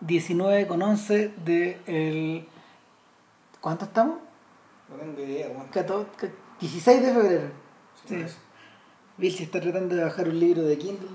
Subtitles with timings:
[0.00, 2.46] 19 con 11 de el...
[3.60, 4.18] ¿Cuánto estamos?
[4.88, 5.68] No tengo idea, weón.
[5.68, 7.50] 14 16 de febrero.
[8.06, 8.34] Sí, Sí.
[9.16, 11.08] Bill se está tratando de bajar un libro de Kindle.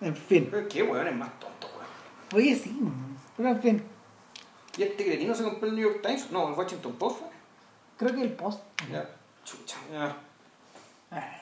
[0.00, 0.48] En fin.
[0.50, 1.86] Pero qué weón es más tonto, weón.
[2.34, 2.76] Oye, sí,
[3.36, 3.82] pero en fin.
[4.76, 6.30] ¿Y este cretino se compró el New York Times?
[6.30, 7.18] No, el Washington Post.
[7.20, 7.28] fue?
[7.96, 8.60] Creo que el post.
[8.92, 9.08] Ya.
[9.44, 10.16] Chucha, ya.
[11.10, 11.40] Ah.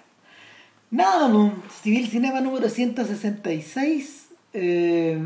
[0.91, 1.53] Nada, no.
[1.83, 4.29] Civil Cinema número 166.
[4.55, 5.21] eh,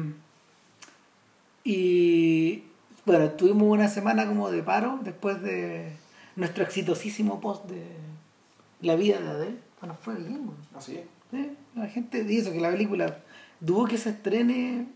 [1.64, 2.64] y
[3.04, 5.92] bueno, tuvimos una semana como de paro después de
[6.36, 7.84] nuestro exitosísimo post de
[8.80, 9.58] La vida de Adele.
[9.80, 10.60] Bueno, fue bien, bueno.
[10.76, 11.04] Así es.
[11.30, 13.18] Sí, La gente dice que la película
[13.60, 14.88] dudo que se estrene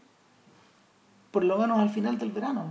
[1.30, 2.68] por lo menos al final del verano.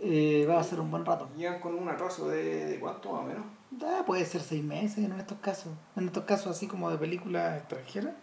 [0.00, 1.28] Eh, va a ser un buen rato.
[1.36, 3.44] Llegan con un atraso de, de cuánto más o menos.
[3.82, 5.72] Ah, puede ser seis meses en estos casos.
[5.96, 8.14] En estos casos así como de películas extranjeras,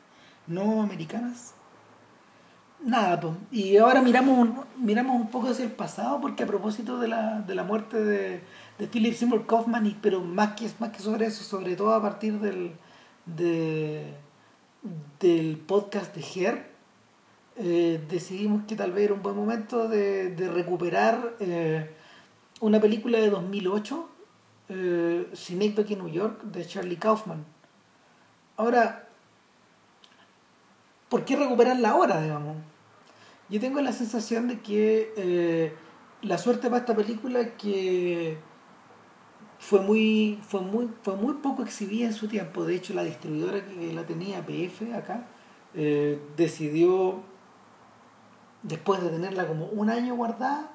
[0.47, 1.54] no americanas.
[2.85, 3.33] Nada, pues.
[3.51, 7.41] Y ahora miramos un, miramos un poco hacia el pasado, porque a propósito de la,
[7.41, 8.41] de la muerte de,
[8.77, 12.01] de Philip Seymour Kaufman, y, pero más que, más que sobre eso, sobre todo a
[12.01, 12.73] partir del,
[13.25, 14.13] de,
[15.19, 16.71] del podcast de Her,
[17.57, 21.89] eh, decidimos que tal vez era un buen momento de, de recuperar eh,
[22.61, 24.09] una película de 2008
[24.69, 27.43] eh, Synecdoche en New York de Charlie Kaufman.
[28.57, 29.07] Ahora,
[31.09, 32.57] ¿por qué recuperarla ahora, digamos?
[33.49, 35.73] Yo tengo la sensación de que eh,
[36.21, 38.37] la suerte para esta película es que
[39.59, 42.65] fue muy, fue, muy, fue muy poco exhibida en su tiempo.
[42.65, 45.25] De hecho, la distribuidora que la tenía, PF, acá,
[45.75, 47.21] eh, decidió,
[48.63, 50.71] después de tenerla como un año guardada,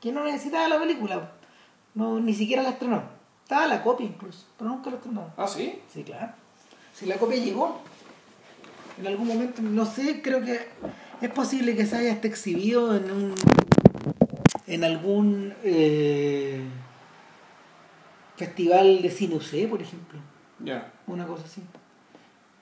[0.00, 1.32] que no necesitaba la película.
[1.94, 3.02] No, ni siquiera la estrenó.
[3.42, 5.32] Estaba la copia incluso, pero nunca la estrenó.
[5.36, 5.80] Ah, sí.
[5.92, 6.32] Sí, claro.
[6.92, 7.80] Si la copia llegó,
[8.98, 10.68] en algún momento, no sé, creo que
[11.20, 13.34] es posible que se haya hasta exhibido en un
[14.66, 16.60] en algún eh,
[18.36, 20.18] festival de cine UC, por ejemplo,
[20.58, 20.92] Ya.
[21.06, 21.62] una cosa así.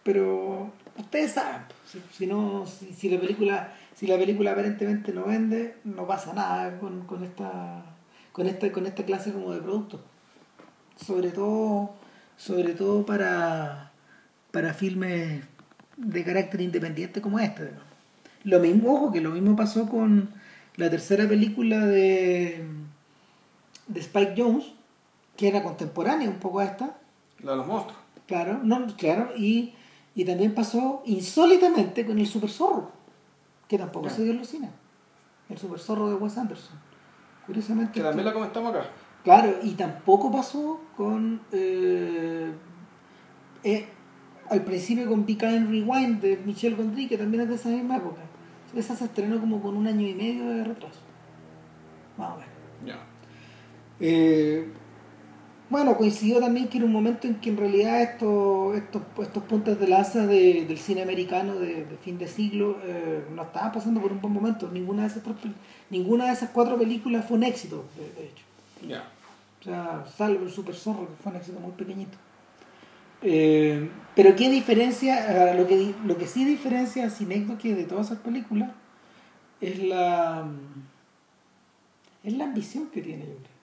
[0.03, 5.25] Pero ustedes saben, si, si no, si, si la película, si la película aparentemente no
[5.25, 7.85] vende, no pasa nada con, con esta,
[8.33, 10.01] con esta, con esta clase como de producto.
[10.97, 11.95] Sobre todo,
[12.37, 13.93] sobre todo para,
[14.53, 15.43] para filmes
[15.97, 17.71] de carácter independiente como este.
[18.45, 20.31] Lo mismo, ojo, que lo mismo pasó con
[20.77, 22.65] la tercera película de,
[23.89, 24.67] de Spike Jones,
[25.37, 26.97] que era contemporánea un poco a esta,
[27.43, 27.99] La de los monstruos.
[28.27, 29.75] Claro, no, claro, y,
[30.15, 32.91] y también pasó insólitamente con el Super Zorro,
[33.69, 34.15] que tampoco Ya.
[34.15, 34.71] se dio en los cines.
[35.49, 36.77] El Super Zorro de Wes Anderson.
[37.47, 37.93] Curiosamente.
[37.93, 38.87] Que también la comentamos acá.
[39.23, 41.41] Claro, y tampoco pasó con.
[41.53, 42.51] eh,
[43.63, 43.89] eh,
[44.51, 47.97] al principio con Be Kind Rewind de Michel Gondry, que también es de esa misma
[47.97, 48.21] época.
[48.77, 51.01] Esa se estrenó como con un año y medio de retraso.
[52.19, 52.51] Más o menos.
[52.87, 52.99] Ya.
[54.01, 54.69] Eh,
[55.71, 59.81] bueno, coincidió también que era un momento en que en realidad estos, estos, estos puntos
[59.81, 64.01] de lanza de- del cine americano de, de fin de siglo eh, no estaban pasando
[64.01, 64.69] por un buen momento.
[64.71, 65.23] Ninguna de esas,
[65.91, 68.45] ninguna de esas cuatro películas fue un éxito, de, de hecho.
[68.87, 69.05] Ya.
[69.61, 72.19] O sea, salvo el Super Zorro, que fue un éxito muy pequeñito.
[73.23, 78.07] Eh, pero qué diferencia, eh, lo que, lo que sí diferencia a Synecdoche de todas
[78.07, 78.71] esas películas
[79.61, 80.47] es la,
[82.23, 83.55] es la ambición que tiene, yo creo.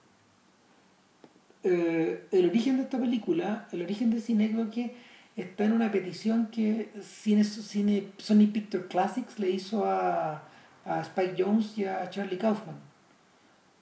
[1.63, 4.95] Eh, el origen de esta película, el origen de Synecdoche
[5.35, 10.44] está en una petición que Cine, Cine, Sony Picture Classics le hizo a,
[10.85, 12.91] a Spike Jones y a Charlie Kaufman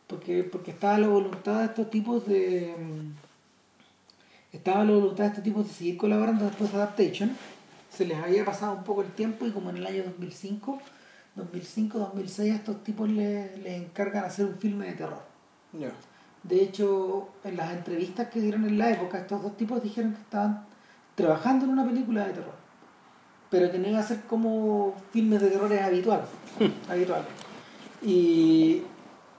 [0.09, 3.28] porque, porque estaba la voluntad de estos tipos de mm,
[4.51, 7.37] estaba la voluntad de estos tipos de seguir colaborando después de Adaptation.
[7.89, 10.79] Se les había pasado un poco el tiempo y como en el año 2005
[11.35, 15.21] 2005 2006 a estos tipos les, les encargan hacer un filme de terror.
[15.71, 15.91] Ya.
[16.41, 20.21] de hecho en las entrevistas que dieron en la época estos dos tipos dijeron que
[20.21, 20.65] estaban
[21.13, 22.55] trabajando en una película de terror
[23.51, 26.21] pero que no iba a ser como filmes de terror habitual
[26.89, 27.23] habitual.
[28.01, 28.81] Y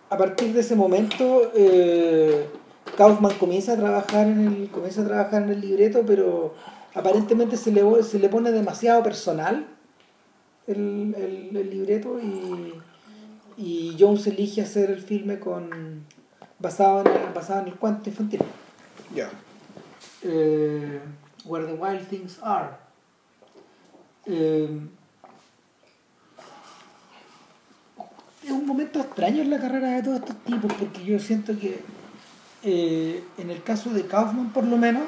[0.09, 2.49] a partir de ese momento eh,
[2.97, 6.55] Kaufman comienza a trabajar en el comienza a trabajar en el libreto pero
[6.95, 9.67] aparentemente se le, se le pone demasiado personal
[10.67, 12.75] el, el- el libreto y,
[13.57, 16.05] y Jones elige hacer el filme con
[16.59, 18.41] basado en el, basado en el cuento infantil
[19.15, 19.31] Ya.
[20.23, 21.01] eh,
[21.47, 22.69] Where the Wild Things Are.
[24.27, 24.69] Eh,
[28.45, 31.81] es un momento extraño en la carrera de todos estos tipos porque yo siento que
[32.63, 35.05] eh, en el caso de Kaufman por lo menos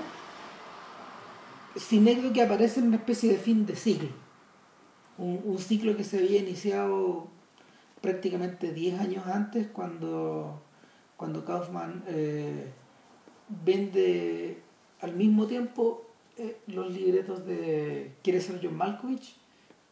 [1.76, 4.08] Synecdoche que aparece en una especie de fin de ciclo
[5.18, 7.28] un, un ciclo que se había iniciado
[8.02, 10.60] prácticamente 10 años antes cuando,
[11.16, 12.70] cuando Kaufman eh,
[13.48, 14.58] vende
[15.00, 16.06] al mismo tiempo
[16.36, 19.36] eh, los libretos de Quiere ser John Malkovich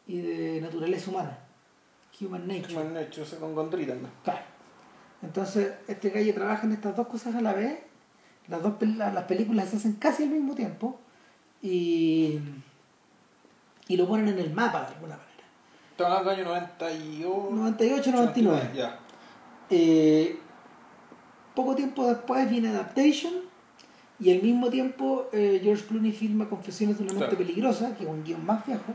[0.06, 1.38] y de Naturaleza Humana,
[2.20, 2.74] Human Nature.
[2.74, 4.10] Human Nature, con Gondry también.
[4.24, 4.40] Claro.
[5.22, 7.78] Entonces, este gallo trabaja en estas dos cosas a la vez.
[8.48, 10.98] Las dos las películas se hacen casi al mismo tiempo
[11.62, 12.38] y,
[13.86, 15.30] y lo ponen en el mapa de alguna manera.
[15.92, 17.48] Estamos hablando del año 98.
[17.52, 18.70] 98, 99.
[18.74, 18.98] Ya.
[19.68, 20.38] Eh,
[21.54, 23.34] poco tiempo después viene Adaptation
[24.18, 27.38] y al mismo tiempo eh, George Clooney filma Confesiones de una mente Claro.
[27.46, 28.94] peligrosa, que es un guion más viejo.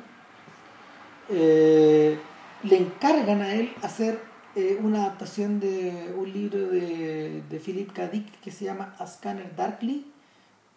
[1.30, 2.18] Eh,
[2.63, 4.19] le encargan a él hacer
[4.55, 8.07] eh, una adaptación de un libro de, de Philip K.
[8.07, 10.05] Dick que se llama A Scanner Darkly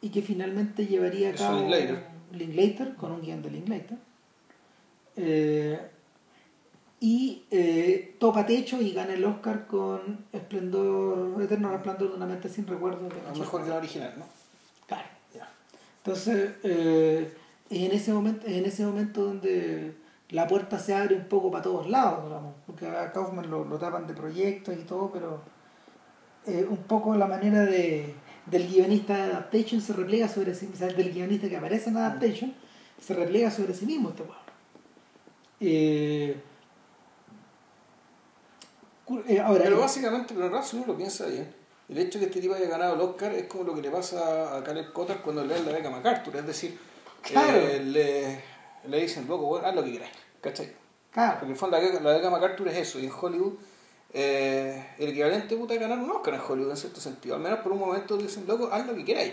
[0.00, 2.04] y que finalmente llevaría a cabo Linklater.
[2.32, 3.98] Linklater, con un guion de Linklater.
[5.16, 5.80] Eh,
[7.00, 12.48] y eh, topa techo y gana el Oscar con Esplendor, Eterno Resplandor de una mente
[12.48, 13.12] sin recuerdos.
[13.14, 14.24] de A lo mejor que la original, ¿no?
[14.86, 15.08] Claro.
[15.34, 15.48] Ya.
[15.98, 17.32] Entonces, eh,
[17.70, 19.94] es en ese momento, es en ese momento donde
[20.30, 23.78] la puerta se abre un poco para todos lados, digamos, porque a Kaufman lo, lo
[23.78, 25.40] tapan de proyectos y todo, pero
[26.46, 28.14] eh, un poco la manera de,
[28.46, 31.96] del guionista de Adaptation se repliega sobre sí, o sea, del guionista que aparece en
[31.96, 32.54] Adaptation,
[33.00, 34.24] se repliega sobre sí mismo este.
[35.60, 36.40] Eh,
[39.26, 41.50] eh, ahora, Pero eh, básicamente, pero si uno lo piensa bien,
[41.88, 43.90] el hecho de que este tipo haya ganado el Oscar es como lo que le
[43.90, 46.36] pasa a Caleb Cotter cuando le dan la beca MacArthur.
[46.36, 46.78] Es decir,
[47.22, 47.58] Claro.
[47.82, 48.40] le,
[48.86, 50.10] le dicen, loco, bueno, haz lo que quieras.
[50.40, 50.72] ¿Cachai?
[51.12, 52.98] claro, Porque en el fondo la, la beca MacArthur es eso.
[53.00, 53.54] Y en Hollywood,
[54.12, 57.34] eh, el equivalente puta, es ganar un Oscar en Hollywood, en cierto sentido.
[57.34, 59.32] Al menos por un momento dicen, loco, haz lo que queráis.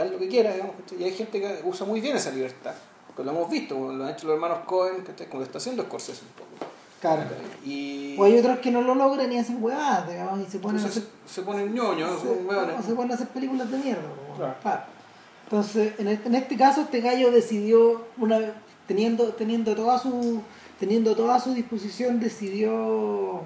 [0.00, 0.74] Haz lo que quieras, digamos.
[0.80, 1.00] ¿cachai?
[1.02, 2.74] Y hay gente que usa muy bien esa libertad.
[3.16, 5.26] Que lo hemos visto, lo han hecho los hermanos Cohen, ¿cachai?
[5.28, 6.70] como lo está haciendo Scorsese un poco.
[7.00, 7.22] claro.
[7.64, 10.76] Y O hay otros que no lo logran y hacen huevadas, digamos, y se ponen
[10.78, 12.76] entonces se, se ponen ñoños, se, son hueones.
[12.78, 14.02] o se ponen a hacer películas de mierda.
[14.36, 14.54] Claro.
[14.60, 14.82] claro.
[15.44, 18.52] Entonces, en este, en este caso, este gallo decidió, una vez-
[18.86, 20.40] teniendo, teniendo, toda su,
[20.78, 23.40] teniendo toda a su disposición, decidió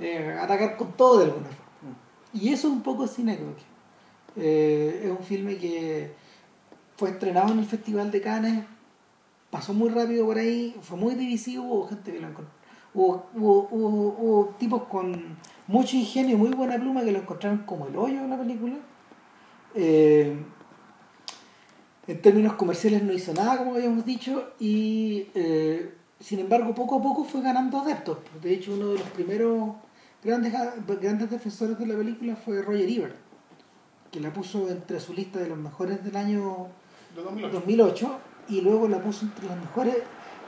[0.00, 1.96] eh, atacar con todo de alguna forma.
[2.34, 3.56] Y eso es un poco Cinecook.
[4.36, 6.12] Eh, es un filme que
[6.96, 8.64] fue estrenado en el Festival de Cannes,
[9.50, 12.52] pasó muy rápido por ahí, fue muy divisivo, hubo gente que lo encontró.
[12.94, 15.36] Hubo, hubo, hubo- hubo tipos con
[15.66, 18.76] mucho ingenio y muy buena pluma que lo encontraron como el hoyo de la película.
[19.74, 20.36] Eh,
[22.12, 27.02] en términos comerciales no hizo nada, como habíamos dicho, y eh, sin embargo poco a
[27.02, 28.18] poco fue ganando adeptos.
[28.42, 29.70] De hecho, uno de los primeros
[30.22, 30.52] grandes,
[31.00, 33.16] grandes defensores de la película fue Roger Ebert,
[34.10, 36.68] que la puso entre su lista de los mejores del año
[37.16, 37.52] De 2008.
[37.54, 38.18] 2008
[38.50, 39.96] y luego la puso entre los mejores,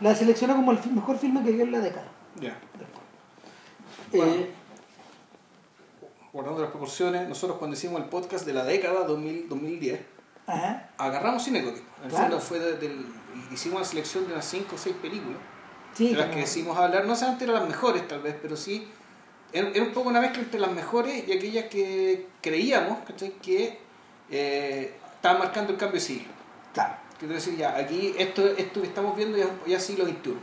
[0.02, 2.08] la seleccionó como el mejor filme que vio en la década.
[2.40, 2.58] Ya.
[4.12, 4.50] Eh,
[6.30, 10.13] Guardando las proporciones, nosotros cuando hicimos el podcast de la década 2000, 2010,
[10.46, 11.82] ajá, agarramos Cinecote.
[12.08, 12.16] Claro.
[12.16, 12.96] fondo fue de-
[13.52, 15.38] hicimos una selección de unas 5 o 6 películas,
[15.94, 18.88] sí, de las que decidimos hablar, no solamente eran las mejores tal vez, pero sí,
[19.52, 22.98] era, era un poco una mezcla entre las mejores y aquellas que creíamos
[23.42, 23.78] que
[24.30, 26.28] eh, estaban marcando el cambio de siglo.
[26.72, 30.34] claro, Quiero decir, ya, aquí esto, esto que estamos viendo ya, ya siglo XXI.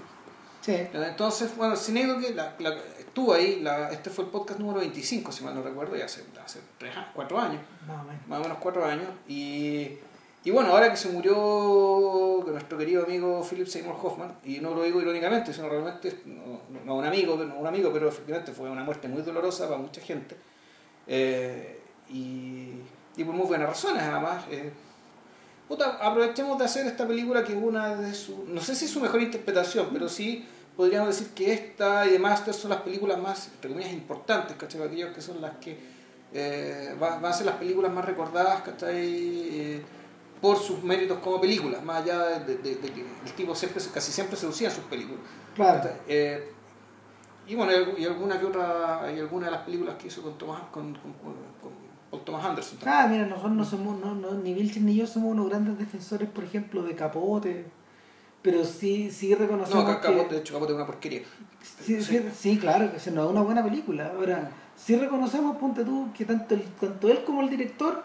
[0.62, 2.76] sí, Entonces, bueno, Cinecote la, la,
[3.12, 6.24] estuvo ahí, la, este fue el podcast número 25, si mal no recuerdo, ya hace,
[6.44, 7.62] hace 3 4 años.
[7.86, 8.28] más o menos.
[8.28, 9.08] más o menos cuatro años.
[9.28, 9.98] Y,
[10.46, 14.84] y bueno, ahora que se murió nuestro querido amigo Philip Seymour Hoffman, y no lo
[14.84, 18.86] digo irónicamente, sino realmente, no, no un amigo, no un amigo, pero efectivamente fue una
[18.86, 20.38] muerte muy dolorosa para mucha gente.
[21.06, 22.76] Eh, y,
[23.18, 24.46] y por muy buenas razones, además.
[24.50, 24.72] Eh,
[25.68, 28.92] puta, aprovechemos de hacer esta película que es una de sus, no sé si es
[28.92, 30.48] su mejor interpretación, pero sí
[30.78, 34.82] podríamos decir que esta y The Master son las películas más, entre comillas, importantes, ¿cachai?
[34.82, 35.78] Aquellas que son las que
[36.34, 38.96] eh, va- van a ser las películas más recordadas, ¿cachai?
[38.98, 39.82] Eh,
[40.42, 44.12] por sus méritos como películas, más allá de, de- de que el tipo siempre, casi
[44.12, 45.20] siempre seducía sus películas.
[45.56, 46.52] Claro, Eh,
[47.48, 50.62] y bueno, y alguna que otra, hay alguna de las películas que hizo con Thomas,
[50.72, 52.78] con, con, con- Paul Thomas Anderson.
[52.80, 52.98] también.
[53.00, 56.30] Ah, mira, nosotros no somos, no, no, ni Vilches ni yo somos unos grandes defensores,
[56.30, 57.66] por ejemplo, de Capote,
[58.42, 60.08] pero sí, sí reconocemos No, que...
[60.08, 61.22] Capote, de hecho, Capote es una porquería.
[61.84, 64.12] Sí, sí, sí, claro, que se nos da una buena película.
[64.16, 68.04] Ahora, sí reconocemos, ponte tú, que tanto, el- tanto él como el director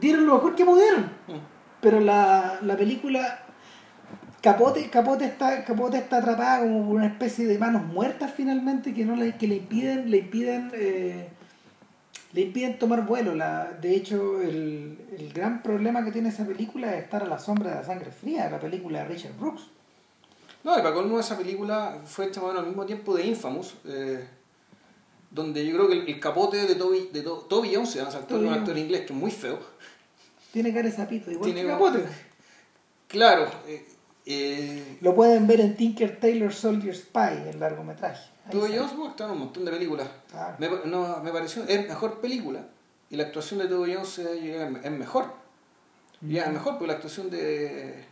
[0.00, 1.38] dieron lo mejor que pudieron, Mm.
[1.80, 3.44] pero la, la película...
[4.40, 9.04] Capote, Capote está Capote está atrapada como por una especie de manos muertas finalmente que
[9.04, 11.28] no le, que le impiden le impiden eh,
[12.32, 16.94] le impiden tomar vuelo la, de hecho el, el gran problema que tiene esa película
[16.94, 19.62] es estar a la sombra de la sangre fría la película de Richard Brooks
[20.64, 23.74] No, y para colmo esa película fue hecha al mismo tiempo de Infamous.
[23.86, 24.24] eh,
[25.30, 28.08] donde yo creo que el, el capote de Toby, de To- Toby Jones, se llama
[28.08, 29.58] ese actor, Toby un actor inglés que es muy feo.
[30.52, 32.06] Tiene cara de sapito, igual Tiene que como- Capote.
[33.08, 33.84] Claro, eh,
[34.24, 38.30] eh, Lo pueden ver en Tinker Tailor Soldier Spy, el largometraje.
[38.50, 38.76] Toby.
[38.76, 40.08] Jones bueno, está en un montón de películas.
[40.30, 40.54] Claro.
[40.58, 42.60] Me, no, me pareció, es mejor película
[43.10, 45.32] y la actuación de Toby Jones es, mejor.
[46.20, 48.04] Ya, es mejor porque la actuación de.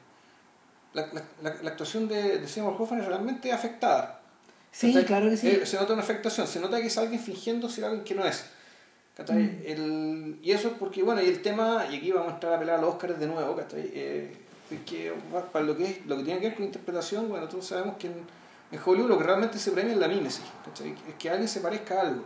[0.95, 4.21] La, la, la- la actuación de, de Seymour Hoffman es realmente afectada.
[4.73, 5.07] Sí, ¿Cachai?
[5.07, 5.49] claro que sí.
[5.49, 8.25] Eh, se nota una afectación, se nota que es alguien fingiendo ser alguien que no
[8.25, 8.45] es.
[9.19, 9.33] Mm.
[9.65, 12.59] El, y eso es porque, bueno, y el tema, y aquí vamos a entrar a
[12.59, 13.91] pelear a los Oscars de nuevo, ¿cachai?
[13.95, 14.37] Eh,
[14.85, 15.13] que
[15.53, 18.09] para lo que, es, lo que tiene que ver con interpretación, bueno, todos sabemos que
[18.09, 18.15] en,
[18.73, 20.95] en Hollywood lo que realmente se premia es la mímesis, ¿cachai?
[21.09, 22.25] Es que alguien se parezca a algo.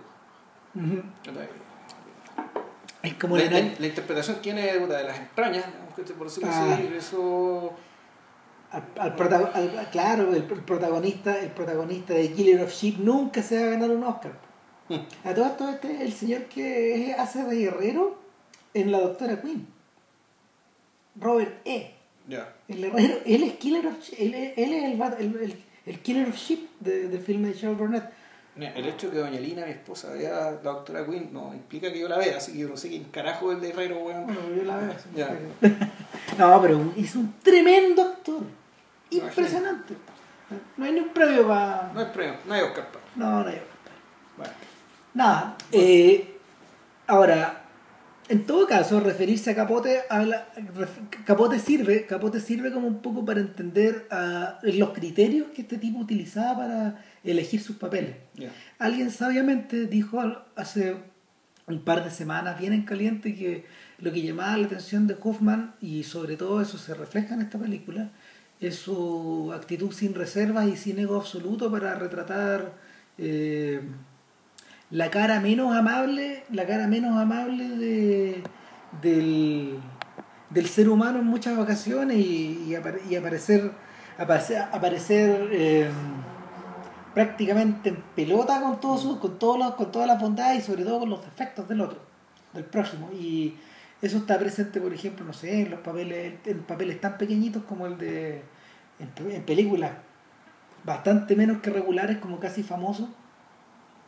[3.02, 5.64] Es como la, la, la- interpretación tiene de las entrañas,
[6.18, 6.74] por decirlo Ah.
[6.74, 7.72] así, eso...
[8.70, 13.42] al, al protago- al- claro, el, el protagonista, el protagonista de Killer of Sheep nunca
[13.42, 14.32] se va a ganar un Oscar.
[14.90, 15.28] Mm.
[15.28, 18.18] A todo esto este es el señor que hace de guerrero
[18.74, 19.66] en la Doctora Queen.
[21.18, 21.94] Robert E.
[22.28, 22.54] Ya.
[22.68, 26.36] El herrero, él es Killer of Sheep, él, él es el, el- el Killer of
[26.36, 28.04] Sheep de- del filme de Charles Burnett.
[28.56, 31.90] Mira, El hecho de que Doña Lina, mi esposa, vea la doctora Quinn, no implica
[31.92, 33.98] que yo la vea, así que yo no sé quién carajo es el de Herrero,
[34.00, 34.24] weón.
[34.26, 34.94] Bueno, yo la veo.
[36.38, 38.42] No, pero es un tremendo actor.
[39.10, 39.94] Impresionante.
[40.76, 41.90] No hay ni un premio para.
[41.94, 43.04] No hay premio, no hay Oscar para.
[43.16, 43.60] No, no hay.
[44.36, 44.52] Bueno,
[45.14, 45.56] Nada.
[45.72, 46.38] eh,
[47.06, 47.59] ahora,
[48.30, 53.24] en todo caso, referirse a Capote habla, ref- Capote sirve, Capote sirve como un poco
[53.24, 58.14] para entender ah, los criterios que este tipo utilizaba para elegir sus papeles.
[58.78, 60.22] Alguien sabiamente dijo
[60.56, 60.96] hace
[61.66, 63.64] un par de semanas, bien en caliente, que
[63.98, 67.58] lo que llamaba la atención de Hoffman, y sobre todo eso se refleja en esta
[67.58, 68.10] película,
[68.60, 72.72] es su actitud sin reservas y sin ego absoluto para retratar
[73.18, 73.80] eh,
[74.90, 78.42] la cara menos amable, la cara menos amable de,
[79.00, 79.78] del,
[80.50, 82.76] del ser humano en muchas ocasiones y, y
[83.08, 83.70] y aparecer,
[84.18, 85.88] aparecer, aparecer eh,
[87.14, 91.00] prácticamente en pelota con todos sus, con todos con todas las bondades y sobre todo
[91.00, 92.00] con los defectos del otro,
[92.52, 93.10] del próximo.
[93.12, 93.56] Y
[94.02, 97.86] eso está presente, por ejemplo, no sé, en los papeles, en papeles tan pequeñitos como
[97.86, 98.42] el de
[98.98, 99.92] en, en películas
[100.84, 103.08] bastante menos que regulares, como casi famosos.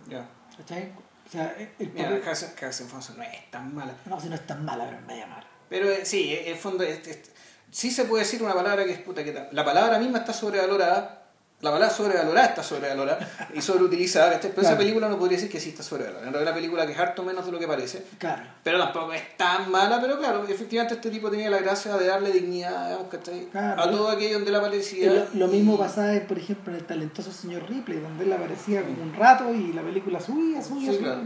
[0.09, 0.27] Ya.
[0.57, 0.93] ¿Cachai?
[1.27, 3.95] O sea, el Mira, papel- Casa Casa Alfonso no es tan mala.
[4.07, 5.47] no, si no es tan mala, pero es media mala.
[5.69, 7.31] Pero eh, sí, en el fondo, es- es-
[7.71, 10.33] sí se puede decir una palabra que es puta que ta- La palabra misma está
[10.33, 11.22] sobrevalorada.
[11.63, 13.21] La palabra sobrevalorada está sobrevalorada
[13.55, 14.41] y sobreutilizada.
[14.41, 16.27] Pero esa película no podría decir que sí está sobrevalorada.
[16.27, 18.05] En realidad, una película que es harto menos de lo que parece.
[18.19, 18.43] Claro.
[18.65, 22.33] Pero tampoco es tan mala, pero claro, efectivamente este tipo tenía la gracia de darle
[22.33, 23.47] dignidad digamos, ¿cachai?
[23.47, 23.81] Claro.
[23.81, 25.13] a todo aquello donde la Y parecía.
[25.13, 29.01] lo, lo mismo pasaba, por ejemplo, en el talentoso señor Ripley, donde él aparecía como
[29.01, 31.13] un rato y la película subía, subía, Sí, subía.
[31.15, 31.23] claro.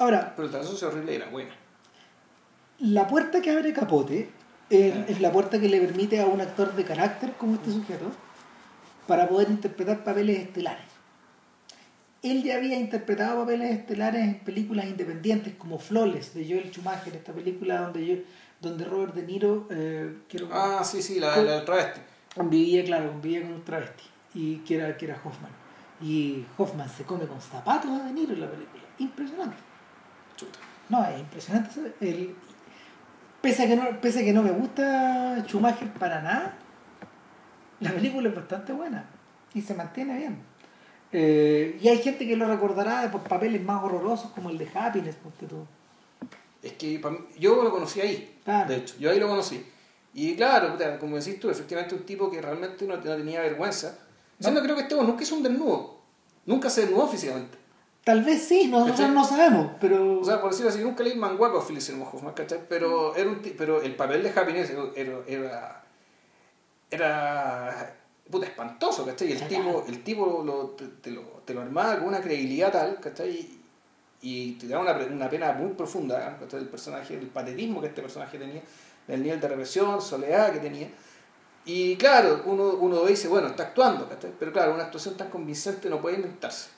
[0.00, 1.54] Ahora, Pero el trazo horrible era buena.
[2.80, 4.28] la puerta que abre Capote
[4.70, 5.04] es, Ah.
[5.08, 8.06] es la puerta que le permite a un actor de carácter como este sujeto
[9.08, 10.84] para poder interpretar papeles estelares.
[12.22, 17.32] Él ya había interpretado papeles estelares en películas independientes como Flawless de Joel Schumacher, esta
[17.32, 18.16] película donde yo,
[18.60, 20.12] donde Robert De Niro eh,
[20.52, 22.00] Ah, sí, sí, la, del travesti.
[22.34, 25.52] convivía, claro, convivía con un travesti y que era, que era Hoffman.
[26.02, 28.82] Y Hoffman se come con zapatos a De Niro en la película.
[28.98, 29.56] Impresionante.
[30.36, 30.58] Chuta.
[30.90, 31.94] No, es impresionante.
[32.00, 32.34] El,
[33.40, 36.57] pese, a que no, pese a que no me gusta Schumacher para nada,
[37.80, 39.04] la película es bastante buena
[39.54, 40.38] y se mantiene bien.
[41.12, 45.16] Eh, y hay gente que lo recordará por papeles más horrorosos como el de Happiness,
[45.16, 45.64] ponte tú.
[46.62, 48.68] Es que mí- yo lo conocí ahí, Claro.
[48.68, 49.64] de hecho, yo ahí lo conocí.
[50.12, 53.96] Y claro, como decís tú, efectivamente un tipo que realmente no, no tenía vergüenza.
[54.40, 55.98] Siendo creo que este weón nunca hizo un desnudo,
[56.46, 57.56] nunca se desnudó físicamente.
[58.04, 60.20] Tal vez sí, nosotros no sabemos, pero...
[60.20, 62.60] O sea, por decirlo así, nunca leí manguaco a Philip Seymour Hoffman, ¿cachai?
[62.68, 64.82] Pero, era un pero el papel de Happiness era,
[65.26, 65.84] era,
[66.90, 67.94] era,
[68.30, 69.28] puta, espantoso, ¿cachai?
[69.28, 72.72] Y el tipo, el tipo lo, te, te lo, te lo armaba con una credibilidad
[72.72, 73.56] tal, ¿cachai?
[74.20, 76.60] Y te daba una, una pena muy profunda, ¿cachai?
[76.60, 78.62] El personaje, el patetismo que este personaje tenía,
[79.06, 80.88] el nivel de represión, soledad que tenía.
[81.64, 84.32] Y claro, uno, uno dice, bueno, está actuando, ¿cachai?
[84.38, 86.70] Pero claro, una actuación tan convincente no puede inventarse,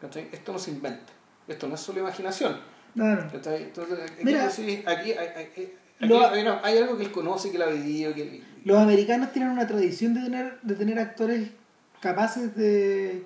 [0.00, 0.28] ¿cachai?
[0.32, 1.12] Esto no se inventa,
[1.48, 2.58] esto no es solo imaginación.
[2.94, 3.28] Claro.
[3.30, 3.64] ¿cachai?
[3.64, 4.46] Entonces, Mira.
[4.46, 4.80] aquí,
[5.12, 8.14] hay, hay- aquí Lo- hay, una- hay algo que él conoce, que él ha vivido,
[8.14, 11.50] que él- Los americanos tienen una tradición de tener, de tener actores
[12.00, 13.24] capaces de,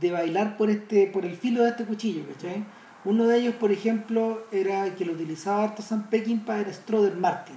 [0.00, 2.64] de bailar por este, por el filo de este cuchillo, ¿cachai?
[3.04, 7.54] Uno de ellos, por ejemplo, era que lo utilizaba harto Sam Peckinpah, era Stroder Martin.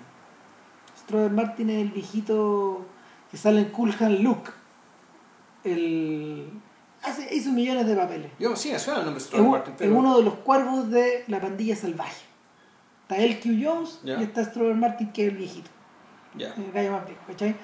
[0.99, 2.85] Stroder Martin es el viejito
[3.31, 4.51] que sale en Cool Hand Luke.
[5.63, 6.49] El,
[7.01, 8.31] hace, hizo millones de papeles.
[8.39, 11.75] Yo sí, suena el nombre un- Martin, es uno de los cuervos de la pandilla
[11.75, 12.23] salvaje.
[13.01, 13.49] Está el Q.
[13.61, 15.69] Jones y está Strober Martin, que es el viejito,
[16.37, 17.55] El gallo más viejo, ¿cachai?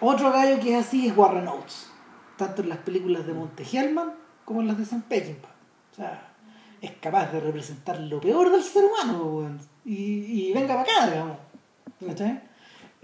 [0.00, 1.88] Otro gallo que es así es Warren Oates,
[2.36, 4.12] tanto en las películas de Monte Hellman
[4.44, 5.48] como en las de Sam Peckinpah.
[5.92, 6.28] O sea,
[6.80, 11.36] es capaz de representar lo peor del ser humano, y, y venga para acá, digamos.
[12.06, 12.40] ¿Cachai?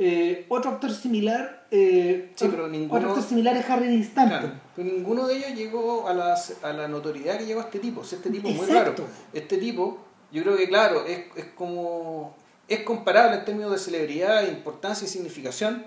[0.00, 4.28] Eh, otro actor similar, eh, Sí, pero ninguno- otro actor similar es Harry Dean.
[4.28, 7.78] Claro, pero ninguno de ellos llegó a, las- a la notoriedad que llegó a este
[7.80, 8.00] tipo.
[8.00, 8.94] O sea, este tipo es muy raro.
[9.32, 9.98] Este tipo,
[10.32, 12.36] yo creo que, claro, es, es como.
[12.68, 15.86] Es comparable en términos de celebridad, importancia y significación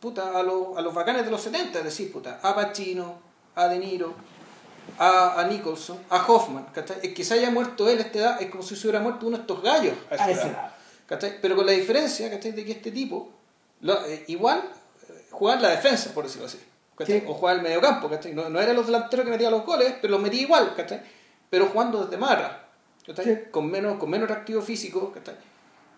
[0.00, 3.14] puta, a, los a los bacanes de los 70, es decir, puta, a Pacino,
[3.54, 4.14] a De Niro,
[4.98, 6.66] a, a Nicholson, a Hoffman.
[6.72, 6.98] ¿cachai?
[7.02, 9.26] Es que se haya muerto él a esta edad es como si se hubiera muerto
[9.26, 10.46] uno de estos gallos a esa A edad.
[10.46, 10.72] edad.
[11.06, 11.40] ¿cachai?
[11.40, 12.52] Pero con la diferencia ¿cachai?
[12.52, 13.30] de que este tipo,
[13.80, 14.62] lo- eh, igual,
[15.08, 16.60] eh, jugaba en la defensa, por decirlo así.
[17.06, 17.22] Sí.
[17.28, 18.34] O jugaba el mediocampo, ¿cachai?
[18.34, 21.00] No, no era los delanteros que metían los goles, pero los metía igual, ¿cachai?
[21.48, 22.64] Pero jugando desde marra,
[23.06, 23.24] ¿cachai?
[23.24, 23.38] Sí.
[23.52, 25.36] Con menos, con menos reactivo físico, ¿cachai?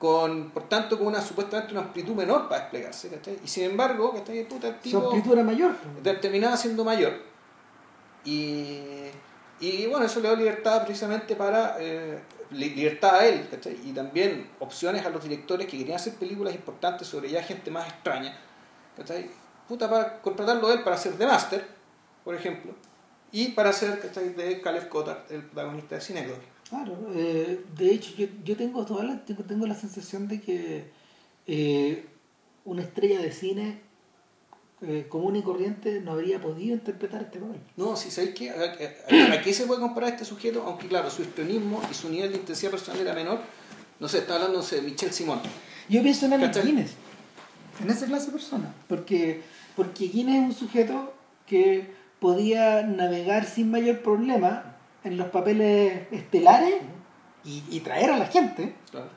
[0.01, 3.39] Con, por tanto, con una supuestamente una amplitud menor para desplegarse, ¿cachai?
[3.45, 4.49] Y sin embargo, ¿cachai?
[4.49, 5.77] Puta, el Su amplitud era mayor.
[6.23, 7.13] terminaba siendo mayor.
[8.25, 8.81] Y,
[9.61, 11.77] y bueno, eso le dio libertad precisamente para.
[11.81, 12.19] eh,
[12.51, 13.79] li- libertad a él, ¿cachai?
[13.85, 17.87] Y también opciones a los directores que querían hacer películas importantes sobre ya gente más
[17.89, 18.37] extraña,
[18.97, 19.31] ¿cachai?
[19.69, 21.65] Puta, para contratarlo a él para hacer The Master,
[22.25, 22.73] por ejemplo,
[23.33, 24.31] y para hacer, ¿cachai?
[24.31, 26.50] De Caleb Cotard, el protagonista de Cinegogue.
[26.71, 30.85] Claro, eh, de hecho yo, yo tengo toda la, tengo, tengo la sensación de que
[31.49, 32.07] eh,
[32.65, 33.81] una estrella de cine
[34.83, 37.59] eh, común y corriente no habría podido interpretar este papel.
[37.77, 41.11] No, si sabéis que a, a- a qué se puede comparar este sujeto, aunque claro,
[41.11, 43.41] su histrionismo y su nivel de intensidad personal era menor,
[43.99, 45.41] no sé, está hablando no sé, de Michel Simón.
[45.89, 46.67] Yo pienso en ¿Cachai?
[46.67, 46.93] Guinness,
[47.83, 49.43] en esa clase de persona, porque,
[49.75, 51.13] porque Guinness es un sujeto
[51.47, 54.70] que podía navegar sin mayor problema
[55.05, 56.75] en los papeles estelares
[57.45, 59.09] y, y traer a la gente, Claro.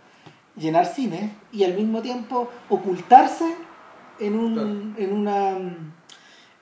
[0.56, 3.46] llenar cine y al mismo tiempo ocultarse
[4.20, 5.58] en, un, en, una,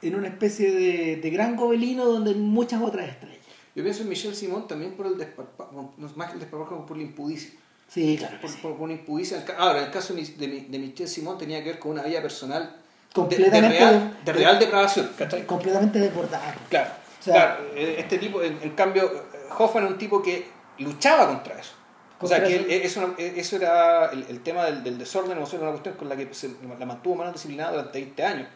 [0.02, 3.38] en una especie de, de gran gobelino donde hay muchas otras estrellas.
[3.76, 6.86] Yo pienso en Michel Simón también por el desparpajo, no, más que el desparpajo, como
[6.86, 7.52] por la impudicia.
[7.88, 8.38] Sí, claro.
[8.42, 8.58] Por, sí.
[8.62, 9.46] por- por una impudicia.
[9.58, 12.64] Ahora, el caso de, de, de Michel Simón tenía que ver con una vida personal
[12.64, 15.46] de, de Completamente real, de- real.
[15.46, 16.44] Completamente desbordado.
[16.70, 16.90] Claro,
[17.22, 17.64] O sea- claro.
[17.76, 19.22] eh, Este tipo, en, en cambio, eh,
[19.58, 20.48] Hoffman era un tipo que
[20.80, 21.74] luchaba contra eso.
[22.20, 22.66] O sea, que eso.
[22.66, 26.16] él- eso, eso era el, el tema del, del desorden emocional, una cuestión con la
[26.16, 28.48] que se, la mantuvo más disciplinada durante 20 años.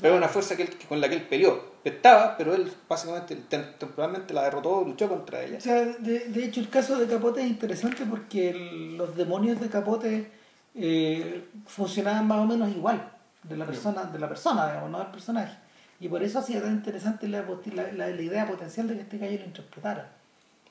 [0.00, 1.60] Pero era una fuerza que él- con la que él peleó.
[1.82, 5.58] Estaba, pero él básicamente tem- temporalmente la derrotó, luchó contra ella.
[5.58, 9.58] O sea, de, de hecho el caso de Capote es interesante porque el- los demonios
[9.60, 10.30] de Capote
[10.76, 13.10] eh, funcionaban más o menos igual
[13.42, 15.56] de la persona, de la persona, digamos, no del personaje.
[16.00, 17.42] Y por eso hacía tan interesante la,
[17.74, 20.12] la, la- la idea potencial de que este gallo lo interpretara.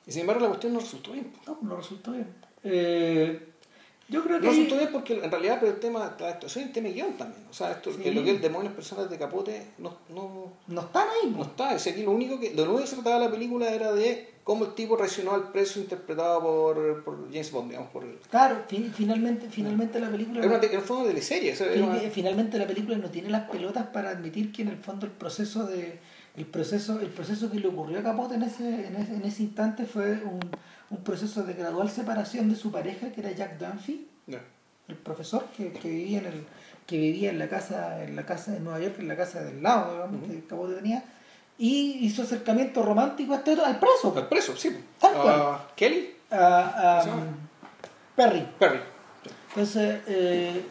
[0.06, 1.30] Y sin embargo la cuestión no resultó bien.
[1.46, 2.26] No, no resultó bien.
[2.64, 3.46] Eh,
[4.08, 6.72] yo creo que No resultó bien porque en realidad pero el tema, la actuación un
[6.72, 7.44] tema guion también.
[7.50, 7.98] O sea, esto, Sí.
[8.02, 11.30] que lo que es el demonios personas de capote no, no, no están ahí.
[11.30, 11.74] no está.
[11.74, 14.64] Es aquí lo único que, lo único que se trataba la película era de cómo
[14.64, 19.46] el tipo reaccionó al preso interpretado por, por James Bond, digamos, por Claro, fin- finalmente,
[19.50, 20.40] finalmente la película...
[20.40, 21.54] era una, en el fondo de teleserie.
[21.54, 25.04] Fin- una- finalmente la película no tiene las pelotas para admitir que en el fondo
[25.04, 25.98] el proceso de
[26.34, 29.42] el proceso el proceso que le ocurrió a Capote en ese en ese, en ese
[29.42, 30.40] instante fue un,
[30.88, 34.38] un proceso de gradual separación de su pareja que era Jack Dunphy no.
[34.88, 36.44] el profesor que, que vivía en el
[36.86, 39.62] que vivía en la casa en la casa de Nueva York en la casa del
[39.62, 41.02] lado digamos, que Capote tenía
[41.58, 44.76] y hizo acercamiento romántico a este otro- al preso Al preso, sí.
[45.00, 45.58] Tal cual.
[45.76, 47.22] Kelly a, a- ¿Cómo se llama?
[48.16, 48.80] Perry Perry.
[49.50, 50.64] entonces eh,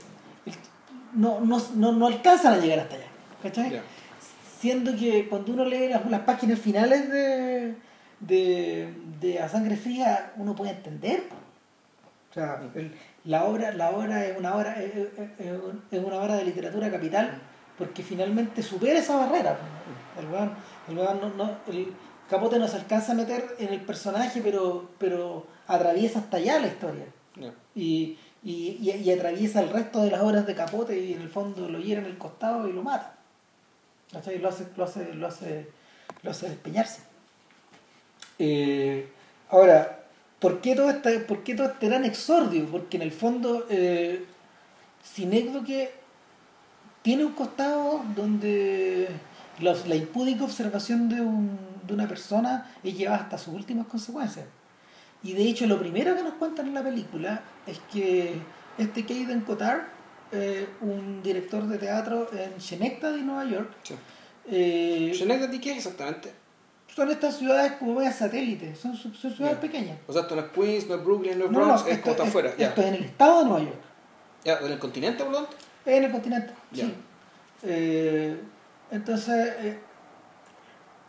[1.14, 3.06] no, no, no, no alcanzan a llegar hasta allá
[3.44, 3.82] ¿cachai?
[4.60, 7.76] Siendo que cuando uno lee las, las páginas finales de,
[8.20, 11.24] de, de A Sangre Fría uno puede entender
[12.32, 16.46] o sea el- la obra la obra es una obra es, es- una obra de
[16.46, 17.42] literatura capital
[17.78, 19.58] porque finalmente supera esa barrera
[20.20, 20.26] el
[20.88, 21.94] el no, no- el
[22.30, 26.68] Capote no se alcanza a meter en el personaje pero pero atraviesa hasta allá la
[26.68, 27.06] historia
[27.76, 31.70] y, y- y atraviesa el resto de las obras de Capote y en el fondo
[31.70, 33.14] lo hiera en el costado y lo mata.
[34.12, 34.40] ¿Cachai?
[34.40, 35.68] Lo hace, lo hace, lo hace,
[36.24, 37.02] lo hace despeñarse.
[38.40, 39.10] Eh,
[39.50, 40.04] ahora,
[40.40, 42.66] ¿por qué, todo este, ¿por qué todo este gran exordio?
[42.68, 44.26] Porque en el fondo, eh,
[45.04, 45.92] Sinécdoque
[47.02, 49.08] tiene un costado donde
[49.60, 54.46] los- la impúdica observación de, un- de una persona es llevada hasta sus últimas consecuencias.
[55.24, 58.36] Y de hecho, lo primero que nos cuentan en la película es que
[58.78, 59.82] este Caden Cotard,
[60.32, 63.96] eh, un director de teatro en Schenectady, Nueva York, Sí.
[64.50, 66.32] eh, Schenectady, ¿qué es exactamente?
[66.96, 70.00] son estas ciudades como veas satélites, son, son ciudades pequeñas.
[70.08, 72.12] O sea, esto no es Queens, no es Brooklyn, no es Bronx, no, es como
[72.12, 72.50] está es- afuera.
[72.58, 73.80] Esto es en el estado de Nueva York,
[74.44, 75.58] ya, ¿En el continente, por lo tanto?
[75.86, 76.54] en el continente.
[76.74, 76.94] Sí.
[77.64, 78.40] Eh,
[78.92, 79.80] entonces, eh,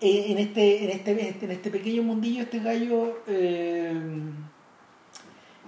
[0.01, 3.93] eh, en, este, en, este, en este pequeño mundillo, este gallo eh,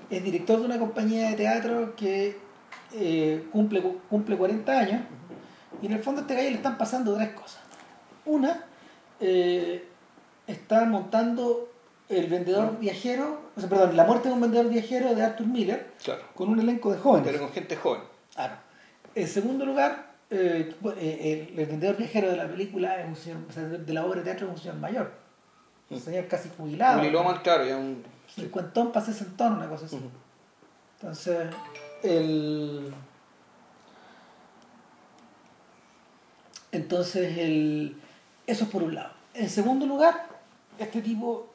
[0.08, 2.36] es director de una compañía de teatro que
[2.94, 5.02] eh, cumple, cumple 40 años
[5.82, 7.60] y en el fondo a este gallo le están pasando tres cosas.
[8.24, 8.64] Una,
[10.46, 11.72] está montando
[12.08, 15.92] el vendedor viajero, o sea, perdón, la muerte de un vendedor viajero de Arthur Miller
[16.02, 16.22] Claro.
[16.34, 17.28] con un elenco de jóvenes.
[17.30, 18.02] Pero con gente joven.
[18.34, 18.54] Claro.
[19.14, 23.38] En segundo lugar, eh, eh, el, el vendedor viajero de la película es un señor,
[23.48, 25.12] o sea, de la obra de teatro es un señor mayor.
[25.90, 26.00] Un Mm.
[26.00, 27.00] señor casi jubilado.
[27.00, 28.02] Willy Loman, claro, ya un.
[28.32, 29.98] Cincuentón para sesentón, una cosa así.
[31.00, 31.48] Entonces,
[32.04, 32.94] el.
[36.72, 37.96] Entonces, el.
[38.46, 39.10] Eso es por un lado.
[39.34, 40.28] En segundo lugar,
[40.78, 41.48] este tipo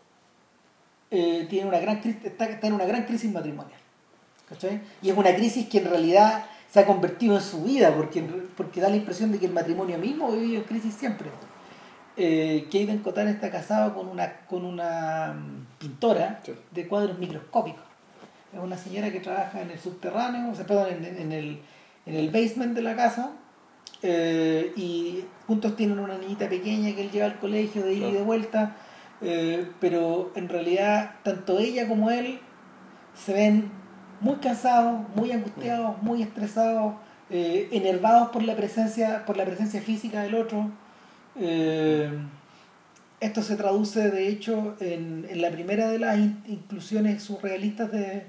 [1.12, 3.80] eh, tiene una gran crisis, está, está en una gran crisis matrimonial.
[4.50, 4.82] ¿Cachai?
[5.02, 8.22] Y es una crisis que en realidad se ha convertido en su vida, porque,
[8.58, 11.30] porque da la impresión de que el matrimonio mismo vive en crisis siempre.
[12.18, 16.52] Eh, Keiden Cotar está casado con una, con una mm, pintora Sí.
[16.72, 17.80] de cuadros microscópicos.
[18.54, 21.60] Es una señora que trabaja en el subterráneo, o sea, perdón, en, en el,
[22.06, 23.32] en el basement de la casa.
[24.02, 28.12] eh, y juntos tienen una niñita pequeña que él lleva al colegio de ida y
[28.12, 28.26] de Claro.
[28.26, 28.76] vuelta.
[29.22, 32.40] eh, pero en realidad, tanto ella como él
[33.16, 33.72] se ven
[34.26, 36.96] muy cansados, muy angustiados, muy estresados,
[37.30, 40.72] eh, enervados por la presencia, por la presencia física del otro.
[41.40, 42.10] Eh,
[43.20, 48.24] esto se traduce, de hecho, en, en la primera de las in- inclusiones surrealistas de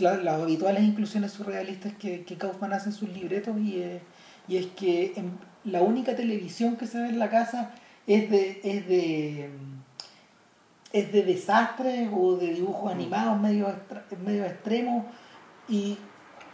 [0.00, 4.00] las habituales inclusiones surrealistas que, que Kaufman hace en sus libretos y, eh,
[4.48, 5.12] y es que
[5.64, 7.70] la única televisión que se ve en la casa
[8.06, 9.50] es de es de
[10.92, 13.68] es de desastres o de dibujos animados medio
[14.24, 15.04] medio extremos
[15.68, 15.98] y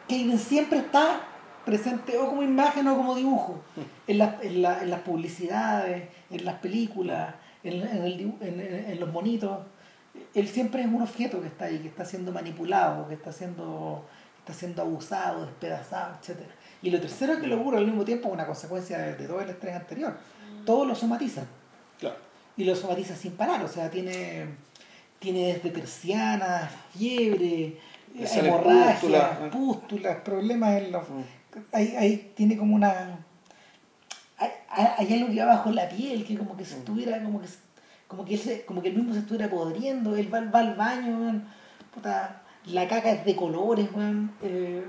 [0.09, 1.21] Kaiden siempre está
[1.65, 3.63] presente o como imagen o como dibujo
[4.07, 9.11] en, las- en, la- en las publicidades, en las películas, en, en el en- los
[9.13, 9.61] monitos.
[10.35, 14.05] Él siempre es un objeto que está ahí, que está siendo manipulado, que está siendo,
[14.39, 16.41] está siendo abusado, despedazado, etc.
[16.83, 19.41] Y lo tercero que le ocurre al mismo tiempo es una consecuencia de, de todo
[19.41, 20.15] el estrés anterior.
[20.67, 21.45] Todo lo somatiza
[21.99, 22.17] Claro.
[22.57, 24.47] Y lo somatiza sin parar, o sea, tiene,
[25.19, 27.79] tiene desde tercianas, fiebre,
[28.15, 29.51] Le sale hemorragia, pústula.
[29.51, 31.09] pústulas, problemas en los...
[31.09, 31.23] Mm.
[31.73, 33.19] Hay, hay- tiene como una...
[34.39, 37.41] Hay, hay- hay algo que va bajo la piel, que como que se estuviera, como
[37.41, 37.49] que,
[38.09, 40.75] como que, él, se- como que él mismo se estuviera podriendo, él va, va al
[40.75, 41.45] baño, weón,
[41.93, 44.85] puta, la caca es de colores, weón, eh,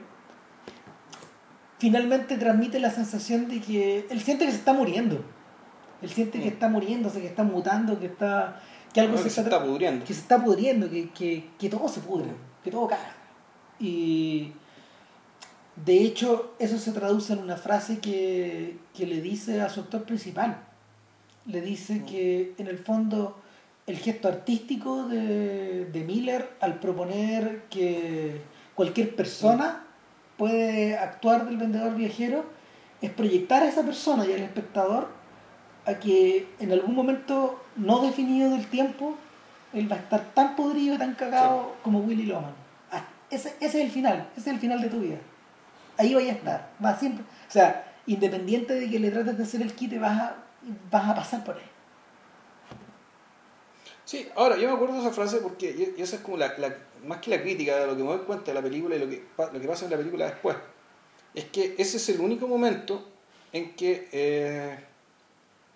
[1.80, 5.24] finalmente transmite la sensación de que él siente que se está muriendo.
[6.06, 6.54] Él siente que Mm.
[6.54, 8.62] está muriéndose, que está mutando, que está
[8.94, 10.06] que algo No, se, que se está, está pudriendo.
[10.06, 12.64] que se está pudriendo, que, que, que todo se pudre, Mm.
[12.64, 13.12] que todo caga.
[13.80, 14.54] Y
[15.76, 20.04] de hecho, eso se traduce en una frase que, que le dice a su actor
[20.04, 20.58] principal.
[21.46, 22.06] Le dice Mm.
[22.06, 23.38] que en el fondo
[23.88, 28.42] el gesto artístico de, de Miller al proponer que
[28.76, 29.86] cualquier persona
[30.38, 32.46] puede actuar del vendedor viajero
[33.02, 35.10] es proyectar a esa persona y al espectador
[35.86, 39.16] a que en algún momento no definido del tiempo
[39.74, 42.54] él va a estar tan podrido y tan cagado como Willy Loman.
[42.92, 45.18] Ah, Ese, ese es el final, ese es el final de tu vida.
[45.98, 47.24] Ahí vaya a estar, va siempre.
[47.48, 50.36] O sea, independiente de que le trates de hacer el quite, vas a,
[50.92, 51.62] vas a pasar por ahí.
[54.06, 56.76] Sí, ahora yo me acuerdo de esa frase porque y- esa es como la, la-
[57.06, 59.10] más que la crítica de lo que me doy cuenta de la película y lo
[59.10, 60.56] que, lo que pasa en la película después.
[61.34, 63.08] Es que ese es el único momento
[63.52, 64.80] en que eh,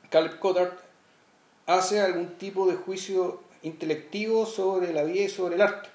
[0.09, 0.73] Caleb Cottard
[1.65, 5.89] hace algún tipo de juicio intelectivo sobre la vida y sobre el arte.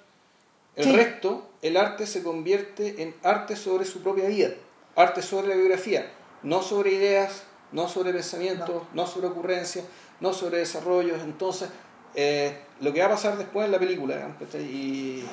[0.76, 0.92] El Sí.
[0.92, 4.50] resto, el arte se convierte en arte sobre su propia vida,
[4.96, 6.10] arte sobre la biografía,
[6.42, 9.84] no sobre ideas, no sobre pensamientos, no, sobre ocurrencias,
[10.20, 11.20] no sobre desarrollos.
[11.22, 11.68] Entonces,
[12.14, 14.62] eh, lo que va a pasar después en la película, ¿cachai?
[14.62, 15.24] y,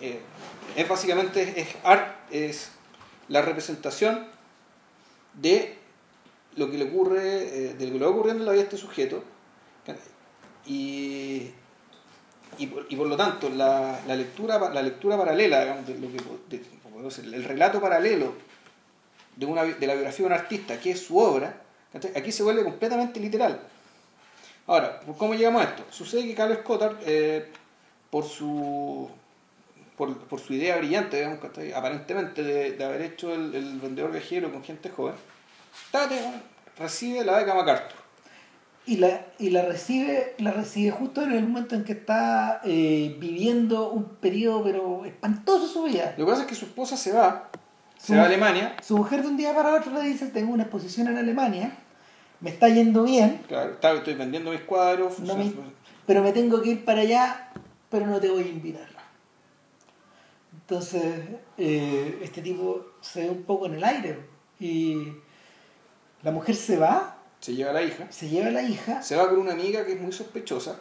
[0.00, 0.20] eh,
[0.76, 2.70] es básicamente es, art, es
[3.28, 4.26] la representación
[5.34, 5.78] de
[6.56, 8.68] lo que le ocurre, eh, de lo que le va ocurriendo en la vida de
[8.68, 9.22] este sujeto.
[10.66, 11.50] Y,
[12.58, 16.08] y, por, y por lo tanto, la, la lectura, la lectura paralela, digamos, de lo
[16.10, 16.62] que,
[17.18, 18.32] el relato paralelo
[19.36, 21.62] de, una, de la biografía de un artista, que es su obra,
[22.16, 23.60] aquí se vuelve completamente literal.
[24.66, 25.84] Ahora, ¿cómo llegamos a esto?
[25.90, 27.50] Sucede que Carlos Cottard, eh,
[28.10, 29.10] por su
[29.96, 31.40] por, por su idea brillante, digamos,
[31.74, 35.14] aparentemente, de, de haber hecho el, el vendedor viajero con gente joven,
[35.90, 36.18] tate,
[36.78, 37.98] recibe la beca MacArthur.
[38.86, 43.16] y la, y la recibe la recibe justo en el momento en que está eh,
[43.18, 46.14] viviendo un periodo pero espantoso su vida.
[46.18, 47.48] Lo que pasa es que su esposa se va,
[47.96, 50.64] se va a Alemania, Su mujer de un día para otro le dice, tengo una
[50.64, 51.72] exposición en Alemania,
[52.40, 55.50] me está yendo bien, claro, está- estoy vendiendo mis cuadros, No me-
[56.06, 57.48] pero me tengo que ir para allá,
[57.88, 58.88] pero no te voy a invitar.
[60.52, 61.02] Entonces,
[61.58, 64.18] eh, este tipo se ve un poco en el aire
[64.60, 65.08] y
[66.24, 69.14] la mujer se va, se lleva a la hija, se lleva a la hija, se
[69.16, 70.76] va con una amiga que es muy sospechosa,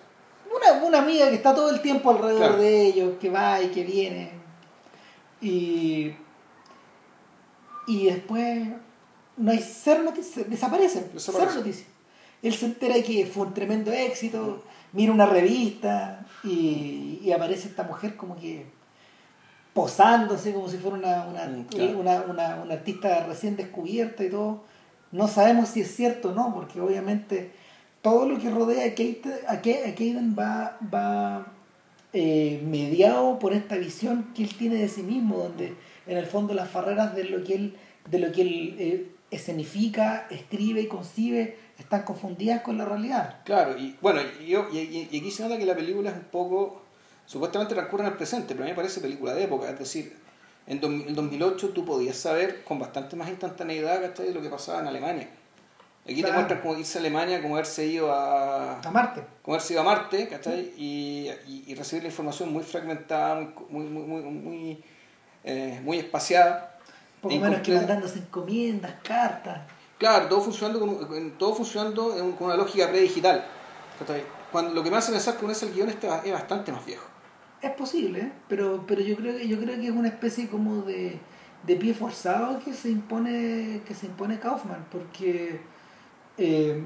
[0.55, 2.57] una, una amiga que está todo el tiempo alrededor Claro.
[2.61, 4.31] de ellos, que va y que viene.
[5.41, 6.13] Y,
[7.87, 8.67] y después
[9.37, 11.49] no hay cero noticias, desaparecen, Desaparecen.
[11.51, 11.87] cero noticias.
[12.41, 17.83] Él se entera que fue un tremendo éxito, mira una revista y, y aparece esta
[17.83, 18.65] mujer como que
[19.73, 21.97] posándose como si fuera una, una, Mm, claro.
[21.99, 24.63] una, una- una artista recién descubierta y todo.
[25.13, 27.51] No sabemos si es cierto o no, porque obviamente
[28.01, 31.47] todo lo que rodea a Kate, a a va, va
[32.11, 35.73] eh, mediado por esta visión que él tiene de sí mismo, donde
[36.07, 37.75] en el fondo las barreras de lo que él,
[38.09, 43.37] de lo que él eh, escenifica, escribe y concibe están confundidas con la realidad.
[43.45, 46.23] Claro, y bueno, yo- y, y- y aquí se nota que la película es un
[46.25, 46.81] poco,
[47.25, 50.13] supuestamente transcurre en el presente, pero a mí me parece película de época, es decir,
[50.67, 54.33] en el 2008 tú podías saber con bastante más instantaneidad ¿cachai?
[54.33, 55.29] lo que pasaba en Alemania.
[56.05, 59.23] Aquí te muestran cómo irse a Alemania, cómo haberse ido a, A Marte.
[59.41, 60.73] como haberse ido a Marte, ¿cachai?
[60.77, 63.35] Y, y- y recibir la información muy fragmentada,
[63.69, 64.83] muy, muy, muy, muy, muy,
[65.45, 66.77] eh, muy espaciada.
[67.21, 69.61] Poco menos que mandándose encomiendas, cartas.
[69.97, 73.45] Claro, todo funcionando con, todo funcionando con una lógica predigital.
[74.51, 76.85] Cuando, lo que me hace pensar que uno es el guion este es bastante más
[76.85, 77.05] viejo.
[77.63, 81.17] Es posible, pero, pero yo creo que yo creo que es una especie como de,
[81.65, 85.61] de pie forzado que se impone que se impone Kaufman, porque
[86.37, 86.85] eh,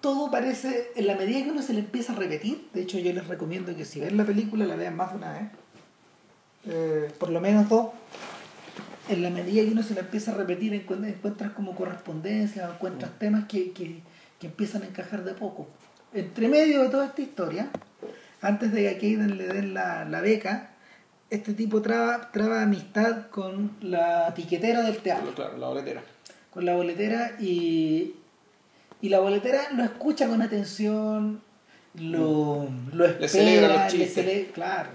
[0.00, 3.12] todo parece, en la medida que uno se le empieza a repetir, de hecho yo
[3.12, 5.42] les recomiendo que si ven la película la vean más de una vez,
[6.64, 7.88] eh, por lo menos dos,
[9.10, 13.10] en la medida que uno se la empieza a repetir encuent- encuentras como correspondencia, encuentras
[13.18, 14.00] temas que, que,
[14.40, 15.68] que empiezan a encajar de a poco.
[16.16, 17.68] Entre medio de toda esta historia,
[18.40, 20.70] antes de que a Kaden le den la, la beca,
[21.30, 26.02] este tipo traba, traba amistad con la tiquetera del teatro Claro, la boletera.
[26.50, 28.14] con la boletera y,
[29.02, 31.42] y la boletera lo escucha con atención,
[31.94, 34.24] lo, lo espera, Le celebra los le chistes.
[34.24, 34.90] cele- claro,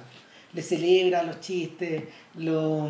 [0.53, 2.03] le celebra los chistes,
[2.35, 2.89] lo,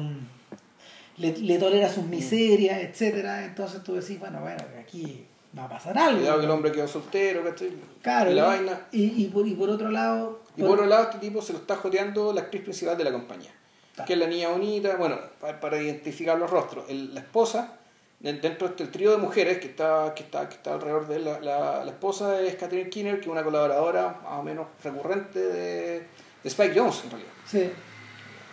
[1.17, 5.25] le, le tolera sus miserias, etcétera Entonces tú decís, bueno, bueno, aquí
[5.57, 6.19] va a pasar algo.
[6.19, 7.71] Cuidado que el hombre quedó soltero, ¿cachai?
[8.01, 8.87] Claro, Y la vaina.
[8.91, 10.41] y, y por, y por otro lado...
[10.55, 13.11] Y por otro lado, este tipo se lo está joteando la actriz principal de la
[13.11, 13.51] compañía.
[13.95, 14.07] Claro.
[14.07, 16.85] Que es la niña bonita, bueno, para, para identificar los rostros.
[16.89, 17.73] El- la esposa,
[18.19, 21.25] de- dentro del trío de mujeres que está, que está, que está alrededor de él,
[21.25, 25.39] la, la, la esposa es Catherine Kinner, que es una colaboradora más o menos recurrente
[25.39, 26.05] de, de
[26.49, 27.31] Spike Jones, en realidad.
[27.45, 27.69] Sí,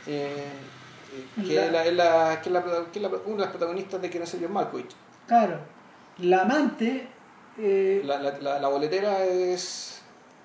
[0.07, 0.33] Eh,
[1.37, 4.01] eh, que, La- es la- que es la- que es la- una de las protagonistas
[4.03, 4.95] de que no sé John Malkovich.
[5.27, 5.59] claro.
[6.19, 7.07] La amante,
[7.59, 10.01] eh, La, la, la, la boletera es.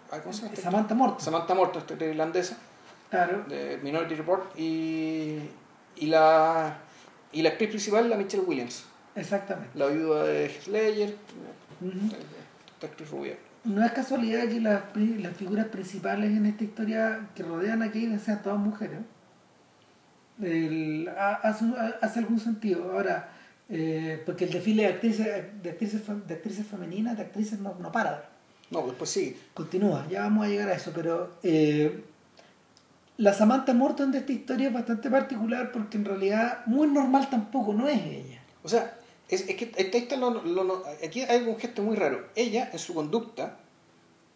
[0.09, 0.53] ¿Cómo se llama?
[0.53, 1.19] esta Samantha Morton?
[1.21, 2.57] Samantha Morton, esta irlandesa.
[3.09, 3.43] claro.
[3.47, 5.39] de Minority Report y,
[5.95, 6.77] y la
[7.31, 9.71] y la actriz principal la Michelle Williams Exactamente.
[9.77, 10.45] la viuda de
[11.81, 12.15] Ujú.
[12.75, 17.41] esta actriz rubia No es casualidad que las, las figuras principales en esta historia que
[17.41, 18.99] rodean a Kaden sean todas mujeres.
[20.41, 21.65] El- ha- hace,
[22.01, 22.91] hace algún sentido.
[22.91, 23.29] Ahora,
[23.69, 25.28] eh, porque el desfile de actrices,
[25.63, 28.30] de actrices, de actrices femeninas, de actrices no, no para.
[28.71, 32.04] no después sí Continúa, ya vamos a llegar a eso, pero eh,
[33.17, 37.73] la Samantha Morton de esta historia es bastante particular porque en realidad muy normal tampoco
[37.73, 38.41] no es ella.
[38.63, 38.97] o sea
[39.30, 42.69] es, es que esta- esta lo- lo- lo- aquí hay un gesto muy raro ella
[42.73, 43.58] en su conducta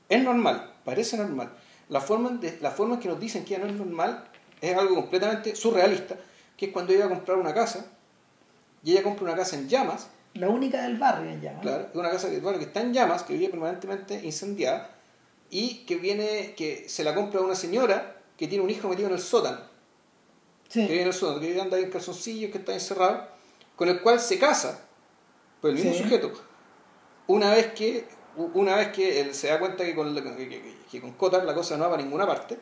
[0.09, 1.51] es normal parece normal
[1.89, 4.23] la forma de, la forma en que nos dicen que ella no es normal
[4.61, 6.15] es algo completamente surrealista
[6.55, 7.91] que es cuando ella va a comprar una casa
[8.87, 11.59] y ella compra una casa en llamas La única del barrio en llama.
[11.61, 14.91] Claro, una casa que, bueno, que está en llamas, que vive permanentemente incendiada
[15.49, 19.15] y que viene, que se la compra una señora que tiene un hijo metido en
[19.15, 19.59] el sótano,
[20.69, 20.81] Sí.
[20.85, 23.27] que vive en el sótano, que vive anda ahí en calzoncillos, que está encerrado,
[23.75, 24.79] con el cual se casa,
[25.59, 26.03] por el mismo Sí.
[26.03, 26.31] sujeto,
[27.27, 28.07] una vez que
[28.53, 31.55] una vez que él se da cuenta que con, que, que- que con Cotar la
[31.55, 32.59] cosa no va para ninguna parte.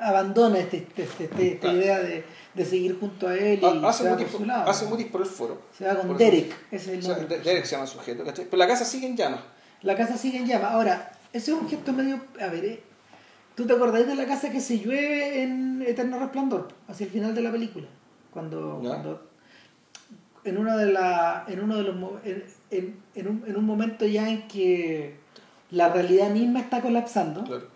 [0.00, 1.78] Abandona este, este- este- este- esta Claro.
[1.78, 4.46] idea de, de seguir junto a él y ha- hace se va mutis, por su
[4.46, 4.70] lado.
[4.70, 5.62] hace mutis por el foro.
[5.76, 8.44] Se va con Derek, ese es el o sea, Derek se llama el sujeto, ¿cachai?
[8.46, 9.40] Pero la casa sigue en llamas.
[9.82, 10.68] La casa sigue en llama.
[10.70, 12.20] Ahora, ese es un gesto medio...
[12.40, 12.82] A ver, eh,
[13.54, 16.68] ¿tú te acordás de la casa que se llueve en Eterno Resplandor?
[16.88, 17.86] Hacia el final de la película.
[18.32, 18.80] Cuando...
[18.84, 19.28] Cuando
[20.44, 24.06] en uno de la en uno de los en, en- en un, en un momento
[24.06, 25.16] ya en que
[25.70, 27.66] la realidad misma está colapsando Claro.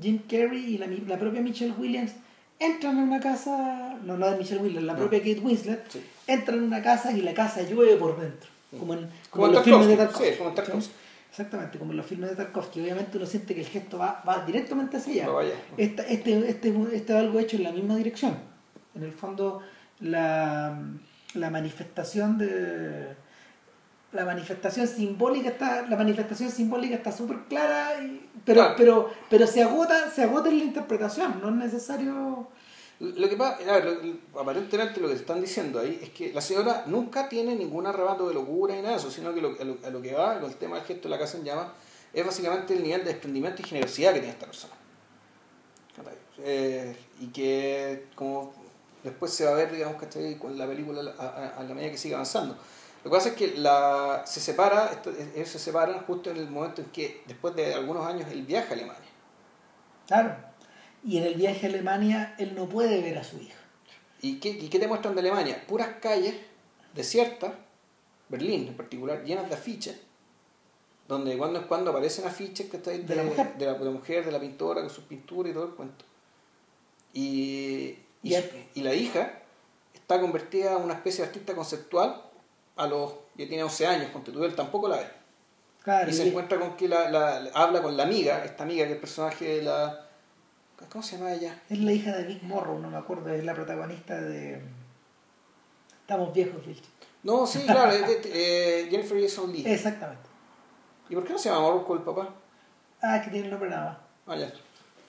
[0.00, 2.12] Jim Carrey y la, la propia Michelle Williams
[2.58, 4.98] entran en una casa no no de Michelle Williams la No.
[5.00, 6.00] propia Kate Winslet Sí.
[6.26, 9.54] entran en una casa y la casa llueve por dentro como en, Como en en
[9.56, 10.82] los filmes de Tarkovsky, sí, como en
[11.30, 14.44] exactamente como en los filmes de Tarkovsky obviamente uno siente que el gesto va, va
[14.46, 15.52] directamente hacia allá.
[15.76, 18.36] Esta- este, este, este es algo hecho en la misma dirección.
[18.94, 19.60] En el fondo,
[20.00, 20.78] la,
[21.34, 23.14] la manifestación de
[24.12, 28.74] la manifestación simbólica está la manifestación simbólica está súper clara y- pero Claro.
[28.76, 32.48] pero pero se agota se agota en la interpretación no es necesario
[33.00, 33.84] Lo que pasa, a ver,
[34.34, 38.28] lo- aparentemente lo que están diciendo ahí es que la señora nunca tiene ningún arrebato
[38.28, 40.38] de locura ni nada de eso, sino que lo, a, lo, a lo que va
[40.40, 41.66] con el tema del gesto de la casa en llamas
[42.12, 44.74] es básicamente el nivel de desprendimiento y generosidad que tiene esta persona.
[46.44, 48.52] Eh, y que como
[49.04, 50.36] después se va a ver, digamos, ¿cachai?
[50.38, 52.56] con la película a, a- a la medida que sigue avanzando.
[53.04, 56.48] Lo que pasa es que la, se separa, esto- ellos se separan justo en el
[56.50, 59.10] momento en que, después de algunos años, él viaja a Alemania.
[60.06, 60.36] claro
[61.04, 63.56] y en el viaje a Alemania él no puede ver a su hija
[64.20, 65.64] ¿Y qué, ¿Y qué te muestran de Alemania?
[65.66, 66.36] Puras calles
[66.94, 67.50] desiertas,
[68.28, 69.96] Berlín en particular, llenas de afiches,
[71.08, 73.54] donde de cuando en cuando aparecen afiches que de, De la mujer.
[73.58, 76.04] de la, de la mujer, de la pintora, con sus pinturas y todo el cuento.
[77.12, 79.40] Y, y la hija
[79.92, 82.22] está convertida en una especie de artista conceptual
[82.76, 85.06] a los, ya tiene 11 años, tú, él tampoco la ve.
[85.82, 88.84] claro Y se encuentra con que la, la- la- habla con la amiga, esta amiga
[88.84, 90.06] que es el personaje de la...
[90.90, 91.60] ¿Cómo se llama ella?
[91.70, 94.60] es la hija de Vic Morrow no me acuerdo es la protagonista de
[96.00, 96.82] estamos viejos Vilche.
[97.22, 98.22] No, sí, claro, es de-
[98.84, 99.62] eh, Jennifer Jason Lee.
[99.66, 100.28] exactamente
[101.08, 102.34] ¿Y por qué no se llama Morocco el papá?
[103.02, 103.84] ah que tiene el nombre nada
[104.26, 104.46] más Ah, ya.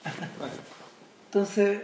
[0.39, 0.51] Vale.
[1.25, 1.81] Entonces,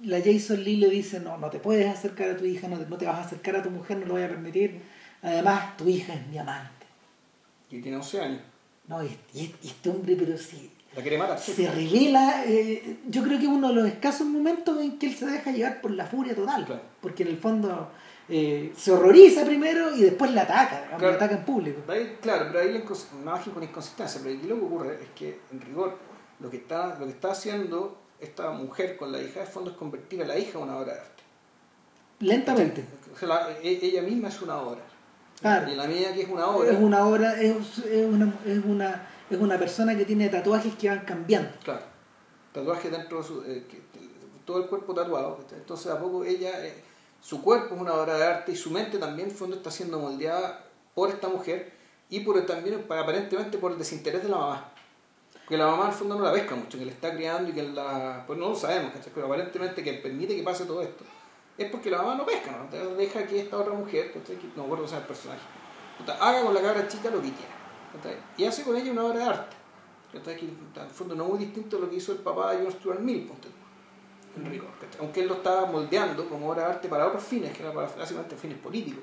[0.00, 2.86] la Jason Lee le dice, no, no te puedes acercar a tu hija, no te,
[2.86, 4.82] no te vas a acercar a tu mujer, no lo voy a permitir.
[5.24, 6.86] Además, tu hija es mi amante.
[7.70, 8.40] Y tiene 11 años.
[8.86, 9.18] No, y,
[9.64, 11.38] este hombre, pero sí, La quiere matar.
[11.38, 15.26] se revela, eh, yo creo que uno de los escasos momentos en que él se
[15.26, 16.66] deja llevar por la furia total.
[16.66, 16.82] Claro.
[17.00, 17.90] Porque en el fondo
[18.28, 21.08] eh, se horroriza primero y después la ataca, Claro.
[21.08, 21.80] la ataca en público.
[21.90, 22.84] Ahí, claro, pero ahí la
[23.24, 24.20] más con inconsistencia.
[24.22, 25.98] Pero aquí lo que ocurre es que, en rigor,
[26.40, 29.76] lo que está, lo que está haciendo esta mujer con la hija, de fondo, es
[29.78, 31.22] convertir a la hija en una obra de arte.
[32.20, 32.84] Lentamente.
[33.14, 34.80] O sea, la- e- ella misma es una obra.
[35.44, 35.70] Claro.
[35.70, 39.08] Y la medida que es una obra, Es una obra, es, es una, es, una,
[39.28, 41.50] es una persona que tiene tatuajes que van cambiando.
[41.62, 41.82] Claro.
[42.52, 43.42] Tatuaje dentro de su.
[43.42, 43.82] eh, que-
[44.46, 45.38] todo el cuerpo tatuado.
[45.54, 46.64] Entonces, a poco ella.
[46.64, 46.82] eh,
[47.20, 49.98] su cuerpo es una obra de arte y su mente también, en fondo, está siendo
[49.98, 51.72] moldeada por esta mujer
[52.08, 54.68] y por también, pa- aparentemente, por el desinterés de la mamá.
[55.46, 57.52] Que la mamá, en el fondo, no la pesca mucho, que le está criando y
[57.52, 58.24] que la.
[58.26, 59.12] Pues no lo sabemos, ¿cachai?
[59.14, 61.04] Pero aparentemente, que permite que pase todo esto
[61.56, 62.64] es porque la mamá no pesca, ¿no?
[62.64, 64.36] Entonces, deja que esta otra mujer, ¿cachai?
[64.36, 65.40] que no me acuerdo cómo se llama el personaje,
[66.20, 67.54] haga con la cabra chica lo que quiera.
[67.94, 68.16] ¿cachai?
[68.36, 69.56] Y hace con ella una obra de arte.
[70.12, 70.36] ¿cachai?
[70.36, 72.72] Que en el fondo no muy distinto a lo que hizo el papá de John
[72.72, 73.30] Stuart Mill,
[74.36, 75.00] en rigor, ¿cachai?
[75.00, 77.86] aunque él lo estaba moldeando como obra de arte para otros fines, que era para
[77.86, 79.02] básicamente fines políticos.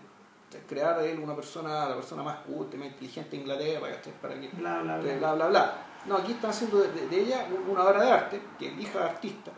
[0.68, 3.88] Crear de él una persona, la persona más culta, más inteligente de Inglaterra,
[4.22, 5.14] para que Bla, bla, bla.
[5.18, 5.74] bla, bla, bla.
[6.06, 9.00] No, aquí está haciendo de, de- de ella una obra de arte, que es hija
[9.00, 9.52] de artista,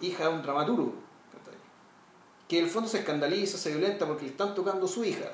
[0.00, 0.94] hija de un dramaturgo.
[2.48, 5.26] Que en el fondo se escandaliza, se violenta porque le están tocando su hija,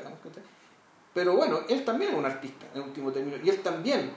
[1.13, 4.11] pero bueno, él también es un artista, en último término, y él también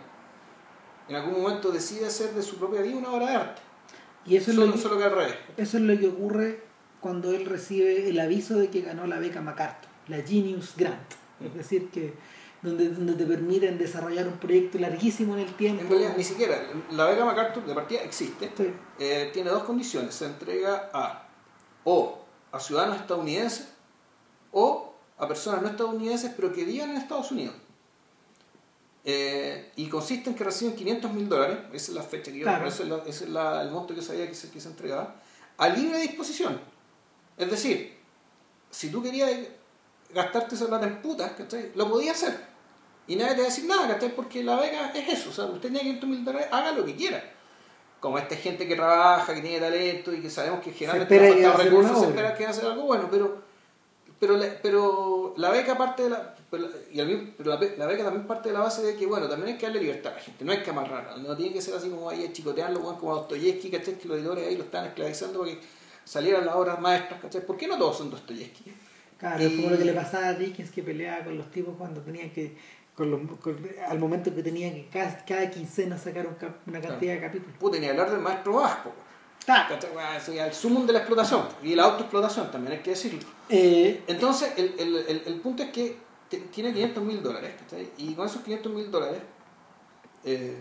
[1.07, 3.62] en algún momento decide hacer de su propia vida una obra de arte,
[4.25, 5.36] Y eso es, lo que, solo que al revés.
[5.55, 6.62] eso es lo que ocurre
[6.99, 11.13] cuando él recibe el aviso de que ganó la beca MacArthur, la Genius Grant.
[11.39, 12.15] Es decir, que
[12.63, 15.83] donde, donde te permiten desarrollar un proyecto larguísimo en el tiempo.
[15.83, 16.60] En realidad, ni siquiera,
[16.91, 18.73] la beca MacArthur de partida existe, Sí.
[18.99, 20.15] Eh, tiene dos condiciones.
[20.15, 21.27] Se entrega a
[21.83, 23.67] o a ciudadanos estadounidenses
[24.51, 27.55] o a personas no estadounidenses pero que vivan en Estados Unidos.
[29.10, 32.43] Eh, y consiste en que reciben 500 mil dólares, esa es la fecha que yo,
[32.43, 32.67] Claro.
[32.67, 35.15] ese es, la- ese es la- el monto que sabía que se, que se entregaba,
[35.57, 36.60] a libre disposición.
[37.38, 37.97] Es decir,
[38.69, 39.32] si tú querías
[40.13, 41.72] gastarte esa plata en putas, ¿cachai?
[41.76, 42.45] lo podías hacer.
[43.07, 44.13] Y nadie te va a decir nada, ¿cachai?
[44.13, 45.30] Porque la beca es eso.
[45.30, 47.24] O sea, usted tiene 500 mil dólares, haga lo que quiera.
[48.00, 51.41] Como esta gente que trabaja, que tiene talento y que sabemos que generalmente espera le
[51.41, 53.41] que va a faltan hacer recursos, se espera que hacer algo bueno, pero,
[54.20, 56.36] pero, la, pero la beca parte de la.
[56.52, 58.84] pero la- y al mismo- pero la, be- la beca también parte de la base
[58.84, 61.18] de que, bueno, también hay que darle libertad a la gente, no hay que amarrarla,
[61.18, 63.95] no tiene que ser así como ahí a chicotearlo, como a Dostoyevsky, ¿cachai?
[63.98, 65.60] Que los editores ahí lo están esclavizando para que
[66.06, 67.45] salieran las obras maestras, ¿cachai?
[67.45, 68.74] ¿Por qué no todos son Dostoyevsky?
[69.20, 71.76] Claro, es como lo que Y- le pasaba a Dickens que peleaba con los tipos
[71.78, 72.56] cuando tenían que,
[72.98, 76.82] con los, con- al momento que tenían que cada, cada quincena sacar un cap- una
[76.82, 77.56] cantidad de capítulos.
[77.60, 78.91] Puta, ni hablar del maestro Vasco.
[80.48, 83.20] El sumum de la explotación y la autoexplotación también hay que decirlo.
[83.50, 85.95] Eh, Entonces, el, el, el, el punto es que
[86.52, 87.54] tiene 500 mil dólares.
[87.98, 89.22] Y con esos 500 mil dólares,
[90.26, 90.58] eh,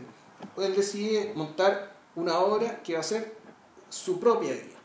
[0.58, 3.34] él decide montar una obra que va a ser
[3.88, 4.75] su propia vida.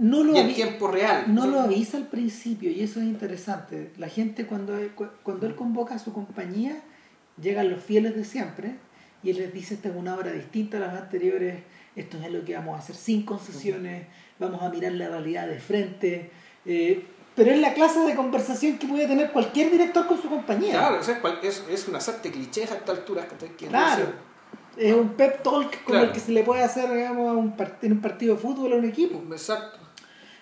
[0.00, 1.24] No lo Y en tiempo real.
[1.32, 3.92] No lo avisa al principio y eso es interesante.
[3.98, 6.80] La gente cuando, cu- cuando él convoca a su compañía,
[7.40, 8.76] llegan los fieles de siempre
[9.22, 11.62] y él les dice esta es una obra distinta a las anteriores,
[11.94, 14.06] esto es lo que vamos a hacer sin concesiones,
[14.38, 16.30] vamos a mirar la realidad de frente.
[16.64, 17.04] eh,
[17.36, 20.72] pero es la clase de conversación que puede tener cualquier director con su compañía.
[20.72, 23.26] Claro, o sea, es, es una sarta de clichés a esta altura.
[23.56, 24.04] Que Claro.
[24.76, 26.06] Es un pep talk como Claro.
[26.06, 28.76] el que se le puede hacer digamos, a un en un partido de fútbol a
[28.76, 29.22] un equipo.
[29.32, 29.78] Exacto.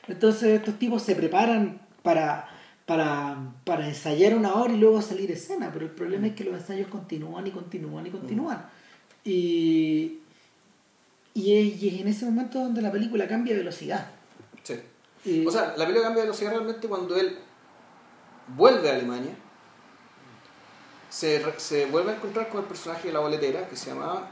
[0.08, 2.48] Entonces estos tipos se preparan para,
[2.86, 6.44] para, para ensayar una hora y luego salir a escena, pero el problema es que
[6.44, 8.64] los ensayos continúan y continúan y continúan.
[9.24, 10.18] Y,
[11.34, 14.06] y, es, y es en ese momento donde la película cambia de velocidad.
[14.62, 14.80] Sí.
[15.24, 17.36] Y- O sea, la película cambia de velocidad realmente cuando él
[18.56, 19.32] vuelve a Alemania,
[21.10, 24.30] se, se vuelve a encontrar con el personaje de la boletera que se llamaba.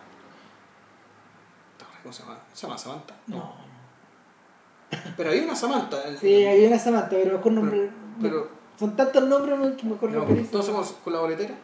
[2.02, 2.38] ¿Cómo se llama?
[2.54, 3.14] Se llama Samantha.
[3.26, 3.54] no,
[5.16, 5.98] Pero hay una Samantha.
[6.20, 7.90] sí, hay una Samantha, pero mejor nombre.
[8.20, 9.74] pero- son tantos nombres ¿no?
[9.76, 11.54] que mejor no, No, todos somos con la boletera.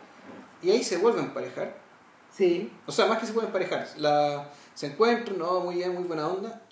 [0.62, 1.76] Y ahí se vuelven a emparejar.
[2.30, 3.86] Sí, O sea, más que se pueden emparejar.
[3.98, 6.62] La, se encuentran, no, muy bien, muy buena onda.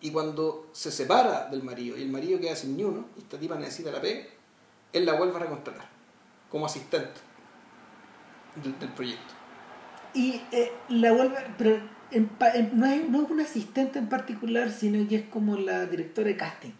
[0.00, 3.38] Y cuando se separa del marido y el marido queda sin ni uno, y esta
[3.38, 4.24] tipa necesita la pega,
[4.94, 5.86] él la vuelve a recontratar
[6.50, 7.20] como asistente
[8.62, 9.34] del, del proyecto.
[10.14, 11.78] Y eh, la vuelve, pero
[12.12, 15.56] en pa- en- no, es, no es una asistente en particular, sino que es como
[15.56, 16.72] la directora de casting.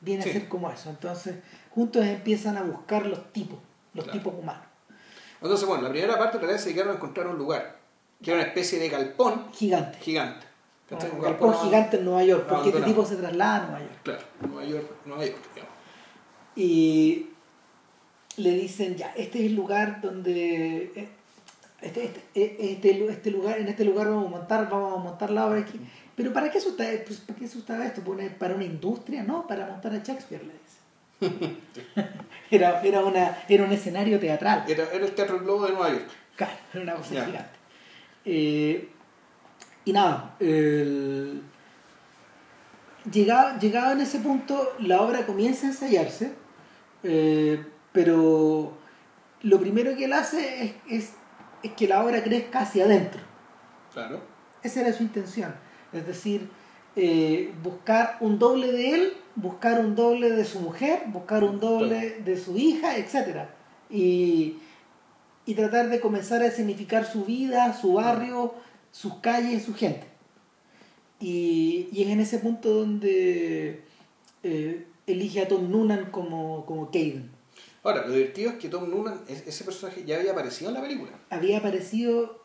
[0.00, 0.30] Viene Sí.
[0.30, 0.90] a ser como eso.
[0.90, 1.36] Entonces,
[1.70, 3.58] juntos empiezan a buscar los tipos,
[3.94, 4.18] los Claro.
[4.18, 4.64] tipos humanos.
[5.40, 7.78] Entonces, bueno, la primera parte en realidad se dedicaron a encontrar un lugar,
[8.22, 9.98] que era una especie de galpón Gigante.
[9.98, 10.46] gigante.
[10.90, 13.98] Un galpón galpón gigante en Nueva York, porque este tipo se traslada a Nueva York.
[14.02, 15.74] Claro, Nueva York, Nueva York, digamos.
[16.56, 17.30] Y
[18.36, 21.08] le dicen, ya, este es el lugar donde...
[21.84, 25.30] Este, este, eh, este, este lugar, en este lugar vamos a montar, vamos a montar
[25.30, 25.78] la obra aquí.
[26.16, 28.00] Pero ¿para qué asusta, pues, ¿para qué esto?
[28.02, 29.22] ¿Pone- ¿Para una industria?
[29.22, 31.54] No, para montar a Shakespeare, le dice.
[32.50, 34.64] era, era, una, era un escenario teatral.
[34.68, 36.08] Era, era el Teatro Globo de Nueva York.
[36.36, 37.50] Claro, era una cosa gigante.
[38.24, 38.88] Eh,
[39.84, 41.42] y nada, el-
[43.10, 46.32] llegado, llegado en ese punto, la obra comienza a ensayarse,
[47.02, 48.72] eh, pero
[49.42, 50.72] lo primero que él hace es,
[51.04, 51.12] es,
[51.64, 53.20] es que la obra crezca hacia adentro.
[53.92, 54.20] Claro.
[54.62, 55.54] Esa era su intención.
[55.92, 56.48] Es decir,
[56.94, 62.20] eh, buscar un doble de él, buscar un doble de su mujer, buscar un doble
[62.20, 63.48] de su hija, etc.
[63.90, 64.58] Y,
[65.46, 68.54] y tratar de comenzar a significar su vida, su barrio,
[68.92, 70.06] sus calles, su gente.
[71.18, 73.84] Y, y es en ese punto donde
[74.42, 77.33] eh, elige a Tom Noonan como, como Caden.
[77.84, 80.80] Ahora, lo divertido es que Tom Noonan, es- ese personaje ya había aparecido en la
[80.82, 81.12] película.
[81.30, 82.42] había aparecido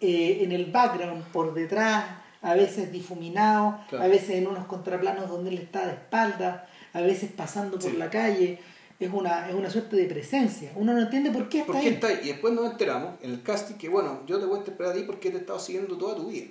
[0.00, 2.04] eh, en el background, por detrás,
[2.40, 4.04] a veces difuminado, Claro.
[4.04, 7.96] a veces en unos contraplanos donde él está de espalda, a veces pasando por Sí.
[7.96, 8.60] la calle.
[9.00, 10.70] Es una, es una suerte de presencia.
[10.76, 11.94] Uno no entiende por qué está ¿Por qué ahí.
[11.94, 12.20] está ahí?
[12.24, 14.96] Y después nos enteramos en el casting que, bueno, yo te voy a interpretar a
[14.98, 16.46] ti porque te he estado siguiendo toda tu vida.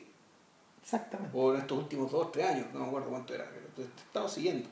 [0.82, 1.32] Exactamente.
[1.38, 4.02] O en estos últimos dos, tres años, no me acuerdo cuánto era, pero te, te
[4.02, 4.68] he estado siguiendo.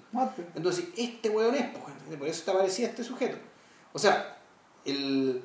[0.56, 3.38] Entonces, este hueón es, pues, por eso te aparecía este sujeto.
[3.93, 4.38] O sea,
[4.84, 5.41] el,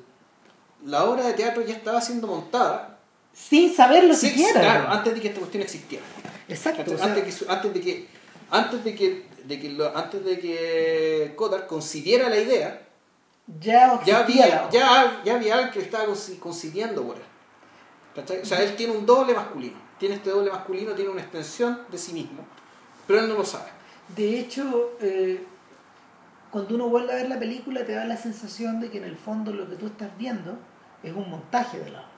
[0.85, 2.99] la obra de teatro ya estaba siendo montada
[3.33, 4.59] Sin saberlo Sí, siquiera.
[4.59, 6.03] Claro, antes de que esta cuestión existiera.
[6.49, 6.79] Exacto.
[6.81, 6.95] ¿Cachai?
[6.95, 8.07] o sea, antes, que, su- antes de que
[8.51, 12.81] antes de que, de que lo- antes de que Cotard concibiera la idea
[13.59, 17.23] ya, había ya, ya había alguien que estaba conci- concibiendo por él
[18.15, 18.41] ¿Cachai?
[18.41, 21.97] o sea él tiene un doble masculino tiene este doble masculino tiene una extensión de
[21.97, 22.45] sí mismo
[23.11, 23.69] pero él no lo sabe
[24.15, 25.43] De hecho, eh,
[26.49, 29.17] cuando uno vuelve a ver la película te da la sensación de que en el
[29.17, 30.57] fondo lo que tú estás viendo
[31.03, 32.11] es un montaje de la obra.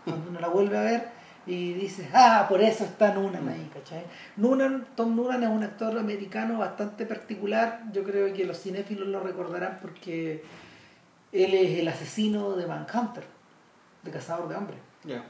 [0.04, 1.08] Cuando uno la vuelve a ver
[1.46, 4.04] y dices, ah, por eso está Noonan ahí, ¿cachai?
[4.36, 9.20] Noonan, Tom Noonan es un actor americano bastante particular, yo creo que los cinéfilos lo
[9.20, 10.44] recordarán porque
[11.32, 13.24] él es el asesino de Manhunter,
[14.02, 14.78] de Cazador de Hombres.
[15.04, 15.24] ya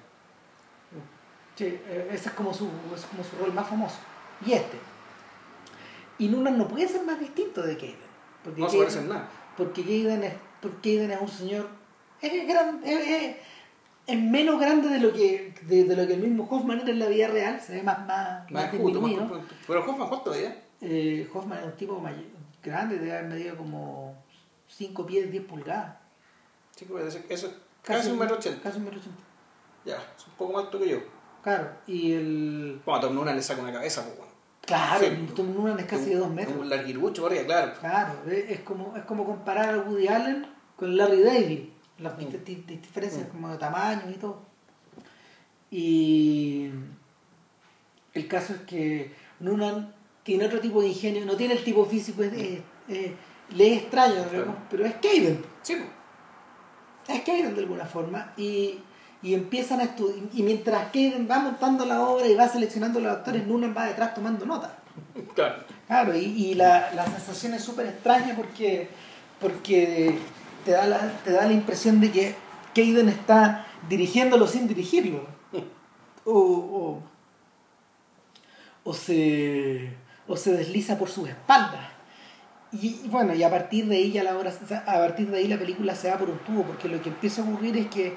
[1.57, 3.99] Sí, eh, ese es como, su, es como su rol más famoso.
[4.47, 4.79] Y este.
[6.19, 7.97] Y Noonan no puede ser más distinto de Caden.
[8.45, 11.69] Porque no se Caden- parece en nada Porque Caden es, porque Caden es un señor.
[12.21, 13.37] Es, gran- es- es-
[14.07, 16.99] es menos grande de lo que de, de lo que el mismo Hoffman era en
[16.99, 17.61] la vida real.
[17.61, 19.43] Se ve más, más, más más corpulento.
[19.67, 22.31] pero Hoffman cuánto veía Eh, Hoffman es un tipo may-
[22.63, 24.15] grande, debe haber medido como
[24.67, 25.97] 5 pies, 10 pulgadas.
[26.75, 26.87] sí,
[27.29, 29.23] eso es casi un metro ochenta Casi un metro ochenta.
[29.85, 30.99] ya es un poco más alto que yo
[31.43, 32.83] Claro, y el.
[32.85, 34.30] Bueno, a Tom Noonan le saca una cabeza, pues, bueno.
[34.71, 35.43] Claro, Sí.
[35.43, 36.57] Noonan es casi de dos metros.
[36.59, 37.73] Un larguirucho, ahí, claro.
[37.81, 40.47] Claro, es es como, es como comparar a Woody Allen
[40.77, 41.61] con Larry David.
[41.99, 42.21] Las Mm.
[42.21, 43.31] dif- dif- diferencias Mm.
[43.33, 44.43] como de tamaño y todo.
[45.71, 46.71] Y
[48.15, 49.93] el caso es que Noonan
[50.23, 52.33] tiene otro tipo de ingenio, no tiene el tipo físico, es,
[52.89, 55.43] le es extraño, digamos, pero es Caden.
[55.63, 55.77] Sí.
[57.09, 58.33] Es Caden de alguna forma.
[58.37, 58.79] Y,
[59.23, 60.27] y empiezan a estudiar.
[60.33, 64.15] Y mientras Caden va montando la obra y va seleccionando los actores, Noonan va detrás
[64.15, 64.71] tomando notas.
[65.35, 65.65] Claro.
[65.87, 68.89] Claro, y, y la, la sensación es súper extraña porque,
[69.41, 70.19] porque
[70.65, 72.35] te, da la, te da la impresión de que
[72.75, 75.27] Caden está dirigiéndolo sin dirigirlo.
[76.25, 77.03] O, o,
[78.85, 79.91] o se,
[80.29, 81.89] o se desliza por sus espaldas.
[82.73, 84.53] Y, y bueno, y a partir de ahí ya la obra,
[84.87, 87.43] a partir de ahí la película se va por un tubo, porque lo que empieza
[87.43, 88.15] a ocurrir es que,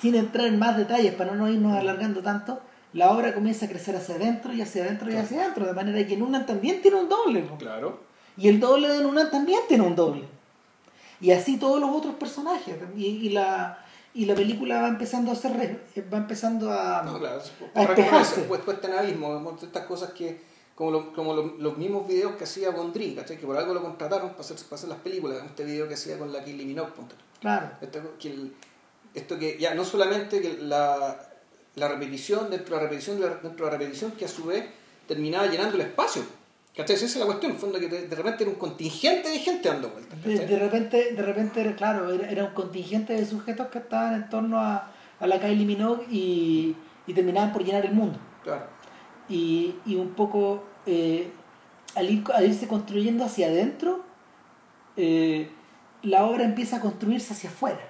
[0.00, 2.60] sin entrar en más detalles, para no irnos alargando tanto,
[2.92, 6.06] la obra comienza a crecer hacia adentro y hacia adentro y hacia adentro, de manera
[6.06, 7.40] que Nunan también tiene un doble.
[7.42, 7.56] po.
[7.58, 8.00] Claro.
[8.36, 10.24] Y el doble de Nunan también tiene un doble.
[11.20, 12.74] Y así todos los otros personajes.
[12.96, 13.78] Y, y la,
[14.14, 15.80] y la película va empezando a re-
[16.12, 17.02] va empezando a...
[17.02, 17.40] No, claro.
[17.74, 18.40] a despejarse.
[18.42, 20.40] Pues puesta en abismo, estas cosas que,
[20.74, 23.36] como, lo- como lo- los mismos videos que hacía Bondry, ¿cachai?
[23.38, 25.38] Que por algo lo contrataron para hacer, para hacer las películas.
[25.44, 26.90] Este video que hacía con la Kylie Minogue.
[27.40, 27.70] Claro.
[27.82, 28.54] Esto que, el-
[29.14, 31.20] esto que ya no solamente que la,
[31.76, 34.64] la repetición dentro de la repetición dentro de la repetición que a su vez
[35.06, 36.22] terminaba llenando el espacio.
[36.76, 36.94] ¿Cachai?
[36.94, 39.38] Esa es la cuestión, en el fondo que de, de repente era un contingente de
[39.40, 40.22] gente dando vueltas.
[40.22, 44.28] De, repente, de repente era, claro, era, era un contingente de sujetos que estaban en
[44.28, 46.76] torno a, a la Kylie Minogue y,
[47.08, 48.20] y terminaban por llenar el mundo.
[48.44, 48.66] Claro.
[49.28, 51.30] Y, y un poco eh,
[51.96, 54.04] al, ir, al irse construyendo hacia adentro,
[54.96, 55.50] eh,
[56.02, 57.80] la obra empieza a construirse hacia afuera,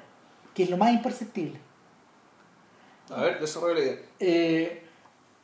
[0.61, 1.59] que es lo más imperceptible.
[3.09, 3.97] A ver, desarrolla la idea.
[4.21, 4.83] Eh,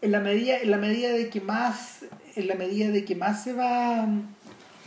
[0.02, 2.04] en la medida en la medida de que más
[2.34, 4.06] en la medida de que más se va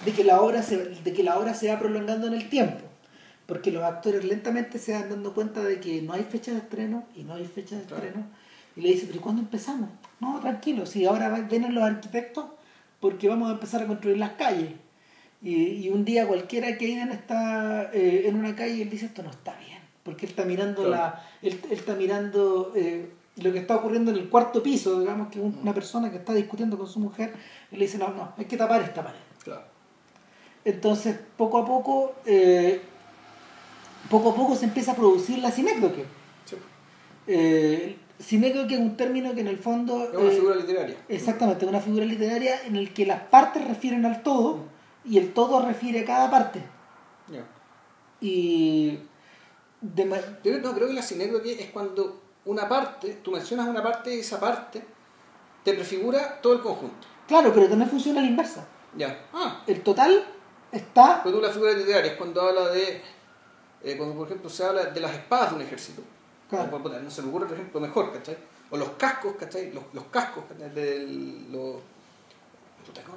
[0.06, 2.82] de que la obra se de que la obra se va prolongando en el tiempo
[3.48, 7.06] porque los actores lentamente se van dando cuenta de que no hay fecha de estreno
[7.16, 8.04] y no hay fecha de Claro.
[8.06, 8.28] estreno
[8.76, 9.90] y le dice pero ¿cuándo empezamos?
[10.20, 12.46] no tranquilo si ahora vienen los arquitectos
[13.00, 14.74] porque vamos a empezar a construir las calles
[15.42, 19.08] y, y un día cualquiera que Aidan está eh, en una calle y él dice
[19.08, 19.79] esto no está bien
[20.10, 20.90] porque él está mirando Claro.
[20.92, 25.30] la él, él está mirando eh, lo que está ocurriendo en el cuarto piso digamos
[25.30, 25.62] que un- Mm.
[25.62, 27.34] una persona que está discutiendo con su mujer
[27.72, 29.64] y le dice no no hay que tapar esta pared Claro.
[30.66, 32.82] entonces poco a poco eh,
[34.10, 36.06] poco a poco se empieza a producir la sinécdoque
[36.46, 36.56] Sí.
[37.28, 40.98] eh, sinécdoque es un término que en el fondo Es una eh, figura literaria.
[41.08, 44.66] Exactamente, una figura literaria en el que las partes refieren al todo
[45.06, 46.60] y el todo refiere a cada parte.
[48.22, 49.00] Y
[49.82, 54.20] de no, creo que la sinécdoque es cuando una parte, tú mencionas una parte y
[54.20, 54.84] esa parte
[55.64, 57.08] te prefigura todo el conjunto.
[57.28, 58.68] claro, pero también funciona a la inversa.
[58.96, 59.28] Ya.
[59.34, 60.26] Ah, El total
[60.72, 63.02] está Cuando tú la figura literaria es cuando habla de,
[63.84, 66.02] eh, cuando por ejemplo se habla de las espadas de un ejército.
[66.50, 66.80] Claro.
[66.80, 68.38] No se me ocurre otro ejemplo mejor, ¿cachai?
[68.72, 69.72] O los cascos, ¿cachai?
[69.72, 70.72] Los, los cascos, ¿cachai?
[70.72, 71.76] Del, los,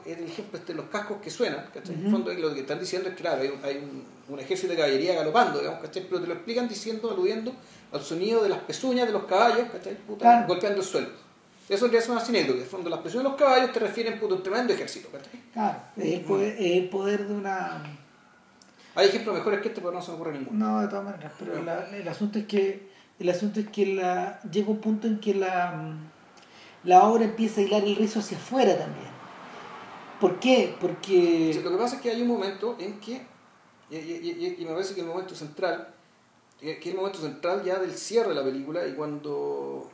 [0.07, 1.95] el ejemplo este, los cascos que suenan, ¿cachai?
[1.95, 4.41] En el fondo lo que están diciendo es que claro, hay, un, hay un, un
[4.41, 6.05] ejército de caballería galopando, digamos, ¿cachai?
[6.09, 7.53] Pero te lo explican diciendo, aludiendo
[7.93, 9.95] al sonido de las pezuñas de los caballos, ¿cachai?
[9.97, 10.47] Puta, Claro.
[10.49, 11.09] golpeando el suelo.
[11.69, 12.59] Eso ya es una sinécdoque.
[12.59, 15.41] En el fondo, las pezuñas de los caballos te refieren a un tremendo ejército, ¿cachai?
[15.53, 17.83] claro, es el poder, es el poder de una
[18.95, 20.59] Hay ejemplos mejores que este, pero no se me ocurre ninguno.
[20.73, 24.41] no de todas maneras, pero la- el asunto es que el asunto es que la
[24.51, 25.95] llega un punto en que la
[26.85, 29.12] la obra empieza a hilar el rizo hacia afuera también.
[30.23, 30.75] ¿Por qué?
[30.81, 33.21] Porque Lo que pasa es que hay un momento en que,
[33.91, 35.93] y, y- y- y me parece que el momento central,
[36.61, 39.91] que es el momento central ya del cierre de la película y cuando,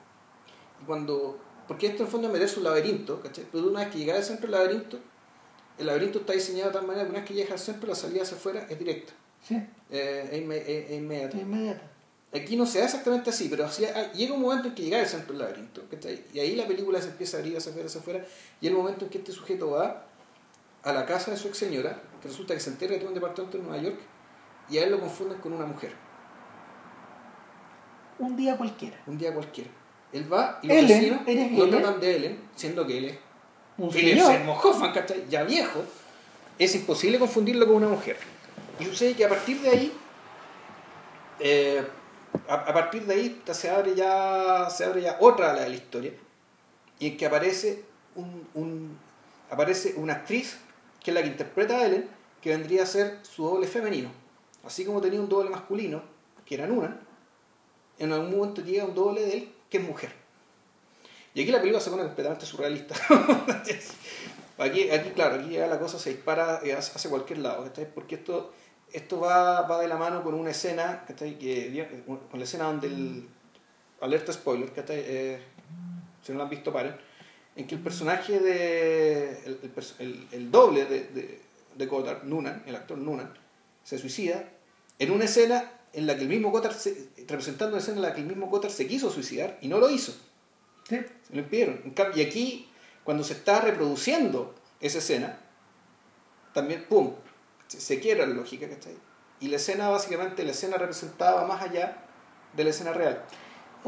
[0.87, 3.47] cuando porque esto en el fondo meterse un laberinto, ¿cachai?
[3.51, 4.99] Pero una vez que llegas al centro del laberinto,
[5.79, 7.95] el laberinto está diseñado de tal manera que una vez que llegas al centro, la
[7.95, 9.13] salida hacia afuera es directa,
[9.43, 9.55] sí,
[9.91, 11.37] eh, es, inme- es- es inmediata.
[11.39, 11.83] es inmediata.
[12.35, 15.01] Aquí no se da exactamente así, pero así- ah, llega un momento en que llega
[15.01, 16.23] al centro del laberinto, ¿cachai?
[16.35, 18.27] Y ahí la película se empieza a abrir hacia afuera, hacia afuera,
[18.61, 20.07] y el momento en que este sujeto va
[20.85, 23.15] a la casa de su ex señora, que resulta que se entera que tiene un
[23.15, 23.99] departamento en Nueva York,
[24.71, 25.93] y a él lo confunden con una mujer,
[28.19, 28.97] Un día cualquiera.
[29.07, 29.71] un día cualquiera.
[30.13, 33.19] Él va y los Ellen, vecinos ¿eres lo tratan de Ellen, siendo que él es
[33.77, 33.89] Un
[34.49, 34.93] Hoffman.
[35.29, 35.85] Ya viejo,
[36.59, 38.17] es imposible confundirlo con una mujer.
[38.81, 39.93] Y sucede que a partir de ahí,
[41.41, 41.87] eh,
[42.49, 45.77] a, a partir de ahí se abre ya, se abre ya otra ala de la
[45.77, 46.13] historia,
[46.99, 47.85] y en que aparece
[48.17, 48.99] un, un-
[49.51, 50.59] aparece una actriz
[51.03, 52.09] que es la que interpreta a Ellen,
[52.41, 54.11] que vendría a ser su doble femenino.
[54.65, 56.03] Así como tenía un doble masculino,
[56.45, 57.01] que era Nunan,
[57.99, 60.13] en algún momento llega un doble de él que es mujer.
[61.35, 62.95] Y aquí la película se pone completamente surrealista.
[64.59, 67.93] aquí, aquí, claro, aquí ya la cosa se dispara eh, hacia cualquier lado, ¿cachai?
[67.93, 68.53] Porque esto,
[68.93, 71.39] esto va, va de la mano con una escena, ¿cachai?
[71.39, 73.29] Que, con la escena donde el...
[74.01, 75.03] Alerta spoiler, ¿cachai?
[75.05, 75.43] Eh,
[76.23, 76.97] si no lo han visto, paren.
[77.59, 79.31] En que el personaje de...
[79.45, 81.41] El, el, el doble de, de,
[81.75, 83.35] de Goddard, Noonan, el actor Noonan,
[83.83, 84.49] se suicida
[85.01, 88.15] en una escena en la que el mismo Goddard, se, representando una escena en la
[88.15, 90.13] que el mismo Goddard se quiso suicidar y no lo hizo.
[90.89, 91.01] Sí.
[91.27, 91.95] Se lo impidieron.
[92.15, 92.69] Y aquí,
[93.03, 95.41] cuando se está reproduciendo esa escena,
[96.55, 97.15] también, ¡pum!,
[97.67, 98.95] se, se quiebra la lógica, ¿cachai?
[99.41, 102.05] Y la escena, básicamente, la escena representaba más allá
[102.55, 103.25] de la escena real.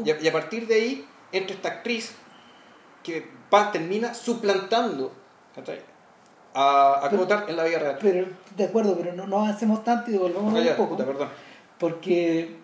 [0.03, 2.11] Y a, y a partir de ahí, entra esta actriz
[3.03, 5.11] que va, termina suplantando.
[6.53, 7.97] A, a Pero- en la vida real.
[8.01, 8.27] Pero,
[8.57, 10.89] de acuerdo, pero no, no avancemos tanto y devolvamos un poco.
[10.95, 11.29] puta, perdón.
[11.79, 12.57] Porque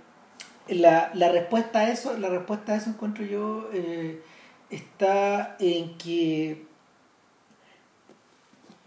[0.67, 4.21] la, la respuesta a eso, la respuesta a eso encuentro yo, eh,
[4.69, 6.65] está en que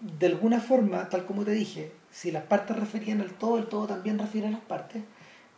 [0.01, 3.87] de alguna forma, tal como te dije, si las partes referían al todo, el todo
[3.87, 5.03] también refiere a las partes.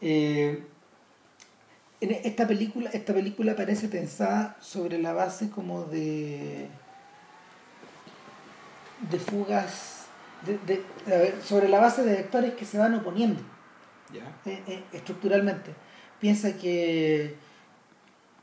[0.00, 0.64] eh,
[2.02, 6.68] en esta película, esta película parece pensada sobre la base como de
[9.10, 10.06] de fugas
[10.46, 13.40] de, de- a ver, sobre la base de vectores que se van oponiendo
[14.46, 15.72] eh, eh, estructuralmente.
[16.20, 17.36] Piensa que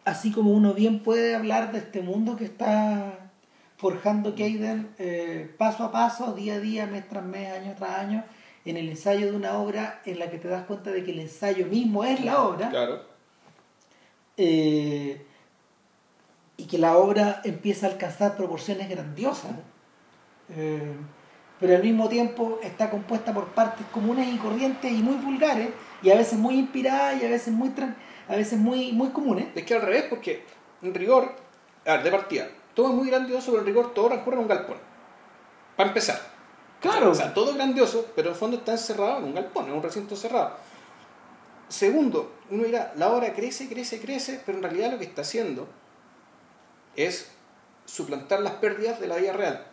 [0.05, 3.29] así como uno bien puede hablar de este mundo que está
[3.77, 8.23] forjando Keiden eh, paso a paso, día a día, mes tras mes, año tras año,
[8.65, 11.19] en el ensayo de una obra en la que te das cuenta de que el
[11.19, 13.08] ensayo mismo es la obra, Claro.
[14.41, 15.21] Eh,
[16.55, 19.51] y que la obra empieza a alcanzar proporciones grandiosas,
[20.55, 20.93] eh,
[21.59, 25.69] pero al mismo tiempo está compuesta por partes comunes y corrientes y muy vulgares,
[26.01, 27.69] y a veces muy inspiradas y a veces muy,
[28.29, 29.47] a veces muy, muy comunes.
[29.55, 30.45] Es que al revés, porque
[30.81, 31.35] en rigor,
[31.85, 34.47] a ver, de partida, todo es muy grandioso, pero en rigor todo transcurre en un
[34.47, 34.77] galpón.
[35.75, 36.17] Para empezar.
[36.79, 37.11] Claro.
[37.11, 39.73] O sea, todo es grandioso, pero en el fondo está encerrado en un galpón, en
[39.73, 40.53] un recinto cerrado.
[41.69, 45.67] Segundo, uno dirá, la obra crece, crece, crece, pero en realidad lo que está haciendo
[46.95, 47.29] es
[47.85, 49.65] suplantar las pérdidas de la vida real.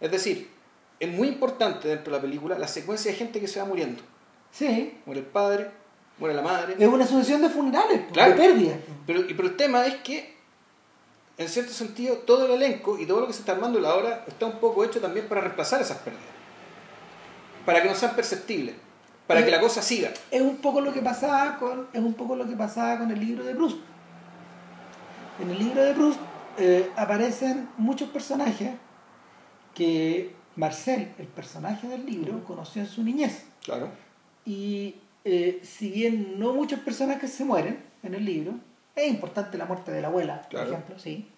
[0.00, 0.50] Es decir,
[0.98, 4.02] es muy importante dentro de la película la secuencia de gente que se va muriendo.
[4.50, 5.70] Sí, Muere el padre,
[6.18, 6.74] muere la madre.
[6.78, 8.30] es una sucesión de funerales, pues, Claro.
[8.32, 8.78] de pérdidas.
[9.06, 10.34] Pero, el tema es que,
[11.36, 13.94] en cierto sentido, todo el elenco y todo lo que se está armando en la
[13.94, 16.26] obra está un poco hecho también para reemplazar esas pérdidas.
[17.66, 18.74] Para que no sean perceptibles.
[19.28, 20.10] Para que la cosa siga.
[20.32, 23.20] es un poco lo que pasaba con es un poco lo que pasaba con el
[23.20, 23.76] libro de Proust
[25.40, 26.18] en el libro de Proust
[26.58, 28.70] eh, aparecen muchos personajes
[29.74, 33.88] que Marcel el personaje del libro conoció en su niñez Claro.
[34.44, 38.54] y eh, si bien no muchos personajes se mueren en el libro
[38.96, 40.66] es importante la muerte de la abuela Claro.
[40.66, 41.28] por ejemplo sí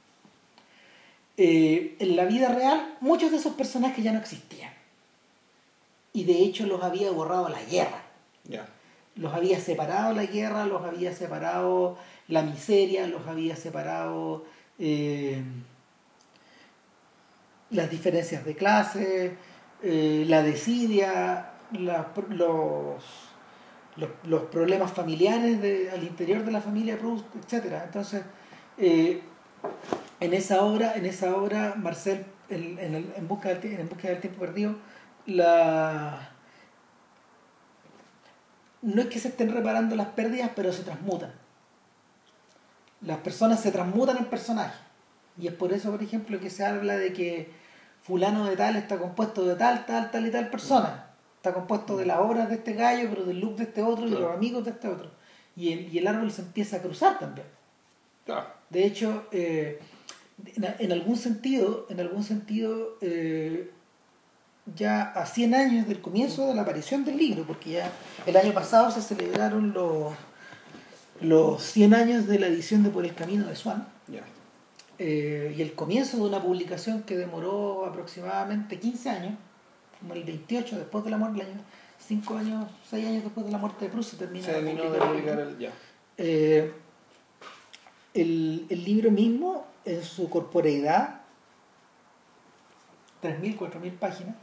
[1.37, 4.71] Eh, en la vida real muchos de esos personajes ya no existían
[6.13, 8.03] y de hecho los había borrado la guerra
[9.17, 11.99] los había separado la guerra, los había separado
[12.29, 14.45] la miseria, los había separado
[14.79, 15.43] eh,
[17.71, 19.37] las diferencias de clase,
[19.83, 23.03] eh, la desidia, la- los,
[23.97, 27.67] los, los problemas familiares de- al interior de la familia Proust, etc.
[27.85, 28.23] Entonces,
[28.79, 29.23] eh,
[30.21, 34.09] en esa obra, en esa obra, Marcel, en, en, el- en busca del, en busca
[34.09, 34.75] del tiempo perdido,
[35.27, 36.31] la
[38.83, 41.33] no es que se estén reparando las pérdidas, pero se transmutan.
[43.03, 44.81] Las personas se transmutan en personajes.
[45.39, 47.51] Y es por eso, por ejemplo, que se habla de que
[48.03, 51.11] fulano de tal está compuesto de tal, tal, tal y tal persona.
[51.37, 54.11] Está compuesto de las obras de este gallo, pero del look de este otro y
[54.11, 55.11] de los amigos de este otro.
[55.57, 57.47] Y el, y el árbol se empieza a cruzar también.
[58.69, 59.81] De hecho, eh,
[60.57, 63.71] en, en algún sentido, en algún sentido, eh,
[64.77, 67.91] ya a 100 años del comienzo de la aparición del libro, porque ya
[68.27, 70.13] el año pasado se celebraron los,
[71.21, 74.23] los 100 años de la edición de Por el Camino de Swan, Ya.
[74.99, 79.35] eh, y el comienzo de una publicación que demoró aproximadamente 15 años,
[80.01, 81.61] como el 28 después de la muerte, el año,
[82.07, 84.47] 5 años, 6 años después de la muerte de Proust, se terminó
[84.91, 85.71] de publicar el.
[86.17, 86.73] Eh,
[88.15, 91.21] el, el libro mismo, en su corporeidad,
[93.23, 94.35] 3.000, 4.000 páginas,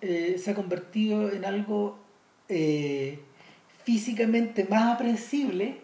[0.00, 1.98] eh, se ha convertido en algo
[2.48, 3.20] eh,
[3.84, 5.80] físicamente más aprensible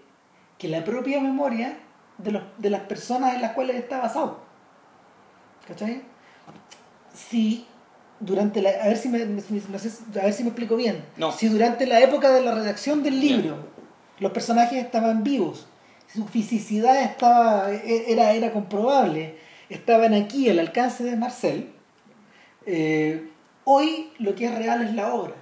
[0.58, 1.78] que la propia memoria
[2.18, 4.40] de, los, de las personas en las cuales está basado.
[5.66, 6.02] ¿Cachai?
[7.14, 7.66] Si
[8.20, 8.70] durante la...
[8.70, 9.62] A ver si me, me- si-
[10.18, 11.04] a ver si me explico bien.
[11.16, 11.32] No.
[11.32, 13.68] Si durante la época de la redacción del libro
[14.18, 15.66] los personajes estaban vivos,
[16.12, 19.36] su fisicidad estaba, e- era, era comprobable,
[19.68, 21.72] estaban aquí al alcance de Marcel,
[22.66, 23.28] eh,
[23.64, 25.34] hoy lo que es real es la obra.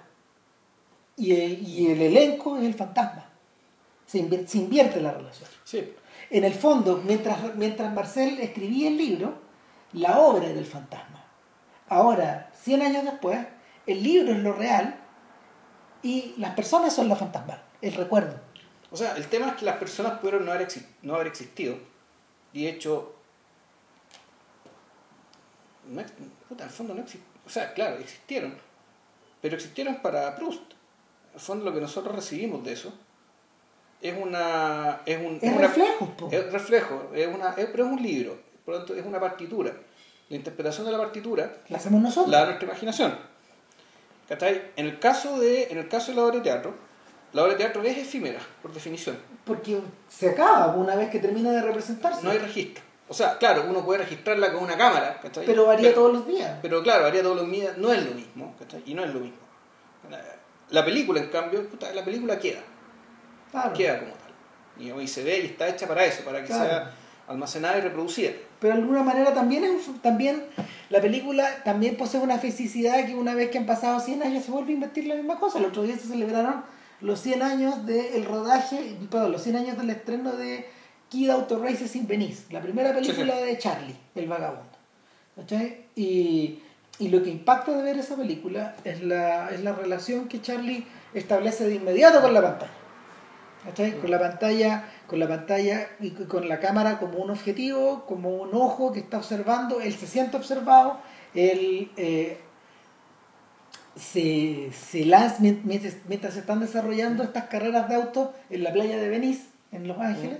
[1.16, 3.26] Y el, y el elenco es el fantasma.
[4.06, 5.48] Se invierte, se invierte la relación.
[5.64, 5.94] Sí.
[6.30, 9.38] En el fondo, mientras, mientras Marcel escribía el libro,
[9.92, 11.24] la obra era el fantasma.
[11.88, 13.38] Ahora, 100 años después,
[13.86, 14.96] el libro es lo real
[16.02, 18.38] y las personas son la fantasma, el recuerdo.
[18.92, 20.68] O sea, el tema es que las personas pudieron no haber,
[21.02, 21.76] no haber existido.
[22.52, 23.14] Y de hecho,
[25.88, 26.02] no
[26.48, 27.04] puta, en el fondo no.
[27.50, 28.54] O sea, claro, existieron.
[29.42, 30.62] Pero existieron para Proust.
[30.70, 32.92] En el fondo lo que nosotros recibimos de eso
[34.00, 35.00] es una...
[35.04, 36.28] Es, un, Es una- reflejo, po.
[36.30, 38.38] Es reflejo, es una, es- pero es un libro.
[38.64, 39.72] Por lo tanto, es una partitura.
[40.28, 42.30] La interpretación de la partitura La hacemos nosotros.
[42.30, 43.18] la de nuestra imaginación.
[44.28, 46.74] En el caso de, en el caso de la obra de teatro,
[47.32, 49.18] la obra de teatro es efímera, por definición.
[49.44, 52.22] Porque se acaba una vez que termina de representarse.
[52.22, 52.84] No hay registro.
[53.10, 55.44] O sea, claro, uno puede registrarla con una cámara, ¿cachai?
[55.44, 56.58] pero varía todos los días.
[56.62, 58.84] Pero claro, haría todos los días, no es lo mismo, ¿cachai?
[58.86, 59.36] Y no es lo mismo.
[60.70, 62.60] La película, en cambio, puta, la película queda,
[63.50, 63.72] Claro.
[63.72, 64.30] queda como tal.
[64.84, 66.64] Y hoy se ve y está hecha para eso, para que Claro.
[66.64, 66.90] sea
[67.26, 68.30] almacenada y reproducida.
[68.60, 70.44] Pero de alguna manera también, es un- también
[70.90, 74.52] la película también posee una fisicidad que una vez que han pasado 100 años se
[74.52, 75.58] vuelve a invertir la misma cosa.
[75.58, 76.62] El otro día se celebraron
[77.00, 80.68] los 100 años del rodaje, perdón, los 100 años del estreno de
[81.10, 84.70] Kid Auto Races in Venice, la primera película de Charlie, el vagabundo.
[85.36, 85.86] ¿Cachai?
[85.96, 86.60] Y,
[86.98, 90.86] y lo que impacta de ver esa película es la, es la relación que Charlie
[91.12, 92.72] establece de inmediato con la pantalla.
[93.64, 93.98] ¿Cachai?
[93.98, 98.54] Con la pantalla, con la pantalla y con la cámara como un objetivo, como un
[98.54, 100.98] ojo que está observando, él se siente observado,
[101.34, 102.38] él eh,
[103.96, 108.72] se, se lanza mien- mientras, mientras se están desarrollando estas carreras de autos en la
[108.72, 110.38] playa de Venice, en Los Ángeles.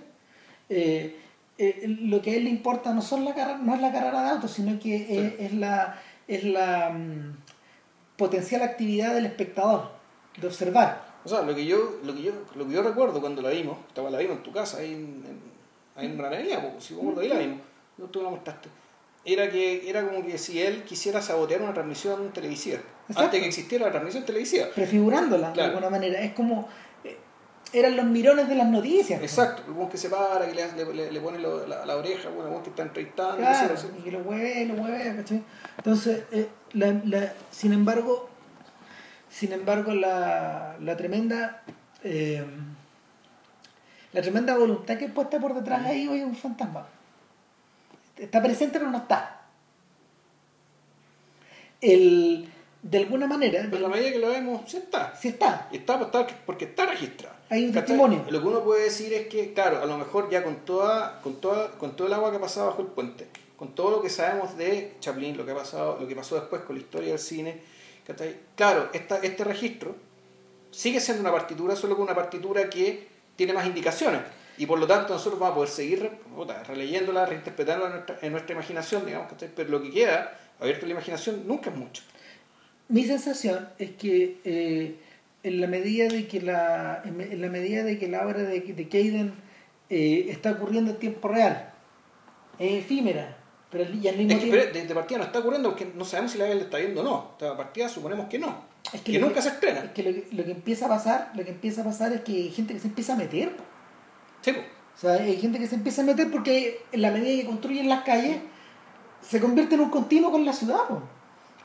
[0.71, 1.17] Eh,
[1.59, 4.23] eh, lo que a él le importa no, son la carrera, no es la carrera
[4.23, 7.37] de autos, sino que eh, es la, es la mm,
[8.17, 9.91] potencial actividad del espectador,
[10.41, 11.11] de observar.
[11.23, 13.77] O sea, lo que yo, lo que yo, lo que yo recuerdo cuando la vimos,
[13.89, 15.41] estaba la vimos en tu casa, ahí en, en,
[15.97, 17.59] ahí en Granería, pues, si vos ahí la vimos,
[17.99, 18.71] no, tú la mostraste.
[19.23, 23.21] Era que era como que si él quisiera sabotear una transmisión televisiva, Exacto.
[23.21, 24.69] antes de que existiera la transmisión televisiva.
[24.75, 25.69] prefigurándola Claro.
[25.69, 26.21] de alguna manera.
[26.23, 26.69] Es como.
[27.73, 29.21] Eran los mirones de las noticias.
[29.23, 32.45] Exacto, el que se para, que le, le, le- pone lo- la, la oreja, bueno,
[32.47, 35.43] el buen que está entrevistando, Claro, y que lo mueve, lo mueve, ¿cachai?
[35.79, 38.29] Entonces, eh, la, la- sin embargo,
[39.31, 41.63] sin embargo, la, la tremenda.
[42.03, 42.45] eh,
[44.13, 46.89] la tremenda voluntad que es puesta por detrás ahí hoy es un fantasma.
[48.17, 49.43] Está presente pero no está.
[51.81, 52.49] El,
[52.83, 55.15] de alguna manera, Pero en la medida que lo vemos, sí está.
[55.15, 55.69] sí está.
[55.69, 57.37] Pues, está porque está registrado.
[57.51, 58.25] Hay un testimonio.
[58.31, 61.41] Lo que uno puede decir es que, claro, a lo mejor ya con toda, con
[61.41, 63.27] toda, con todo el agua que ha pasado bajo el puente,
[63.57, 66.63] con todo lo que sabemos de Chaplin, lo que ha pasado, lo que pasó después
[66.63, 67.61] con la historia del cine,
[68.57, 69.95] claro, esta, este registro
[70.71, 74.21] sigue siendo una partitura, solo que una partitura que tiene más indicaciones.
[74.59, 76.11] Y por lo tanto nosotros vamos a poder seguir
[76.67, 80.93] releyéndola, reinterpretándola en nuestra, en nuestra imaginación, digamos, pero lo que queda abierto a la
[80.93, 82.03] imaginación nunca es mucho.
[82.91, 84.97] Mi sensación es que eh,
[85.43, 88.89] en la medida de que la en, la medida de que la obra de, de
[88.89, 89.33] Caden
[89.89, 91.73] eh, está ocurriendo en tiempo real,
[92.59, 93.37] es efímera,
[93.71, 95.69] pero al- y al mismo Es que tiempo pero de, de partida no está ocurriendo
[95.71, 97.31] porque no sabemos si la le está viendo o no.
[97.39, 98.65] De partida suponemos que no.
[98.93, 99.81] es que nunca se estrena.
[99.85, 102.21] es que lo, que lo que empieza a pasar, lo que empieza a pasar es
[102.23, 103.53] que hay gente que se empieza a meter.
[104.43, 104.61] Sí, po.
[104.61, 107.89] O sea, hay gente que se empieza a meter porque en la medida que construyen
[107.89, 108.37] las calles
[109.23, 110.89] se convierte en un continuo con la ciudad.
[110.89, 111.03] po.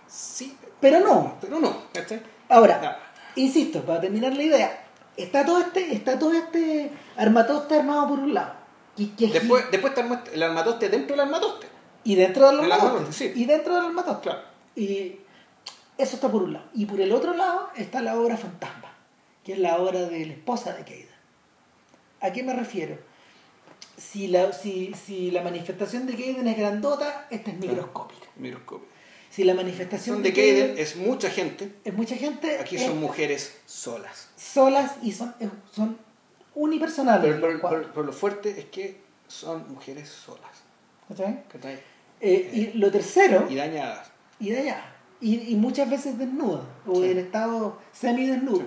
[0.08, 0.56] sí,
[0.90, 1.36] Pero no.
[1.42, 1.76] pero no.
[1.94, 2.22] ¿cachai?
[2.50, 2.98] Ahora, Ah,
[3.36, 4.84] insisto, para terminar la idea,
[5.18, 8.54] está todo este, está todo este armatoste armado por un lado.
[8.98, 11.68] Y, que- Después, después está el arma- el armatoste dentro del armatoste.
[12.04, 12.86] y dentro del armatoste.
[12.88, 13.32] armatoste, sí.
[13.36, 14.22] Y dentro del armatoste.
[14.30, 14.42] Claro.
[14.76, 15.20] Y
[15.98, 16.66] eso está por un lado.
[16.74, 18.94] Y por el otro lado está la obra fantasma,
[19.44, 21.12] que es la obra de la esposa de Keida.
[22.22, 22.98] ¿A qué me refiero?
[23.98, 28.28] Si la, si, si la manifestación de Keiden es grandota, esta es microscópica.
[28.36, 28.88] Microscopio.
[29.36, 31.70] Si la manifestación Son de Keiden es mucha gente.
[31.84, 34.30] es mucha gente, Aquí son mujeres solas.
[34.38, 35.36] solas y son,
[35.74, 35.98] son
[36.54, 37.34] unipersonales.
[37.36, 40.64] Pero, pero- cuadros, pero- pero lo fuerte es que son mujeres solas.
[41.10, 41.44] ¿cachai?
[41.50, 41.80] ¿cachai?
[42.22, 44.10] Eh, y lo tercero, Y dañadas.
[44.40, 44.86] y allá.
[45.20, 47.12] Y, y muchas veces desnuda, o Sí.
[47.12, 48.64] en estado semidesnudo.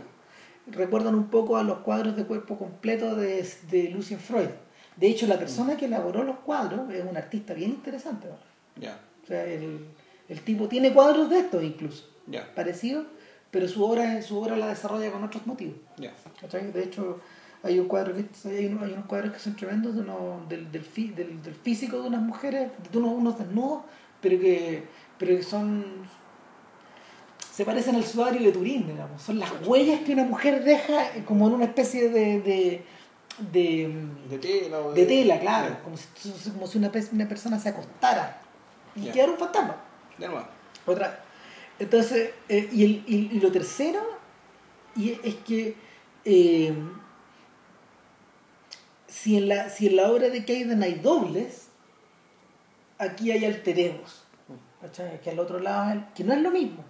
[0.67, 4.51] Recuerdan un poco a los cuadros de cuerpo completo de, de Lucien Freud.
[4.97, 8.27] De hecho, la persona que elaboró los cuadros es un artista bien interesante.
[8.29, 8.37] ¿no?
[8.83, 9.87] Ya, O sea, el,
[10.29, 12.09] el tipo tiene cuadros de estos incluso,
[12.55, 13.07] parecidos,
[13.51, 15.77] pero su obra, su obra la desarrolla con otros motivos.
[16.73, 17.21] De hecho,
[17.63, 20.71] hay, un cuadro que, hay, unos, hay unos cuadros que son tremendos de uno, del,
[20.71, 23.83] del, fi- del, del físico de unas mujeres, de unos, unos desnudos,
[24.21, 24.85] pero que,
[25.19, 25.85] pero que son
[27.53, 29.21] se parecen al sudario de Turín, digamos.
[29.21, 32.85] Son las huellas que una mujer deja eh, como en una especie de, de,
[33.51, 33.95] de,
[34.31, 36.07] De tela o de tela, claro, como si,
[36.53, 38.41] como si una, una persona se acostara
[38.95, 39.77] y quedara un fantasma.
[40.19, 40.47] De nuevo.
[40.87, 41.21] Otra.
[41.79, 44.01] Entonces, eh, y, el, y, y lo tercero
[44.97, 45.77] y es que
[46.25, 46.73] eh,
[49.07, 51.69] si, en la, si en la obra de Caden hay dobles,
[52.99, 54.25] aquí hay alter egos.
[54.81, 55.21] ¿cachai?
[55.21, 56.85] Que al otro lado, que no es lo mismo.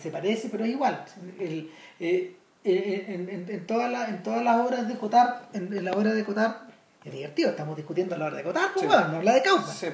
[0.00, 1.04] Se parece, pero es igual.
[1.38, 1.70] El,
[2.00, 5.92] eh, en, en- en todas las- en todas las obras de Cotard, en, en la
[5.92, 6.68] obra de Cotard,
[7.04, 8.86] es divertido, estamos discutiendo la obra de Cotard, pues, Sí.
[8.88, 9.42] bueno, no habla de.
[9.72, 9.86] Sí.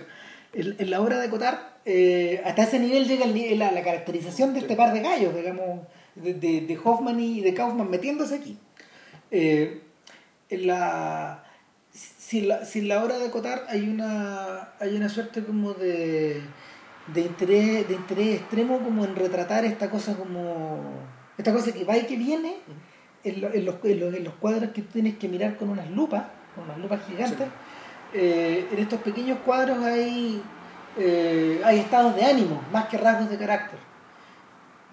[0.55, 4.53] En, en la obra de Cotard, eh, hasta ese nivel llega el la, la caracterización
[4.55, 5.81] de este par de gallos, digamos,
[6.15, 8.59] de, de, de Hoffman y de Kaufman metiéndose aquí.
[9.31, 9.81] Eh,
[10.51, 11.45] en la,
[11.93, 16.41] si, la, si en la obra de Cotard hay una, hay una suerte como de,
[17.13, 20.81] de, interés, de interés extremo como en retratar esta cosa como
[21.37, 22.55] esta cosa que va y que viene
[23.25, 25.69] en, lo- en los, en, los, en los cuadros que tú tienes que mirar con
[25.71, 27.49] unas lupas, con unas lupas gigantes.
[28.15, 30.41] Eh, en estos pequeños cuadros hay,
[30.97, 33.79] eh, hay estados de ánimo, más que rasgos de carácter.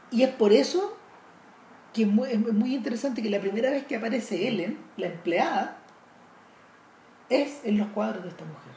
[0.09, 0.97] Y es por eso
[1.93, 5.77] que es muy, es muy interesante que la primera vez que aparece Ellen, la empleada,
[7.29, 8.71] es en los cuadros de esta mujer.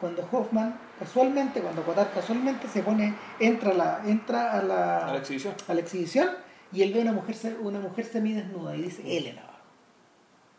[0.00, 5.12] Cuando Hoffman, casualmente, cuando Cotard casualmente se pone, entra, a la, entra a, la, A
[5.12, 5.54] la exhibición.
[5.68, 6.30] a la exhibición
[6.72, 9.58] y él ve una mujer, una mujer semidesnuda y dice Ellen abajo.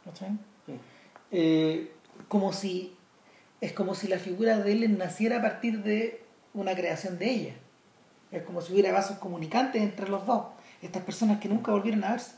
[0.06, 0.32] ¿Cachai?
[0.66, 0.80] Sí.
[1.32, 1.94] Eh,
[2.28, 2.97] como si
[3.62, 6.22] es como si la figura de Ellen naciera a partir de
[6.54, 7.54] una creación de ella.
[8.32, 10.46] Es como si hubiera vasos comunicantes entre los dos.
[10.82, 12.32] Estas personas que nunca volvieron a verse.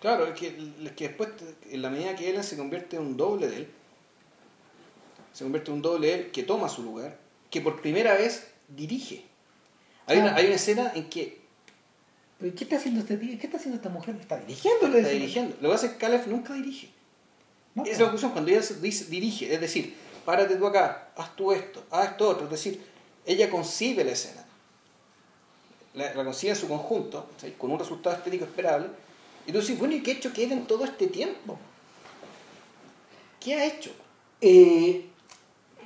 [0.00, 1.30] Claro, es que, es que después,
[1.70, 3.68] en la medida que Ellen se convierte en un doble de él,
[5.32, 7.18] se convierte en un doble de él que toma su lugar,
[7.50, 9.24] que por primera vez dirige.
[10.06, 11.38] Hay, una, hay una escena en que
[12.38, 13.36] ¿Pero qué está haciendo este tío?
[13.38, 14.14] ¿Qué está haciendo esta mujer?
[14.20, 14.86] Está dirigiendo.
[14.96, 15.56] está dirigiendo.
[15.60, 16.88] Lo que pasa es que Caleb nunca dirige.
[17.74, 17.82] ¿No?
[17.82, 19.94] Esa es la conclusión, cuando ella dice- dirige, es decir,
[20.28, 22.84] párate tú acá, haz tú esto, haz esto otro, es decir,
[23.24, 24.44] ella concibe la escena.
[25.94, 27.54] La, la concibe en su conjunto, ¿sí?
[27.56, 28.88] con un resultado estético esperable.
[29.46, 31.58] Y tú dices, bueno, ¿y qué ha hecho Kate en todo este tiempo?
[33.40, 33.90] ¿Qué ha hecho?
[34.42, 35.06] Eh,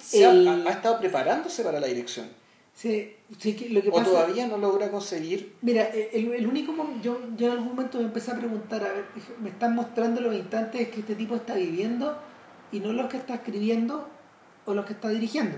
[0.01, 2.29] ¿Se ha- El- ha, ha estado preparándose para la dirección?
[2.75, 5.55] sí, sí, que lo que ¿O todavía no logra conseguir?
[5.63, 8.93] Mira, eh, el, el único yo, yo en algún momento me empecé a preguntar, a
[8.93, 9.05] ver,
[9.41, 12.19] me están mostrando los instantes que este tipo está viviendo
[12.73, 14.09] y no los que está escribiendo
[14.67, 15.57] o los que está dirigiendo.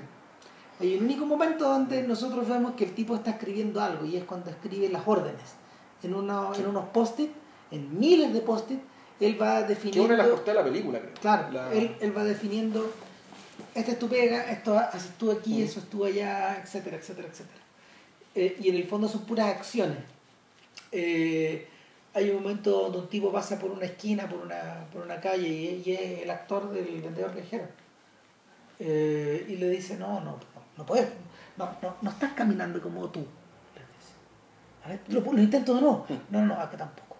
[0.80, 4.24] Hay un único momento donde nosotros vemos que el tipo está escribiendo algo y es
[4.24, 5.54] cuando escribe las órdenes.
[6.02, 7.30] En, uno- en unos post-it,
[7.70, 8.80] en miles de post-it,
[9.20, 10.14] él va Que definiendo...
[10.14, 11.14] una de las de la película, creo.
[11.20, 12.92] Claro, La- él, él va definiendo,
[13.74, 17.60] esta es tu pega, esto haces tú aquí, eso es tú allá, etcétera, etcétera, etcétera.
[18.34, 19.98] Eh, y en el fondo son puras acciones.
[20.92, 21.68] Eh,
[22.12, 25.48] hay un momento donde un tipo pasa por una esquina, por una, por una calle,
[25.48, 27.64] y, y es el actor del vendedor viajero.
[28.78, 30.38] Eh, y le dice, no, no, no,
[30.76, 31.08] no puedes,
[31.56, 33.20] no, no, no estás caminando como tú.
[33.20, 34.12] le dice.
[34.84, 36.06] A ver, lo, lo intento de nuevo.
[36.30, 37.16] No, no, no, acá tampoco.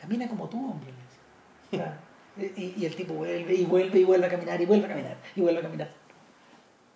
[0.00, 0.90] Camina como tú, hombre.
[0.90, 2.54] le dice.
[2.56, 5.16] Y, y el tipo vuelve y vuelve y vuelve a caminar y vuelve a caminar
[5.36, 5.90] y vuelve a caminar.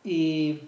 [0.02, 0.62] Y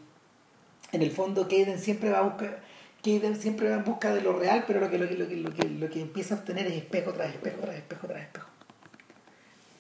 [0.92, 2.60] en el fondo Kaden siempre va a buscar,
[3.02, 5.36] Kaden siempre va en busca de lo real, pero lo que, lo que, lo que,
[5.36, 8.48] lo que, lo que empieza a obtener es espejo tras espejo, tras espejo, tras espejo.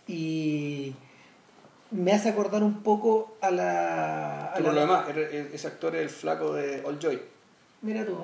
[0.06, 0.94] Y
[1.92, 4.46] me hace acordar un poco a la...
[4.46, 7.20] a la- lo demás, e- ese actor es el flaco de All Joy.
[7.82, 8.16] Mira tú,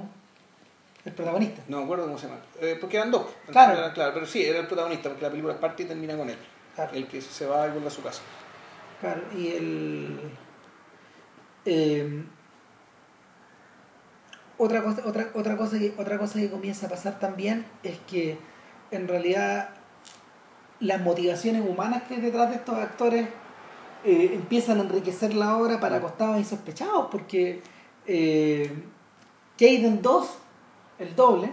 [1.05, 1.62] el protagonista.
[1.69, 2.41] No me acuerdo cómo se llama.
[2.61, 3.27] Eh, porque eran dos.
[3.51, 3.79] Claro.
[3.79, 4.12] Era- claro.
[4.14, 6.37] Pero sí, era el protagonista, porque la película parte y termina con él.
[6.75, 6.93] Claro.
[6.95, 8.23] El que se va y vuelve a su casa.
[9.01, 10.21] Claro, y el.
[11.64, 12.23] eh,
[14.59, 18.39] otra, cosa, otra, otra, cosa que, otra cosa que comienza a pasar también es que
[18.91, 19.71] en realidad
[20.81, 23.29] las motivaciones humanas que hay detrás de estos actores
[24.07, 27.61] eh, empiezan a enriquecer la obra para costados insospechados, porque
[28.07, 28.70] eh,
[29.59, 30.28] Caden 2,
[31.00, 31.50] el doble,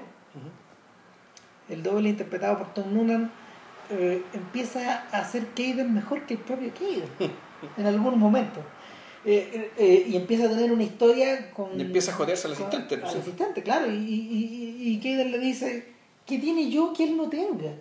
[1.69, 3.31] el doble interpretado por Tom Noonan,
[3.89, 7.31] eh, empieza a hacer Caden mejor que el propio Caden
[7.77, 8.59] en algún momento.
[9.25, 11.79] Eh, y empieza a tener una historia con.
[11.79, 13.07] Y empieza a jodearse al con- asistente, ¿no?
[13.09, 13.89] Al asistente, claro.
[13.89, 15.87] Y, y, y, y Caden le dice:
[16.25, 17.71] ¿Qué tiene yo que él no tenga?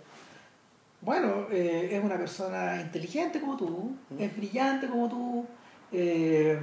[1.03, 5.45] Bueno, eh, es una persona inteligente como tú, es brillante como tú,
[5.93, 6.59] eh,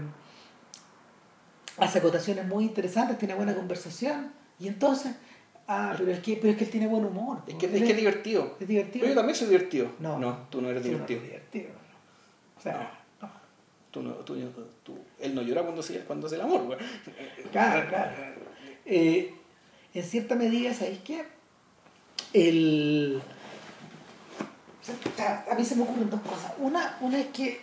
[1.78, 4.32] hace acotaciones muy interesantes, tiene buena conversación.
[4.60, 5.14] Y entonces,
[5.72, 7.44] Ah, pero es que, pero es que él tiene buen humor.
[7.46, 8.58] Es que, es que es divertido.
[8.60, 9.04] Es divertido.
[9.04, 9.92] Pero yo también soy divertido.
[10.00, 10.18] No.
[10.18, 11.20] No, tú no eres Tú no divertido.
[11.20, 11.70] eres divertido.
[12.58, 13.30] O sea, no.
[13.92, 14.36] Tú no, tú,
[14.82, 16.80] tú- él no llora cuando se, cuando hace el amor, güey.
[17.52, 18.12] Claro, claro.
[18.84, 19.32] Eh,
[19.94, 21.24] en cierta medida, ¿sabéis qué?
[22.34, 23.22] El...
[25.52, 26.54] a mí se me ocurren dos cosas.
[26.60, 27.62] Una, una es que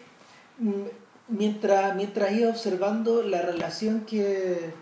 [0.58, 0.84] mm,
[1.28, 4.72] mientras, mientras iba observando la relación que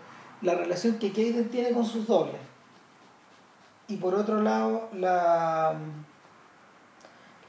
[0.41, 2.39] la relación que Kaden tiene con sus dobles
[3.87, 5.75] y por otro lado la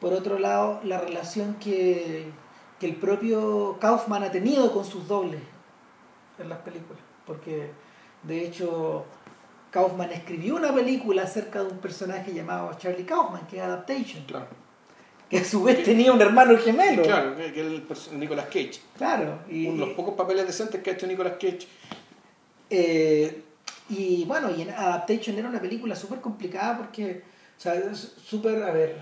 [0.01, 2.31] por otro lado la relación que,
[2.79, 5.43] que el propio Kaufman ha tenido con sus dobles
[6.39, 7.71] en las películas porque
[8.23, 9.05] de hecho
[9.71, 14.25] Kaufman escribió una película acerca de un personaje llamado Charlie Kaufman que es Adaptation.
[15.31, 17.83] Que a su vez tenía un hermano gemelo Claro, que, el
[18.19, 18.81] Nicolas Cage.
[18.97, 21.67] Claro, y, Uno de los pocos papeles decentes que ha hecho Nicolas Cage.
[22.71, 23.43] eh,
[23.89, 27.23] y bueno, y en Adaptation era una película súper complicada porque,
[27.57, 29.01] o sea, súper, a ver,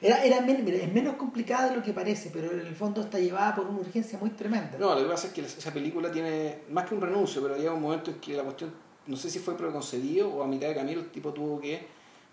[0.00, 3.00] era, era men- mira, es menos complicada de lo que parece, pero en el fondo
[3.02, 4.76] está llevada por una urgencia muy tremenda.
[4.78, 7.72] No, lo que pasa es que esa película tiene más que un renuncio, pero llega
[7.72, 8.72] un momento en que la cuestión,
[9.06, 11.86] no sé si fue preconcebido o a mitad de camino el tipo tuvo que,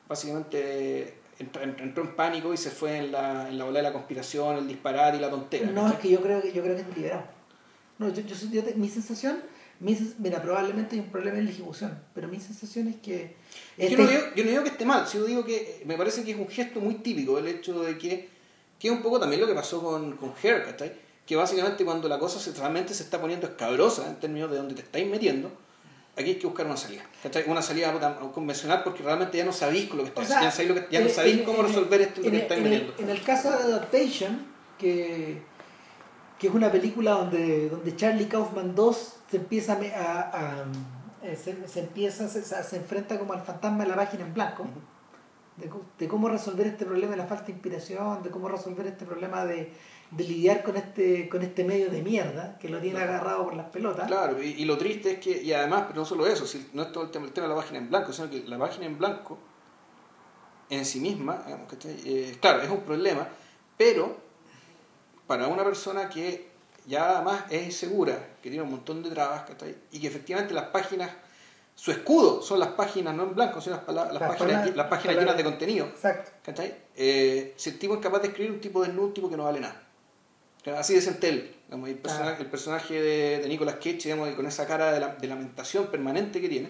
[0.10, 3.94] básicamente, entró, entró en pánico y se fue en la, en la ola de la
[3.94, 5.70] conspiración, el disparate y la tontera.
[5.72, 7.24] No, es que yo creo que yo creo que es liberado.
[8.00, 9.40] No, yo, yo, yo mi sensación,
[9.80, 13.36] mi sens- mira, probablemente hay un problema en la ejecución, pero mi sensación es que
[13.78, 15.96] Yo este- no, digo, yo no digo que esté mal, yo digo que eh, me
[15.98, 18.30] parece que es un gesto muy típico el hecho de que,
[18.80, 20.94] que es un poco también lo que pasó con, con Hair, ¿cachai?
[21.26, 24.76] Que básicamente cuando la cosa se, realmente se está poniendo escabrosa en términos de dónde
[24.76, 25.52] te estáis metiendo,
[26.16, 27.44] aquí hay que buscar una salida, ¿cachai?
[27.48, 27.92] Una salida
[28.34, 30.88] convencional porque realmente ya no sabéis lo que O estáis, sea, ya, sabéis lo que,
[30.92, 33.04] ya no en- sabéis en- cómo en resolver esto que estáis en el- metiendo.
[33.04, 34.46] En el caso de Adaptation,
[34.78, 35.42] que,
[36.40, 40.22] que es una película donde, donde Charlie Kaufman 2 se empieza a, a-
[40.62, 40.66] a-
[41.24, 44.66] eh, se, se empieza se, enfrenta como al fantasma de la página en blanco
[45.58, 49.46] de cómo resolver este problema de la falta de inspiración de cómo resolver este problema
[49.46, 49.72] de,
[50.12, 53.12] de lidiar con este con este medio de mierda que lo tiene Claro.
[53.14, 56.06] agarrado por las pelotas Claro, y, y lo triste es que, y además, pero no
[56.06, 58.12] solo eso, si no es todo el tema, el tema de la página en blanco,
[58.14, 59.38] sino que la página en blanco
[60.70, 61.68] en sí misma, digamos.
[61.86, 63.28] Eh, claro, es un problema,
[63.78, 64.18] pero
[65.28, 66.50] para una persona que
[66.88, 69.76] ya además es insegura, que tiene un montón de trabas, ¿cachai?
[69.92, 71.12] y que efectivamente las páginas,
[71.76, 74.88] su escudo son las páginas no en blanco, sino las, las Las páginas, palabras- las
[74.88, 75.86] páginas llenas de contenido.
[75.88, 76.76] exacto ¿cachai?
[76.96, 79.44] Eh, si el tipo es capaz de escribir un tipo desnudo, un tipo que no
[79.46, 79.82] vale nada.
[80.78, 81.56] Así de él.
[81.66, 82.44] Digamos, el, personaje, Claro.
[82.44, 85.88] el personaje de, de Nicolas Cage, digamos, y con esa cara de, la- de lamentación
[85.88, 86.70] permanente que tiene,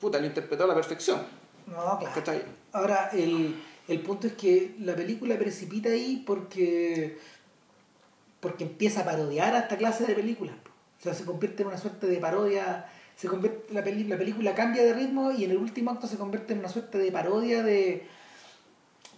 [0.00, 1.20] puta, lo interpretó a la perfección.
[1.66, 2.40] no claro.
[2.72, 3.54] Ahora, el,
[3.88, 7.18] el punto es que la película precipita ahí porque,
[8.40, 10.56] porque empieza a parodiar a esta clase de películas.
[10.98, 12.86] O sea, se convierte en una suerte de parodia.
[13.20, 16.16] Se convierte, la, peli- la película cambia de ritmo y en el último acto se
[16.16, 18.06] convierte en una suerte de parodia de.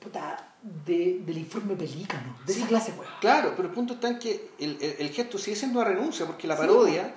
[0.00, 0.54] puta,
[0.86, 2.36] de, del informe pelícano.
[2.44, 3.06] De esa clase, weón.
[3.20, 6.26] Claro, pero el punto está en que el, el- el gesto sigue siendo una renuncia,
[6.26, 7.14] porque la Sí, parodia,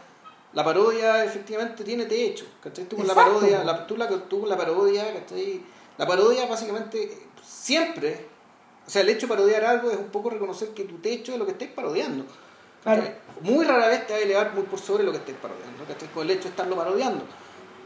[0.53, 2.45] la parodia efectivamente tiene techo.
[2.61, 2.85] ¿cachai?
[2.85, 5.61] Tú con la parodia, la, tú, la, tú con la parodia, ¿cachai?
[5.97, 8.27] La parodia básicamente siempre,
[8.85, 11.39] o sea, el hecho de parodiar algo es un poco reconocer que tu techo es
[11.39, 12.25] lo que estés parodiando.
[13.41, 16.07] Muy rara vez te va a elevar muy por sobre lo que estés parodiando, ¿cachai?
[16.09, 17.23] Con el hecho de estarlo parodiando.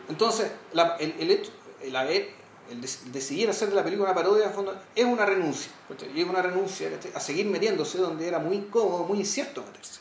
[0.10, 2.30] Entonces, la- el, el hecho, el haber,
[2.70, 2.82] el,
[3.12, 5.72] decidir hacer de la película una parodia, en fondo, es una renuncia.
[5.88, 6.10] ¿cachai?
[6.16, 7.12] Y es una renuncia ¿cachai?
[7.16, 10.00] a seguir metiéndose donde era muy incómodo, muy incierto meterse.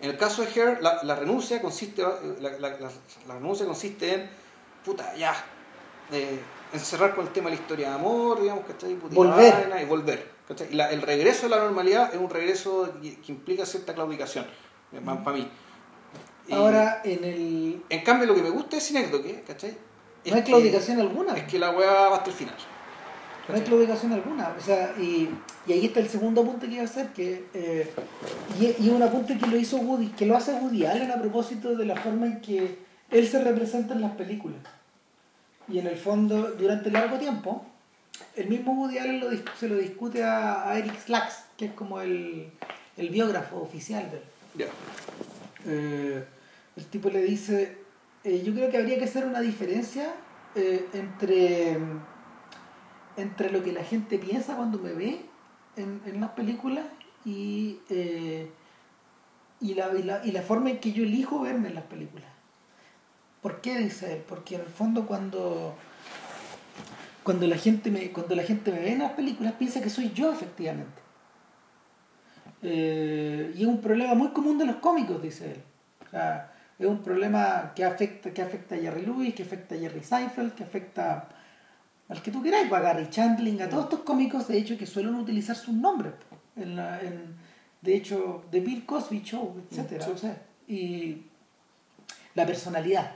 [0.00, 2.02] En el caso de Hair, la, la renuncia consiste
[2.40, 2.76] la, la-
[3.34, 4.30] renuncia consiste en,
[4.84, 5.34] puta, ya,
[6.10, 6.40] eh,
[6.72, 8.64] encerrar con el tema de la historia de amor, digamos.
[8.64, 9.82] Puta, y la Volver.
[9.82, 10.39] y volver.
[10.50, 10.68] ¿Cachai?
[10.70, 14.44] Y la- el regreso a la normalidad es un regreso que, que implica cierta claudicación,
[15.24, 15.48] para mí.
[16.48, 17.82] Y- Ahora, en el.
[17.88, 19.70] en cambio, lo que me gusta de Cinécdoque, ¿cachai?
[20.24, 21.34] Es No hay que- claudicación alguna.
[21.36, 22.54] Es que la weá va hasta el final.
[23.48, 24.54] No hay claudicación alguna.
[24.58, 25.28] O sea, y,
[25.66, 27.90] y ahí está el segundo apunte que iba a hacer, que eh,
[28.60, 31.74] y, y un apunte que lo hizo Woody, que lo hace Woody Allen a propósito
[31.76, 32.78] de la forma en que
[33.10, 34.58] él se representa en las películas.
[35.68, 37.64] Y en el fondo, durante largo tiempo,
[38.36, 42.00] el mismo Woody Allen lo se lo discute a, a Eric Slacks, que es como
[42.00, 42.50] el,
[42.96, 44.68] el biógrafo oficial de él.
[45.66, 46.24] Eh,
[46.76, 47.78] el tipo le dice,
[48.24, 50.14] eh, yo creo que habría que hacer una diferencia
[50.54, 51.78] eh, entre,
[53.16, 55.26] entre lo que la gente piensa cuando me ve
[55.76, 56.84] en, en las películas
[57.24, 57.78] y,
[59.60, 62.28] y, la, y, la, y la forma en que yo elijo verme en las películas.
[63.42, 64.22] ¿Por qué dice él?
[64.28, 65.74] Porque en el fondo cuando,
[67.22, 70.12] cuando, la, gente me, cuando la gente me ve en las películas piensa que soy
[70.12, 71.00] yo efectivamente.
[72.62, 75.62] Eh, y es un problema muy común de los cómicos, dice él.
[76.06, 79.78] O sea, es un problema que afecta, que afecta a Jerry Lewis, que afecta a
[79.78, 81.28] Jerry Seinfeld, que afecta
[82.08, 84.86] al que tú queráis, pues, a Gary Chandling, a todos estos cómicos, de hecho, que
[84.86, 86.12] suelen utilizar sus nombres.
[86.56, 87.36] En la, en,
[87.80, 90.02] de hecho, The Bill Cosby Show, etc.
[90.02, 90.10] Sí.
[90.10, 91.22] O sea, y
[92.34, 93.12] la personalidad.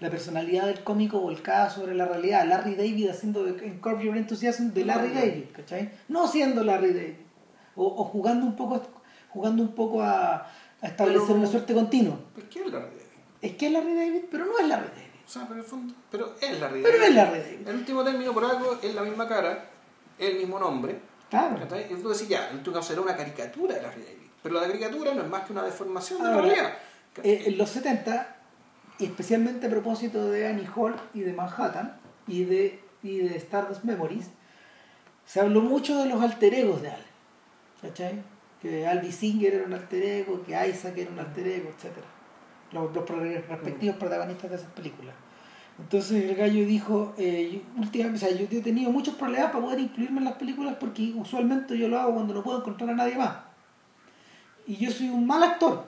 [0.00, 2.44] La personalidad del cómico volcada sobre la realidad.
[2.46, 5.90] Larry David haciendo en Curb Your Enthusiasm de Larry David, ¿cachai?
[6.08, 7.14] No siendo Larry David.
[7.76, 8.82] O, o jugando un poco,
[9.30, 10.36] jugando un poco a,
[10.80, 12.18] a establecer Pero- una suerte continua.
[12.34, 13.00] ¿Por qué es Larry David?
[13.42, 15.02] Es que es Larry David, pero no es Larry David.
[15.26, 17.08] O sea, pero en el fondo, pero es Larry Pero David.
[17.08, 17.68] es Larry David.
[17.68, 19.64] En último término, por algo, es la misma cara,
[20.18, 20.98] es el mismo nombre.
[21.30, 21.58] Claro.
[21.58, 21.86] ¿cachai?
[21.90, 24.26] Y tú decís, ya, en tu caso será una caricatura de Larry David.
[24.42, 26.72] Pero la caricatura no es más que una deformación de la realidad.
[27.24, 28.35] Eh, en los 70,
[28.98, 34.30] especialmente a propósito de Annie Hall y de Manhattan y de, y de Stardust Memories,
[35.24, 37.04] se habló mucho de los alter egos de Al.
[37.82, 38.22] ¿Cachai?
[38.62, 41.96] Que Albi Singer era un alter ego, que Isaac era un alter ego, etc.
[42.72, 43.08] Los, los
[43.48, 45.14] respectivos protagonistas de esas películas.
[45.78, 49.64] Entonces el gallo dijo, eh, yo, últimamente, o sea, yo he tenido muchos problemas para
[49.64, 52.94] poder incluirme en las películas porque usualmente yo lo hago cuando no puedo encontrar a
[52.94, 53.36] nadie más.
[54.66, 55.86] Y yo soy un mal actor.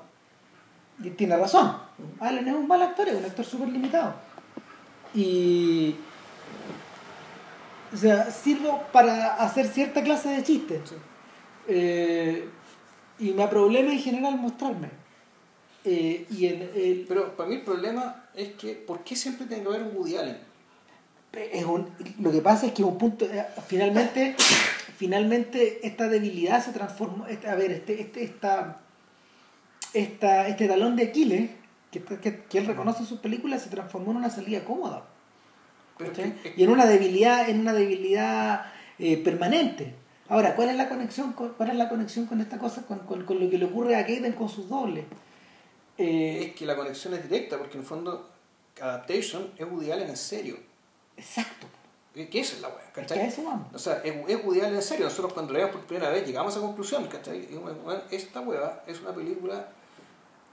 [1.03, 1.88] Y tiene razón.
[2.21, 4.15] Alan es un mal actor, es un actor súper limitado.
[5.15, 5.95] Y.
[7.93, 10.81] O sea, sirvo para hacer cierta clase de chistes.
[10.91, 10.95] Sí.
[11.69, 12.49] Eh,
[13.19, 14.91] y me problema en general mostrarme.
[15.85, 19.63] Eh, y el, el- Pero para mí el problema es que, ¿por qué siempre tiene
[19.63, 20.39] que haber un Woody Allen?
[21.33, 21.89] es un-
[22.21, 23.25] lo que pasa es que un punto.
[23.25, 24.35] eh, finalmente,
[24.97, 27.25] finalmente esta debilidad se transformó.
[27.25, 28.81] a ver, este, este, esta,
[29.95, 31.51] esta, este talón de Aquiles,
[31.91, 35.05] que, que, que él reconoce sus películas, se transformó en una salida cómoda.
[35.97, 36.33] Pero ¿cachai?
[36.43, 38.67] que- y en una debilidad en una debilidad
[39.01, 39.95] eh, permanente
[40.29, 43.25] ahora cuál es la conexión con, cuál es la conexión con esta cosa con, con,
[43.25, 45.05] con lo que le ocurre a Kaden con sus dobles
[45.97, 48.29] Eh, es que la conexión es directa, porque en el fondo
[48.81, 50.57] Adaptation es Woody Allen en serio.
[51.17, 51.67] exacto
[52.15, 52.79] ¿Qué es la wea?
[52.79, 53.27] es que ¿Cachai?
[53.27, 55.05] eso O sea, es, es Woody Allen en serio.
[55.07, 57.49] Nosotros cuando lo vimos por primera vez llegamos a esa conclusión, ¿cachai?
[58.11, 59.69] Esta hueva es una película...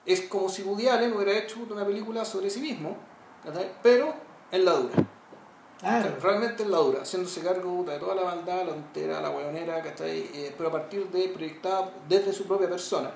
[0.06, 2.96] Es como si Woody Allen hubiera hecho una película sobre sí mismo.
[3.84, 4.14] Pero
[4.52, 4.94] en la dura.
[6.22, 9.84] Realmente en la dura, haciéndose cargo de toda la maldad, la tontera, la hueonera.
[10.02, 13.12] Eh, pero a partir de proyectada desde su propia persona.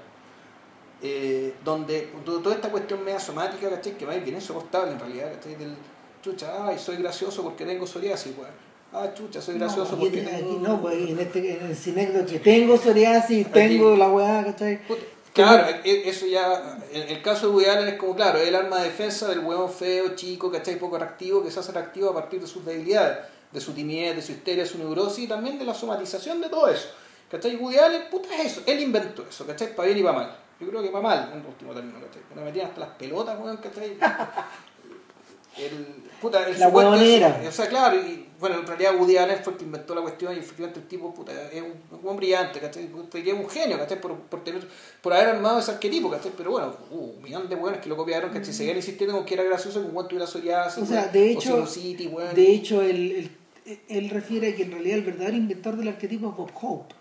[1.02, 3.94] eh, donde to- toda esta cuestión media somática, ¿cachai?
[3.98, 5.56] Que ir bien insoportable en realidad, ¿cachai?
[5.56, 5.74] Del
[6.22, 8.52] chucha, ay, soy gracioso porque tengo psoriasis, weón.
[8.92, 10.52] Ah, chucha, soy gracioso no, porque aquí, tengo...
[10.52, 14.86] aquí no, pues, en, este, en el que tengo psoriasis, tengo la weá, ¿cachai?
[14.86, 15.02] Puta,
[15.34, 18.56] Claro, e- eso ya, en el caso de Woody Allen es como, claro, es el
[18.56, 20.78] arma de defensa del hueón feo, chico, ¿cachai?
[20.78, 23.20] Poco reactivo, que se hace reactivo a partir de sus debilidades,
[23.52, 26.50] de su timidez, de su histeria, de su neurosis y también de la somatización de
[26.50, 26.90] todo eso.
[27.30, 27.56] ¿Cachai?
[27.58, 29.76] Woody Allen, puta, es eso, él inventó eso, ¿cachai?
[29.76, 30.36] Para bien y para mal.
[30.60, 32.22] Yo creo que para mal, en último término, ¿cachai?
[32.36, 33.98] Me metían hasta las pelotas, weón, ¿cachai?
[35.58, 39.40] El, puta, el La supuesto ese- O sea, claro, y bueno, en realidad Woody Allen
[39.44, 42.60] fue el que inventó la cuestión y efectivamente el tipo, puta, es un, un brillante,
[42.60, 42.86] ¿cachai?
[42.86, 44.00] Es un genio, ¿cachai?
[44.00, 44.68] Por, por, tener,
[45.02, 46.32] por haber armado ese arquetipo, ¿cachai?
[46.38, 48.54] Pero bueno, uh, un millón de weones que lo copiaron, ¿cachai?
[48.54, 51.66] Seguían insistiendo con que era gracioso, con cuánto tuviera psoriasis, O sea, de hecho,
[52.12, 52.34] weón.
[52.36, 53.30] de hecho él,
[53.66, 56.96] él, él refiere a que en realidad el verdadero inventor del arquetipo es Bob Hope.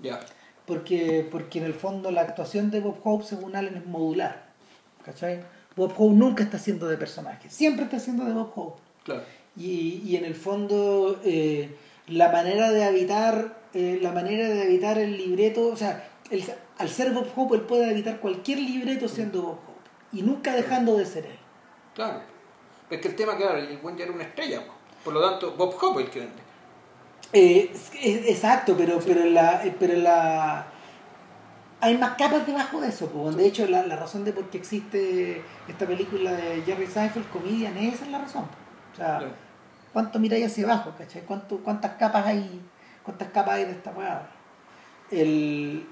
[0.00, 0.20] Ya,
[0.66, 4.50] Porque, porque en el fondo la actuación de Bob Hope, según Allen, es modular.
[5.04, 5.40] ¿Cachai?
[5.76, 8.80] Bob Hope nunca está haciendo de personaje, siempre está haciendo de Bob Hope.
[9.04, 9.22] claro.
[9.56, 11.76] Y, y en el fondo eh,
[12.08, 16.44] la manera de habitar eh, la manera de habitar el libreto, o sea, el-
[16.78, 20.96] al ser Bob Hope él puede habitar cualquier libreto siendo Bob Hope y nunca dejando
[20.98, 21.38] de ser él.
[21.94, 22.20] Claro.
[22.90, 24.72] Es que el tema, claro, el buen ya era una estrella, po.
[25.04, 26.42] por lo tanto, Bob Hope es el que vende.
[27.34, 27.72] Eh,
[28.28, 30.66] exacto, pero, pero la, eh, pero la
[31.80, 33.06] hay más capas debajo de eso.
[33.08, 33.36] pues.
[33.36, 37.76] De hecho, la, la razón de por qué existe esta película de Jerry Seinfeld, Comedian,
[37.78, 38.44] esa es la razón.
[38.92, 39.32] O sea, Claro.
[39.92, 40.94] ¿Cuánto miráis hacia abajo?
[40.98, 41.22] ¿cachai?
[41.22, 42.60] ¿Cuánto, ¿Cuántas capas hay?
[43.02, 44.28] ¿Cuántas capas hay de esta weá?
[45.10, 45.86] El,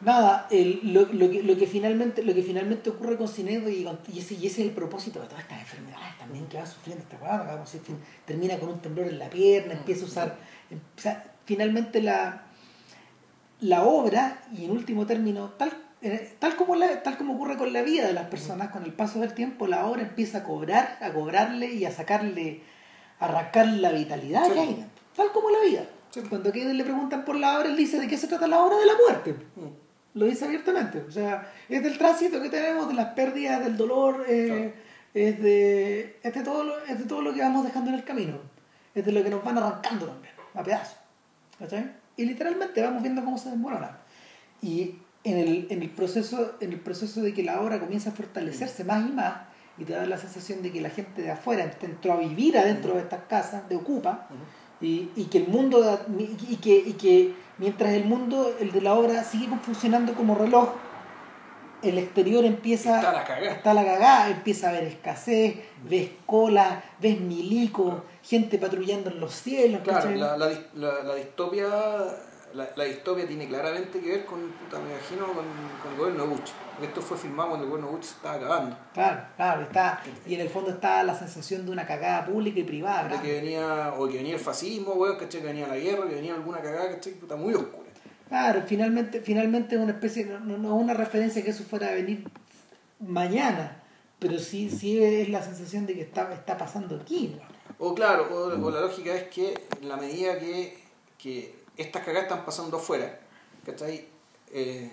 [0.00, 3.86] nada, el, lo, lo, que, lo, que finalmente, lo que finalmente ocurre con Cinedo y,
[4.12, 7.04] y, ese, y ese es el propósito de todas estas enfermedades también que va sufriendo
[7.04, 7.18] esta
[7.80, 10.36] fin- termina con un temblor en la pierna, empieza a usar,
[10.70, 12.42] em- o sea, finalmente la,
[13.60, 15.72] la obra, y en último término, tal,
[16.02, 18.92] eh, tal, como la, tal como ocurre con la vida de las personas, con el
[18.92, 22.62] paso del tiempo, la obra empieza a cobrar, a cobrarle y a sacarle,
[23.20, 24.52] arrancar la vitalidad Sí.
[24.52, 25.84] que hay tal como la vida.
[26.10, 26.22] Sí.
[26.28, 28.76] Cuando a le preguntan por la obra, él dice de qué se trata la obra
[28.76, 29.32] de la muerte.
[29.54, 30.18] Mm.
[30.18, 31.04] Lo dice abiertamente.
[31.06, 34.74] O sea, es del tránsito que tenemos, de las pérdidas, del dolor, eh,
[35.14, 38.04] es, de, es, de todo lo, es de todo lo que vamos dejando en el
[38.04, 38.38] camino.
[38.94, 40.96] Es de lo que nos van arrancando también, a pedazos.
[41.58, 41.92] ¿Cachai?
[42.16, 43.98] Y literalmente vamos viendo cómo se desmorona.
[44.62, 48.12] Y en el, en el, proceso, en el proceso de que la obra comienza a
[48.12, 49.34] fortalecerse más y más,
[49.80, 52.94] y te da la sensación de que la gente de afuera entró a vivir adentro
[52.94, 54.28] de estas casas de Ocupa,
[54.80, 58.94] y, y, que el mundo, y que, y que mientras el mundo, el de la
[58.94, 60.68] obra, sigue funcionando como reloj,
[61.82, 63.52] el exterior empieza Está la cagada.
[63.52, 65.56] está la cagada, empieza a haber escasez,
[65.88, 69.80] ves cola, ves milico, gente patrullando en los cielos.
[69.82, 71.68] Claro, la, la, la- la distopia
[72.52, 75.44] la, la distopia tiene claramente que ver con, puta, me imagino, con,
[75.82, 76.50] con el gobierno de Bush.
[76.80, 78.76] Porque esto fue filmado cuando el gobierno Bush estaba acabando.
[78.94, 82.64] Claro, claro, está, y en el fondo está la sensación de una cagada pública y
[82.64, 83.08] privada.
[83.08, 85.42] De que venía, o que venía el fascismo, weón, ¿cachai?
[85.42, 87.12] Que venía la guerra, que venía alguna cagada, ¿cachai?
[87.12, 87.90] Puta, muy oscura.
[88.30, 91.88] Claro, finalmente, finalmente es una especie, no, no- no es una referencia que eso fuera
[91.88, 92.26] a venir
[92.98, 93.82] mañana,
[94.18, 97.36] pero sí, sí es la sensación de que está, está pasando aquí.
[97.36, 97.86] ¿no?
[97.86, 100.78] O claro, o, o la lógica es que en la medida que,
[101.18, 103.18] que estas cagadas están pasando afuera,
[103.66, 104.06] ¿cachai?
[104.52, 104.90] Eh,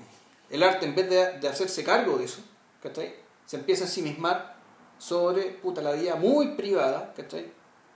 [0.49, 2.41] el arte en vez de, de hacerse cargo de eso,
[2.81, 3.15] ¿cachai?
[3.45, 4.57] Se empieza a ensimismar
[4.97, 7.51] sobre puta, la vida muy privada, ¿cachai?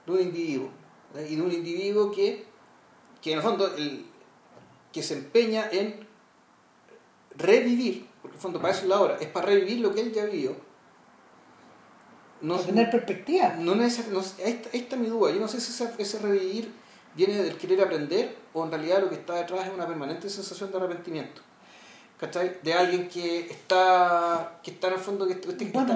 [0.06, 0.70] De un individuo.
[1.14, 1.34] ¿cachai?
[1.34, 2.46] Y de un individuo que,
[3.22, 4.06] que en el fondo el,
[4.92, 6.08] que se empeña en
[7.36, 10.02] revivir, porque en el fondo para eso es la obra, es para revivir lo que
[10.02, 10.56] él ya vivió.
[12.42, 13.56] No, Para tener perspectiva.
[13.60, 14.04] no no está,
[14.44, 15.32] ahí está mi duda.
[15.32, 16.74] Yo no sé si ese, ese revivir
[17.16, 20.72] viene del querer aprender o en realidad lo que está detrás es una permanente sensación
[20.72, 21.42] de arrepentimiento.
[22.22, 22.58] ¿Cachai?
[22.62, 25.48] De alguien que está, que está en el fondo, que esta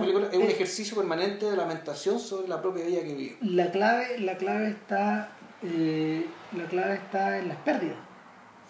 [0.02, 3.38] película es un eh, ejercicio permanente de lamentación sobre la propia vida que vive.
[3.42, 5.30] La clave, la clave está,
[5.62, 6.26] eh,
[6.58, 7.98] la clave está en las pérdidas.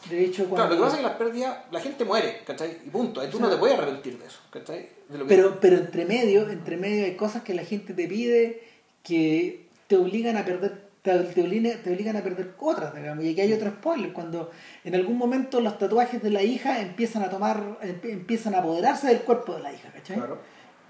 [0.09, 2.77] De hecho, cuando, Claro, lo que pasa es que las pérdidas, la gente muere, ¿cachai?
[2.85, 3.21] Y punto.
[3.21, 4.89] Ahí tú no te puedes arrepentir de eso, ¿cachai?
[5.07, 8.05] De lo que- pero, pero entre medio, entre medio hay cosas que la gente te
[8.07, 8.61] pide
[9.01, 13.23] que te obligan a perder, te, te obligan, te obligan a perder otras, digamos.
[13.23, 14.51] Y aquí hay otro spoiler, cuando
[14.83, 19.07] en algún momento los tatuajes de la hija empiezan a tomar, em- empiezan a apoderarse
[19.07, 20.17] del cuerpo de la hija, ¿cachai?
[20.17, 20.39] Claro.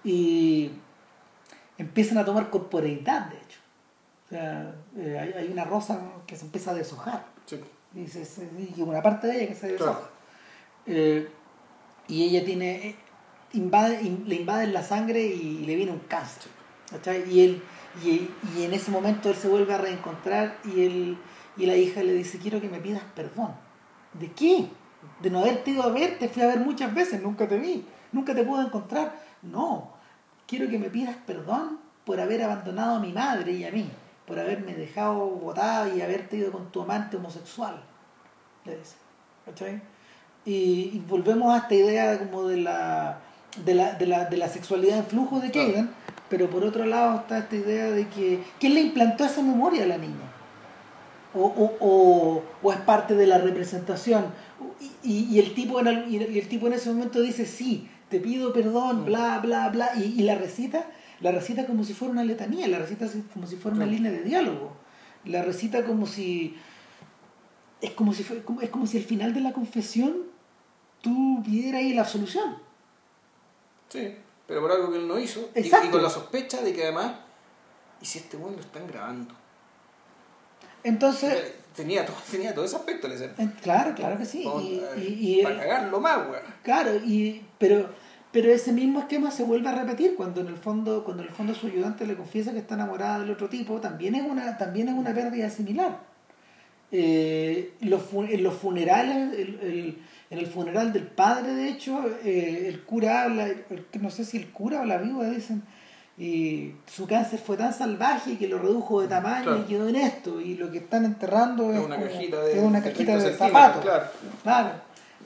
[0.03, 0.71] Y
[1.77, 3.59] empiezan a tomar corporeidad, de hecho.
[4.25, 7.25] O sea, eh, hay, hay una rosa que se empieza a deshojar.
[7.45, 7.59] Sí.
[7.95, 9.91] Y, se- se- y una parte de ella que se deshoja.
[9.91, 10.09] Claro.
[10.87, 11.27] Eh,
[12.07, 12.95] y ella tiene eh,
[13.53, 16.51] invade, in- le invaden la sangre y le viene un cáncer
[16.91, 17.23] ¿cachai?
[17.31, 17.63] y él
[18.03, 21.17] y, y en ese momento él se vuelve a reencontrar y él
[21.57, 23.53] y la hija le dice quiero que me pidas perdón
[24.13, 24.67] ¿de qué?
[25.21, 27.85] de no haberte ido a ver te fui a ver muchas veces nunca te vi
[28.11, 29.93] nunca te pude encontrar no
[30.47, 33.89] quiero que me pidas perdón por haber abandonado a mi madre y a mí
[34.27, 37.81] por haberme dejado botada y haberte ido con tu amante homosexual
[38.65, 38.95] le dice
[39.45, 39.81] ¿cachai?
[40.43, 43.21] y, y volvemos a esta idea como de la
[43.63, 45.51] de la, de la, de la sexualidad en flujo de.
[45.51, 45.93] Kagan,
[46.29, 49.87] pero por otro lado está esta idea de que ¿quién le implantó esa memoria a
[49.87, 50.31] la niña?
[51.33, 54.25] O, o, o, o es parte de la representación
[55.03, 58.19] y, y- el tipo en el, y el tipo en ese momento dice sí, te
[58.19, 59.05] pido perdón, Mm.
[59.05, 60.85] bla, bla, bla, y, y la recita,
[61.19, 64.21] la recita como si fuera una letanía, la recita como si fuera una línea de
[64.23, 64.71] diálogo,
[65.25, 66.55] la recita como si
[67.81, 70.13] es como si fue, es como si al final de la confesión
[71.01, 72.55] tú pidieras ahí la absolución.
[73.89, 74.15] Sí,
[74.47, 75.49] pero por algo que él no hizo.
[75.55, 77.13] Y, con la sospecha de que además,
[78.01, 79.33] ¿y si este weón lo están grabando?
[80.83, 83.31] Entonces, Tenía todo, tenía todo ese aspecto, le eh,
[83.61, 84.43] claro, claro que sí.
[84.45, 86.43] Para, Y, y- y- cagarlo más, weón.
[86.63, 87.89] Claro, y, pero,
[88.31, 91.35] pero ese mismo esquema se vuelve a repetir cuando en el fondo, cuando en el
[91.35, 94.87] fondo su ayudante le confiesa que está enamorada del otro tipo, también es una, también
[94.87, 95.99] es una pérdida similar.
[96.91, 99.97] Eh, los, en los funerales, el- el-
[100.29, 103.47] en el funeral del padre, de hecho, eh, el cura habla,
[104.01, 105.63] no sé si el cura o la viuda dicen,
[106.17, 109.59] y su cáncer fue tan salvaje que lo redujo de tamaño Claro.
[109.59, 112.57] y quedó en esto, y lo que están enterrando es, Es una como- cajita de,
[112.57, 113.81] es una de cajita 30 de centímetros, zapatos.
[113.83, 114.05] Claro.
[114.43, 114.69] Claro.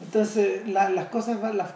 [0.01, 1.69] Entonces la- las cosas van- las,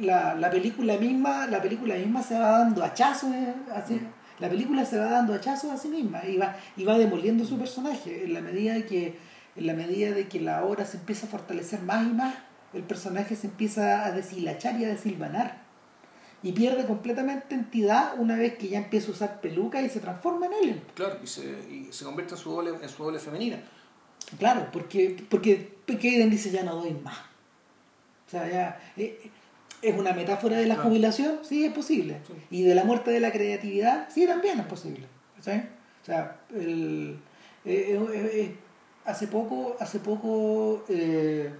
[0.00, 4.00] la, la película misma, la película misma se va dando hachazos eh, así,
[4.40, 7.56] la película se va dando hachazos a sí misma y va, y va demoliendo su
[7.58, 9.16] personaje en la medida que,
[9.56, 12.34] en la medida de que la obra se empieza a fortalecer más y más,
[12.72, 15.62] el personaje se empieza a deshilachar y a desilvanar.
[16.42, 20.46] Y pierde completamente entidad una vez que ya empieza a usar peluca y se transforma
[20.46, 20.82] en él.
[20.94, 23.60] Claro, y se, y se convierte en su doble, en su doble femenina.
[24.38, 27.18] Claro, porque, porque Kaden dice ya no doy más.
[28.26, 29.30] O sea, ya eh,
[29.80, 32.20] es una metáfora de la jubilación, sí es posible.
[32.26, 32.32] Sí.
[32.50, 35.06] Y de la muerte de la creatividad, sí también es posible.
[35.36, 35.68] ¿cachai?
[36.02, 37.18] O sea, el,
[37.64, 38.56] eh, eh, eh,
[39.06, 41.52] hace poco, hace poco, eh,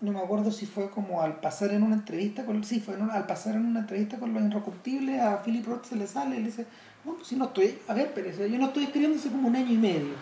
[0.00, 3.10] no me acuerdo si fue como al pasar en una entrevista con, sí, fue en
[3.10, 6.40] al pasar en una entrevista con los inrecuptibles, a Philip Roth se le sale y
[6.40, 6.66] le dice,
[7.04, 9.56] no, pues si no estoy, a ver, pero yo no estoy escribiendo hace como un
[9.56, 10.14] año y medio.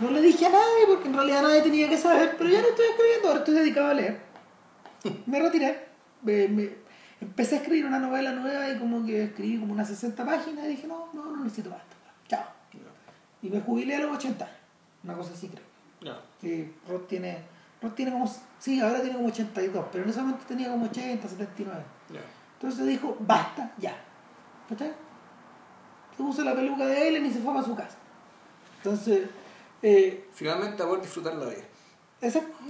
[0.00, 2.68] No le dije a nadie porque en realidad nadie tenía que saber, pero ya no
[2.68, 4.20] estoy escribiendo, ahora estoy dedicado a leer.
[5.26, 5.86] me retiré.
[6.22, 6.70] Me-
[7.18, 10.68] empecé a escribir una novela nueva y como que escribí como unas 60 páginas y
[10.68, 11.80] dije, no, no, no necesito más.
[12.28, 12.44] Chao.
[13.40, 14.56] Y me jubilé a los 80 años.
[15.04, 15.64] Una cosa así creo.
[16.00, 16.20] Ya.
[16.40, 17.38] Sí, Rod tiene,
[17.82, 21.28] Rod tiene como, sí, ahora tiene como 82, pero en ese momento tenía como 80,
[21.28, 21.82] 79.
[22.12, 22.20] Ya.
[22.54, 23.96] Entonces dijo, basta, ya.
[24.68, 24.92] ¿Cachai?
[26.16, 27.96] Se puso la peluca de Ellen y se fue para su casa.
[28.78, 29.28] Entonces,
[29.82, 31.62] eh, Finalmente a poder disfrutar la vida.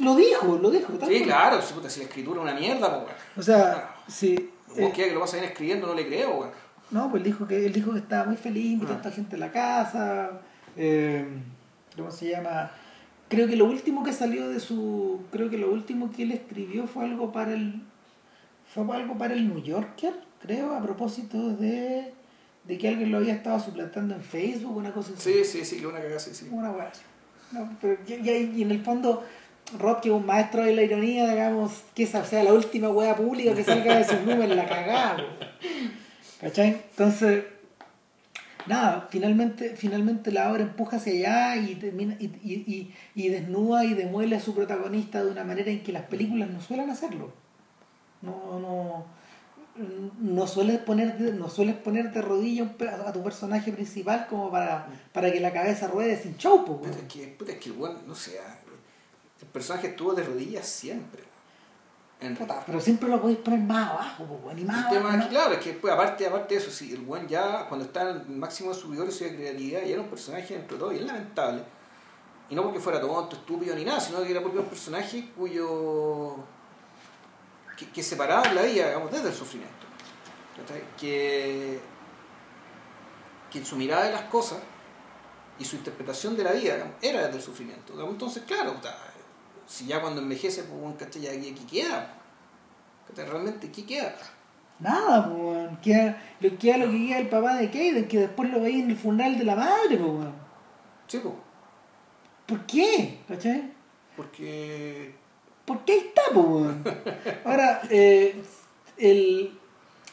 [0.00, 0.92] lo dijo, lo dijo.
[1.06, 3.16] Sí, claro, si, puta, si la escritura es una mierda, pues weón.
[3.36, 4.50] O sea, sí.
[4.68, 6.50] Vos eh, que lo vas a bien escribiendo, no le creo, weón.
[6.90, 9.00] no, pues él dijo que él dijo que estaba muy feliz Ah.
[9.08, 10.40] a gente a la casa.
[10.76, 11.24] eh,
[11.96, 12.70] ¿Cómo se llama?
[13.28, 15.20] Creo que lo último que salió de su.
[15.32, 17.82] Creo que lo último que él escribió fue algo para el.
[18.72, 22.12] Fue algo para el New Yorker, creo, a propósito de.
[22.64, 25.32] de que alguien lo había estado suplantando en Facebook, una cosa así.
[25.32, 26.48] Sí, sí, sí, que una cagada, sí, sí.
[26.50, 27.02] Una así.
[27.52, 29.24] No, pero y, y- y en el fondo,
[29.78, 33.16] Rod, que es un maestro de la ironía, digamos, que esa sea la última wea
[33.16, 35.16] pública que salga de sus números, la cagada.
[36.40, 36.68] ¿Cachai?
[36.90, 37.44] Entonces,
[38.66, 43.94] nada, finalmente, finalmente la obra empuja hacia allá y, termina, y, y, y, desnuda y
[43.94, 47.32] demuele a su protagonista de una manera en que las películas no suelen hacerlo.
[48.22, 49.16] No, no.
[50.20, 52.74] No sueles poner de, no sueles poner de rodilla
[53.06, 56.96] a tu personaje principal como para, para que la cabeza ruede sin show, po, es
[57.12, 58.58] que, es que weón, no sé, ah,
[59.42, 61.22] el personaje estuvo de rodillas siempre.
[62.18, 65.60] Pero siempre lo podéis poner más abajo, y más El tema es que, claro, es
[65.60, 68.72] que pues, aparte, aparte de eso, sí, el buen ya, cuando está en el máximo
[68.72, 71.62] de su vigor y su creatividad, ya era un personaje dentro de todo bien lamentable.
[72.48, 75.30] Y no porque fuera tonto, estúpido ni nada, sino que era porque era un personaje
[75.36, 76.36] cuyo.
[77.76, 79.74] que, que separaba la vida, digamos, desde el sufrimiento.
[80.98, 81.80] Que.
[83.50, 84.58] que en su mirada de las cosas
[85.58, 87.92] y su interpretación de la vida digamos, era desde el sufrimiento.
[87.92, 88.12] digamos.
[88.12, 88.74] Entonces, claro,
[89.66, 91.22] si ya cuando envejece, pues, bueno, ¿cachai?
[91.22, 92.14] Ya aquí, aquí queda.
[93.08, 93.28] ¿Cachai?
[93.28, 94.14] Realmente, ¿qué queda?
[94.78, 95.76] Nada, po, weón.
[95.78, 98.90] Queda, lo, queda lo que queda el papá de Kaden, que después lo veía en
[98.90, 100.34] el funeral de la madre, po, weón.
[101.06, 101.34] Sí, pues.
[102.46, 103.18] ¿Por qué?
[103.26, 103.72] ¿Cachai?
[104.16, 105.14] Porque.
[105.64, 106.84] Porque ahí está, po, weón.
[107.44, 108.40] Ahora, eh,
[108.98, 109.58] el,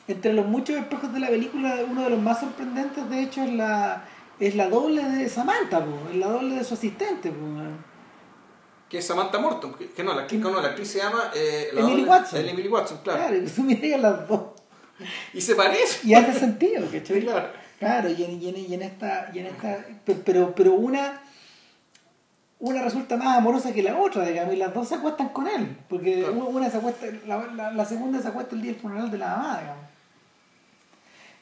[0.08, 3.54] entre los muchos espejos de la película, uno de los más sorprendentes, de hecho, es
[3.54, 4.06] la,
[4.40, 7.93] es la doble de Samantha, po, es la doble de su asistente, weón.
[8.94, 9.74] Que es Samantha Morton.
[9.74, 11.32] Que, que no, la, que, no, la actriz se llama.
[11.34, 12.45] eh, la Emily doble- Watson.
[12.48, 13.20] Emily Watson, claro.
[13.22, 14.41] Claro, y tú miras a las dos.
[15.34, 16.07] Y se parece.
[16.07, 17.22] Y hace sentido, ¿cachai?
[17.24, 17.48] Claro.
[17.80, 21.24] Claro, y en, y en- y en esta, y en esta pe- pero, pero una,
[22.60, 25.76] una resulta más amorosa que la otra, digamos, y las dos se acuestan con él,
[25.90, 26.34] porque Claro.
[26.34, 29.18] una- una se acuesta, la, la- la segunda se acuesta el día del funeral de
[29.18, 29.86] la mamá, digamos.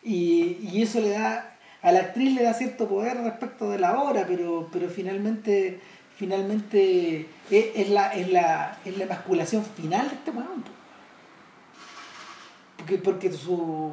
[0.03, 1.51] Y, y eso le da,
[1.81, 5.81] a la actriz le da cierto poder respecto de la obra, pero, pero finalmente,
[6.21, 10.61] finalmente es, es la, es, la, es la emasculación final de este weón.
[10.61, 10.71] po.
[12.77, 13.91] Porque, porque su,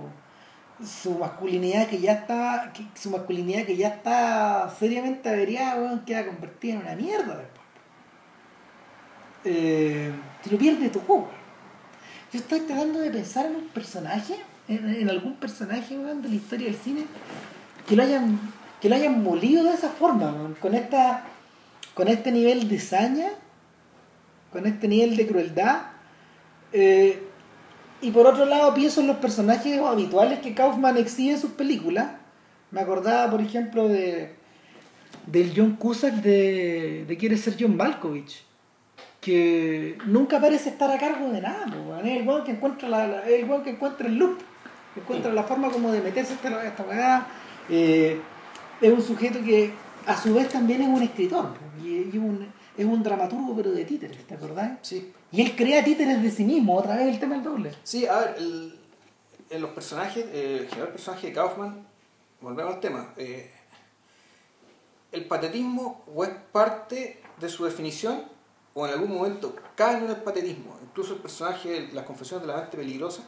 [0.85, 6.75] su masculinidad que ya está su masculinidad que ya está seriamente averiada weón, queda convertida
[6.75, 7.67] en una mierda después
[9.45, 11.31] eh, te lo pierdes tu juego
[12.31, 14.35] yo estoy tratando de pensar en un personaje
[14.69, 17.07] en, algún personaje de la historia del cine
[17.87, 18.39] que lo hayan
[18.83, 21.25] que lo hayan molido de esa forma con esta
[21.99, 23.29] con este nivel de saña
[24.53, 25.79] con este nivel de crueldad
[26.73, 27.21] eh,
[28.01, 32.07] y por otro lado pienso en los personajes habituales que Kaufman exhibe en sus películas.
[32.71, 34.35] Me acordaba, por ejemplo, de
[35.27, 38.45] del John Cusack de, de Quiere ser John Malkovich,
[39.21, 41.67] que nunca parece estar a cargo de nada.
[41.67, 42.07] weón.
[42.07, 44.39] Es el weón que encuentra la, la- es el que encuentra el loop,
[44.97, 47.27] encuentra la forma como de meterse esta, esta.
[47.69, 48.21] Eh,
[48.81, 49.73] es un sujeto que
[50.07, 52.47] a su vez también es un escritor y, y un,
[52.77, 54.79] es un dramaturgo pero de títeres, ¿te acordás?
[54.83, 55.13] Sí.
[55.33, 57.73] Y él crea títeres de sí mismo, otra vez el tema del doble.
[57.85, 58.79] Sí, a ver, el-
[59.51, 61.87] en los personajes, eh, en general el personaje de Kaufman,
[62.41, 63.51] volvemos al tema, eh,
[65.13, 68.25] el patetismo o es parte de su definición
[68.75, 70.77] o en algún momento cae en el patetismo.
[70.83, 73.23] Incluso el personaje de las confesiones de la mente peligrosa,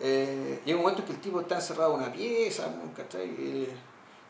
[0.00, 2.64] eh, llega un momento en que el tipo está encerrado en una pieza,
[2.96, 3.68] ¿cachai?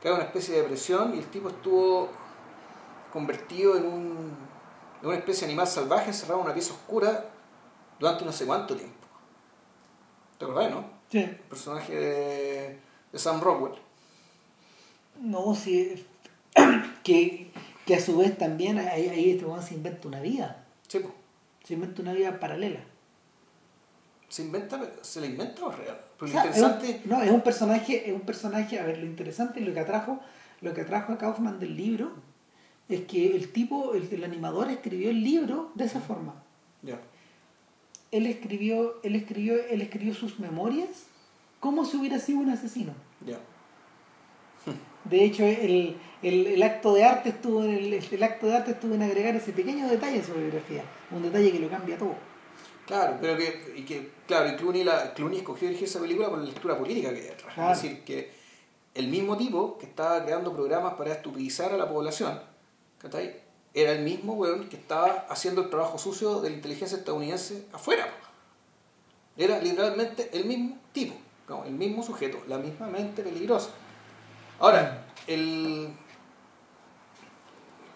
[0.02, 2.08] Cae una especie de depresión y el tipo estuvo
[3.12, 4.36] convertido en, un,
[5.00, 7.24] en una especie de animal salvaje encerrado en una pieza oscura
[7.98, 8.94] durante no sé cuánto tiempo.
[10.38, 10.84] ¿Te acordás, no?
[11.10, 11.18] Sí.
[11.18, 12.78] El personaje de,
[13.12, 13.74] de Sam Rockwell.
[15.20, 16.06] No, sí.
[17.02, 17.50] que,
[17.84, 20.64] que a su vez también ahí, ahí este se inventa una vida.
[20.86, 21.12] Sí, pues.
[21.64, 22.80] Se inventa una vida paralela.
[24.28, 26.00] Se inventa, se la inventa o es real.
[26.18, 27.00] Pero O lo sea, es un- interesante.
[27.06, 30.20] no, es un personaje, es un personaje, a ver, lo interesante y lo que atrajo,
[30.60, 32.12] lo que atrajo a Kaufman del libro
[32.88, 36.34] es que el tipo, el, el animador escribió el libro de esa forma.
[36.82, 36.98] Ya.
[38.12, 40.88] él escribió, él escribió, él escribió sus memorias
[41.60, 42.92] como si hubiera sido un asesino.
[43.26, 43.38] Ya.
[45.04, 48.72] De hecho, el, el, el acto de arte estuvo en el, el acto de arte
[48.72, 52.14] estuvo en agregar ese pequeño detalle en su biografía, un detalle que lo cambia todo.
[52.88, 56.38] Claro, pero que, y que claro, y Clooney, la, Clooney escogió dirigir esa película por
[56.38, 57.52] la lectura política que hay detrás.
[57.52, 57.72] Claro.
[57.72, 58.32] Es decir, que
[58.94, 62.40] el mismo tipo que estaba creando programas para estupidizar a la población,
[62.98, 63.42] ¿cachai?
[63.74, 68.08] Era el mismo weón que estaba haciendo el trabajo sucio de la inteligencia estadounidense afuera.
[69.36, 71.14] Era literalmente el mismo tipo,
[71.46, 71.64] ¿no?
[71.64, 73.68] el mismo sujeto, la misma mente peligrosa.
[74.58, 75.90] Ahora, el,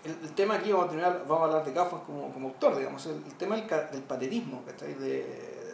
[0.05, 3.07] el, tema aquí, vamos a, terminar, vamos a hablar de Kaufman como, como autor, digamos,
[3.07, 4.95] el, tema del, del patetismo de,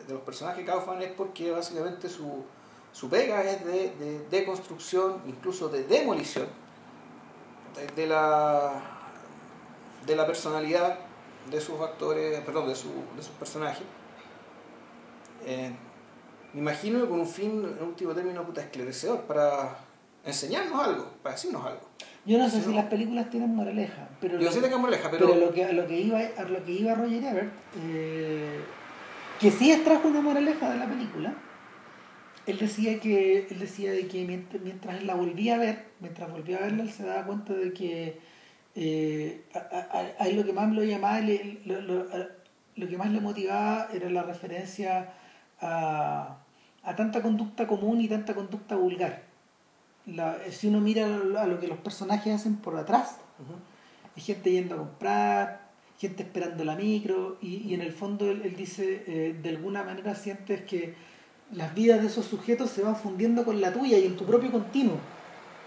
[0.06, 2.44] de los personajes de Kaufman es porque básicamente su,
[2.92, 6.46] su pega es de, de deconstrucción, incluso de demolición
[7.94, 8.72] de la,
[10.06, 10.98] de la personalidad
[11.50, 13.84] de sus actores, perdón, de, su, de sus personajes.
[15.44, 15.72] Eh,
[16.52, 19.78] me imagino que con un fin, en último término, puta, esclarecedor, para
[20.28, 21.88] enseñarnos algo, para decirnos algo.
[22.24, 22.76] Yo no sé si ¿no?
[22.76, 25.64] las películas tienen moraleja, pero Yo lo- sé de qué moraleja, pero, pero, lo que
[25.64, 27.52] a lo que iba a lo que iba Roger Ebert,
[27.82, 28.60] eh,
[29.40, 31.34] que sí extrajo una moraleja de la película.
[32.46, 36.30] Él decía que él decía de que mientras, mientras él la volvía a ver, mientras
[36.30, 38.18] volvía a verla, él se daba cuenta de que
[38.74, 42.28] eh, a, a- a- a él lo que más lo llamaba, le- lo, lo- a-
[42.76, 45.12] lo que más le motivaba era la referencia
[45.60, 46.36] a,
[46.84, 49.22] a tanta conducta común y tanta conducta vulgar.
[50.08, 53.16] La- si uno mira a lo que los personajes hacen por atrás,
[54.16, 55.68] hay gente yendo a comprar,
[55.98, 59.82] gente esperando la micro, y, y en el fondo él, él dice, eh, de alguna
[59.82, 60.94] manera sientes que
[61.52, 64.50] las vidas de esos sujetos se van fundiendo con la tuya y en tu propio
[64.50, 64.96] continuo.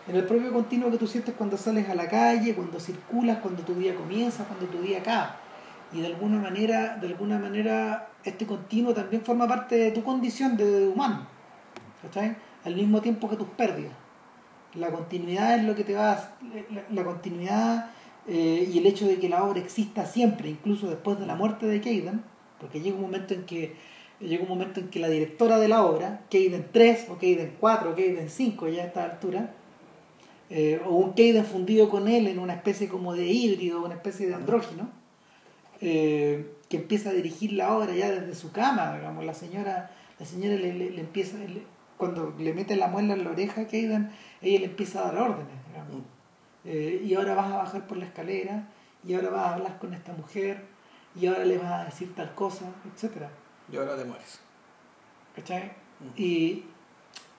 [0.07, 3.61] En el propio continuo que tú sientes cuando sales a la calle, cuando circulas, cuando
[3.63, 5.37] tu día comienza, cuando tu día acaba.
[5.93, 10.57] Y de alguna manera, de alguna manera, este continuo también forma parte de tu condición
[10.57, 11.27] de, de humano.
[12.01, 12.35] ¿cachai?
[12.65, 13.93] Al mismo tiempo que tus pérdidas.
[14.75, 16.35] La continuidad es lo que te va
[16.69, 17.91] la, la continuidad
[18.27, 21.65] eh, y el hecho de que la obra exista siempre, incluso después de la muerte
[21.65, 22.23] de Keidan,
[22.59, 23.75] porque llega un momento en que
[24.19, 27.91] llega un momento en que la directora de la obra, Keidan 3 o Keidan 4
[27.91, 29.51] o Keidan 5 ya a esta altura,
[30.49, 34.27] eh, o un Keidan fundido con él en una especie como de híbrido, una especie
[34.27, 34.89] de andrógino,
[35.81, 40.25] eh, que empieza a dirigir la obra ya desde su cama, digamos, la señora, la
[40.25, 41.37] señora le, empieza,
[42.01, 44.11] cuando le mete la muela en la oreja a Keidan,
[44.41, 45.97] ella le empieza a dar órdenes, digamos.
[45.97, 46.05] Mm.
[46.65, 48.69] Eh, y ahora vas a bajar por la escalera,
[49.07, 50.65] y ahora vas a hablar con esta mujer,
[51.15, 53.29] y ahora le vas a decir tal cosa, etcétera
[53.71, 54.39] Y ahora te mueres.
[55.35, 55.73] ¿cachai?
[55.99, 56.19] Mm.
[56.19, 56.63] Y,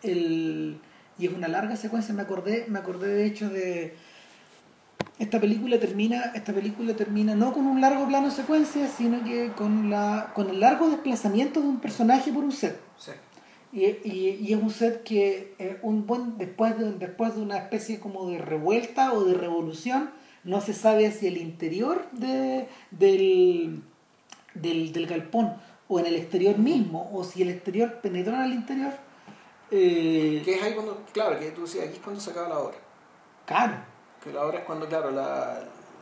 [0.05, 0.81] el,
[1.19, 3.97] y es una larga secuencia, me acordé, me acordé de hecho de
[5.19, 9.91] esta película termina, esta película termina no con un largo plano secuencia, sino que con
[9.91, 12.79] la, con el largo desplazamiento de un personaje por un set.
[12.97, 13.11] Sí.
[13.73, 17.57] Y, y, y es un set que eh, un buen después de, después de una
[17.57, 20.11] especie como de revuelta o de revolución,
[20.45, 23.83] no se sabe si el interior de, del,
[24.55, 25.55] del, del galpón
[25.89, 28.93] o en el exterior mismo, o si el exterior penetró en el interior.
[29.71, 32.59] Eh, Que es ahí cuando, claro, que tú decías, aquí es cuando se acaba la
[32.59, 32.77] obra.
[33.47, 33.75] claro,
[34.23, 35.61] Que la obra es cuando, claro, la,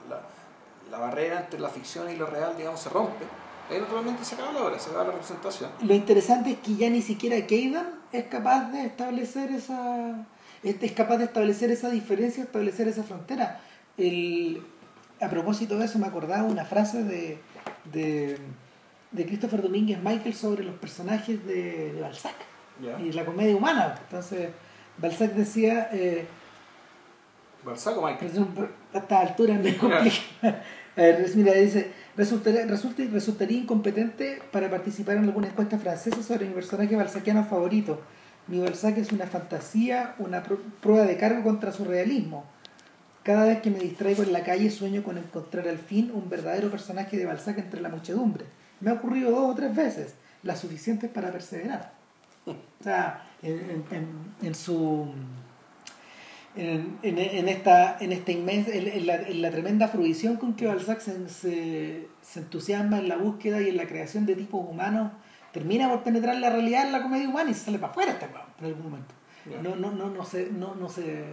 [0.08, 0.20] la,
[0.90, 3.24] la barrera entre la ficción y lo real, digamos, se rompe.
[3.70, 5.70] Ahí naturalmente se acaba la obra, se acaba la representación.
[5.82, 10.26] lo interesante es que ya ni siquiera Keidan es capaz de establecer esa
[10.62, 13.60] es es capaz de establecer esa diferencia, establecer esa frontera.
[13.96, 14.62] El,
[15.20, 17.38] a propósito de eso me acordaba una frase de,
[17.92, 18.38] de,
[19.10, 22.34] de Christopher Domínguez Michael sobre los personajes de, de Balzac
[22.82, 23.00] ¿Ya?
[23.00, 23.94] y la comedia humana.
[24.02, 24.50] Entonces,
[24.98, 26.26] Balzac decía, eh,
[27.64, 28.32] Balzac o Michael.
[28.94, 30.62] a esta altura me complica.
[30.96, 36.46] A ver, mira, dice, resultaría, resulta, resultaría incompetente para participar en alguna encuesta francesa sobre
[36.46, 38.00] mi personaje balzaquiano favorito.
[38.46, 42.44] Mi Balzac es una fantasía, una pr- prueba de cargo contra su realismo.
[43.22, 46.70] Cada vez que me distraigo en la calle sueño con encontrar al fin un verdadero
[46.70, 48.44] personaje de Balzac entre la muchedumbre.
[48.80, 51.92] Me ha ocurrido dos o tres veces, las suficientes para perseverar.
[52.46, 55.06] O sea, en- en- en su
[56.56, 60.66] en, en, en esta en esta inmensa en, la, en la tremenda fruición con que
[60.66, 65.12] Balzac se, se, se entusiasma en la búsqueda y en la creación de tipos humanos
[65.52, 68.26] termina por penetrar la realidad en la comedia humana y se sale para afuera este
[68.58, 69.14] en algún momento.
[69.62, 71.24] No no no no se no no se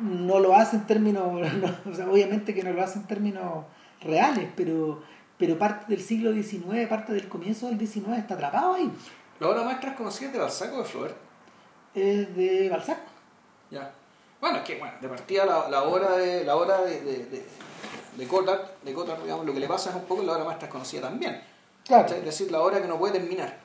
[0.00, 3.66] no lo hace en términos no, o sea, obviamente que no lo hace en términos
[4.00, 5.02] reales pero
[5.36, 8.90] pero parte del siglo XIX parte del comienzo del XIX está atrapado ahí.
[9.40, 11.16] La obra maestra es conocida de Balzac o de Flaubert.
[11.94, 13.13] es de Balzac
[13.70, 13.92] Ya.
[14.40, 17.46] Bueno, es que, bueno, de partida la, la obra de la obra de, de, de,
[18.16, 20.66] de Cotard, de Cotard, digamos, lo que le pasa es un poco la obra maestra
[20.66, 21.42] es conocida también.
[21.84, 22.14] Claro.
[22.14, 23.58] Es decir, la obra que no puede terminar.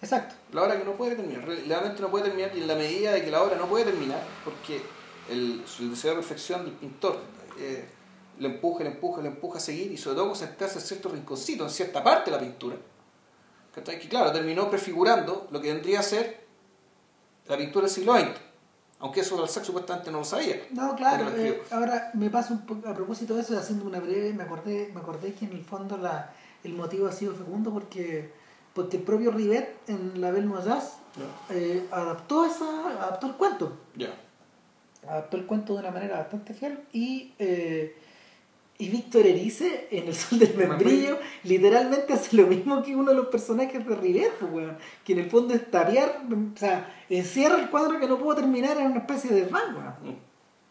[0.00, 0.34] Exacto.
[0.52, 3.24] La obra que no puede terminar, realmente no puede terminar y en la medida de
[3.24, 4.82] que la obra no puede terminar, porque
[5.30, 7.18] el, su deseo de perfección del pintor
[7.58, 7.88] eh,
[8.38, 11.64] le empuja, le empuja, le empuja a seguir y sobre todo concentrarse en cierto rinconcito,
[11.64, 12.76] en cierta parte de la pintura,
[13.74, 16.46] que claro, terminó prefigurando lo que vendría a ser
[17.46, 18.28] la pintura del siglo XX,
[18.98, 20.56] aunque eso Balzac supuestamente no lo sabía.
[20.70, 21.28] No, claro.
[21.36, 24.90] eh, ahora me pasa un poco, a propósito de eso, haciendo una breve, me acordé,
[24.94, 26.32] me acordé que en el fondo la,
[26.64, 28.32] el motivo ha sido fecundo porque,
[28.74, 30.48] porque el propio Rivet en la Belle
[31.50, 33.76] eh, adaptó esa, adaptó el cuento.
[33.96, 34.14] Ya.
[35.06, 37.96] adaptó el cuento de una manera bastante fiel y eh,
[38.78, 43.16] y Víctor Erice en El Sol del Membrillo literalmente hace lo mismo que uno de
[43.16, 47.58] los personajes de Rivet, pues, weón, que en el fondo es tapiar, o sea, encierra
[47.58, 50.14] el cuadro que no pudo terminar en una especie de desván, weón.
[50.14, 50.18] Mm.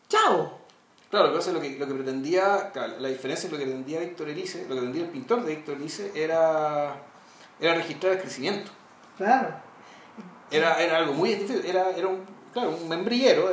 [0.08, 0.60] ¡Chao!
[1.10, 4.30] Claro, lo que, lo que, lo que pretendía, la diferencia es lo que pretendía Víctor
[4.30, 7.02] Erice, lo que pretendía el pintor de Víctor Erice era,
[7.60, 8.72] era registrar el crecimiento.
[9.18, 9.56] Claro.
[10.52, 12.20] Era, era algo muy difícil, era, era un,
[12.54, 13.50] claro, un membrillero,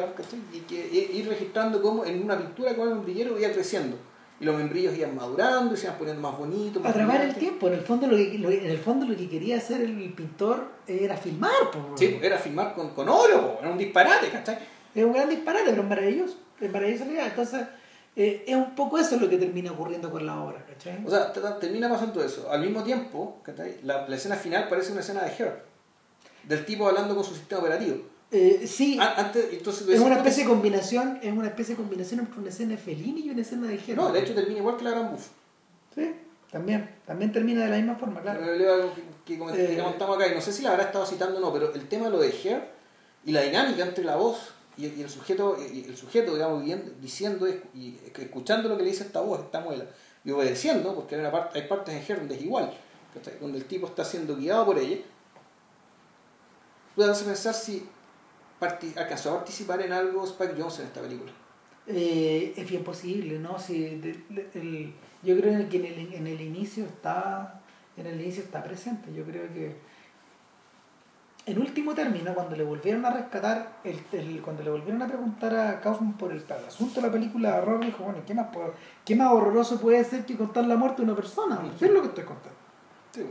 [0.52, 3.96] y que ir registrando cómo en una pintura como el membrillero iba creciendo.
[4.42, 6.84] Y los membrillos iban madurando y se iban poniendo más bonitos.
[6.84, 9.56] Atrapar el tiempo, en el fondo lo que, lo- en el fondo lo que quería
[9.58, 11.96] hacer el pintor era filmar, weón.
[11.96, 14.58] Sí, era filmar con, con oro, era un disparate, ¿cachai?
[14.92, 16.36] Es un gran disparate, pero es maravilloso.
[16.60, 17.04] Es maravilloso.
[17.04, 17.60] Entonces,
[18.16, 20.98] eh, es un poco eso lo que termina ocurriendo con la obra, ¿cachai?
[21.06, 22.50] O sea, te- te- termina pasando eso.
[22.50, 23.76] Al mismo tiempo, ¿cachai?
[23.84, 25.62] La, la escena final parece una escena de Her.
[26.42, 27.98] Del tipo hablando con su sistema operativo.
[28.34, 31.82] Eh, sí, An- Antes, entonces, tú es una especie de combinación, es una especie de
[31.82, 34.06] combinación entre una escena de Fellini y una escena de Gerard.
[34.06, 35.28] No, de hecho termina igual que la Gran Buff.
[35.94, 36.14] Sí,
[36.50, 38.40] también, también termina de la misma forma, claro.
[38.40, 39.78] Pero leo algo que, que que Eh.
[39.78, 42.06] comentamos acá, y no sé si la habrá estado citando o no, pero el tema
[42.06, 42.68] de lo de Her
[43.26, 44.38] y la dinámica entre la voz
[44.78, 48.90] y, y el sujeto, y el sujeto digamos, viendo- diciendo y escuchando lo que le
[48.90, 49.84] dice esta voz, esta muela,
[50.24, 52.72] y obedeciendo, porque hay, una parte, hay partes en Her donde es igual,
[53.42, 54.96] donde el tipo está siendo guiado por ella,
[57.10, 57.86] hace pensar si
[58.66, 61.32] alcanzó a participar en algo Spike Jones en esta película.
[61.86, 63.58] Eh, es bien posible, ¿no?
[63.58, 67.58] Si de- de- el- yo creo que en el, en el inicio está
[67.96, 69.12] en el inicio está presente.
[69.12, 69.76] Yo creo que
[71.44, 75.54] en último término, cuando le volvieron a rescatar, el, el- cuando le volvieron a preguntar
[75.56, 78.46] a Kaufman por el, el asunto de la película de horror, dijo, bueno, ¿qué más,
[79.04, 81.60] ¿qué más horroroso puede ser que contar la muerte de una persona?
[81.74, 82.56] Eso es lo que estoy contando.
[83.12, 83.22] Sí.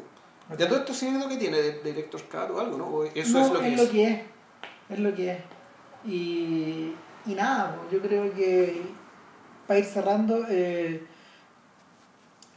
[0.58, 2.86] ¿Ya todo esto significa que tiene de, de Director's Cut o algo, no?
[2.88, 3.82] ¿O eso No, es lo que es.
[4.12, 4.20] es.
[4.92, 5.38] Es lo que es.
[6.06, 6.94] Y,
[7.26, 8.82] y nada, pues, yo creo que
[9.68, 11.04] para ir cerrando, eh,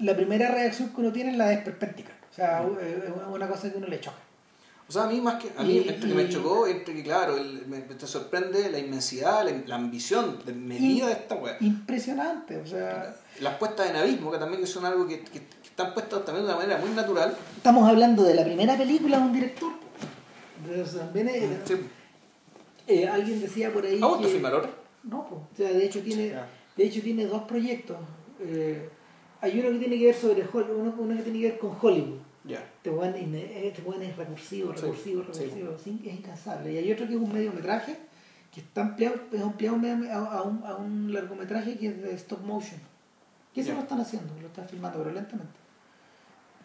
[0.01, 2.13] la primera reacción que uno tiene es la desperpéntica.
[2.31, 2.77] O sea, Mm.
[2.81, 4.17] eh, es una cosa que uno le choca.
[4.87, 7.03] O sea, a mí más que a mí Y- entre que me chocó, entre que
[7.03, 11.57] claro, el- me, te sorprende la inmensidad, la, la ambición de medida de esta weá.
[11.61, 15.95] Impresionante, o sea, Las puestas en abismo, que también son algo que, que- que están
[15.95, 17.35] puestas también de una manera muy natural.
[17.57, 19.73] estamos hablando de la primera película de un director.
[20.87, 21.75] Sea, también es- Sí.
[22.87, 24.35] Eh, alguien decía por ahí ¿Ha vuelto a que-?
[25.05, 26.35] No, pues, o sea, de hecho tiene,
[26.77, 27.97] de hecho tiene dos proyectos.
[28.41, 28.89] Eh,
[29.41, 32.19] hay uno que tiene que ver sobre uno, uno que tiene que ver con Hollywood.
[32.45, 32.63] Ya.
[32.83, 33.81] Este es, este
[34.11, 35.45] es recursivo, recursivo, sí.
[35.45, 36.73] recursivo, es incansable.
[36.73, 37.97] Y hay otro que es un mediometraje
[38.53, 42.15] que está ampliado, es ampliado medio- a, a un, a un largometraje que es de
[42.15, 42.81] stop motion.
[43.55, 43.77] Que eso Ya.
[43.77, 45.53] lo están haciendo, lo están filmando, pero lentamente.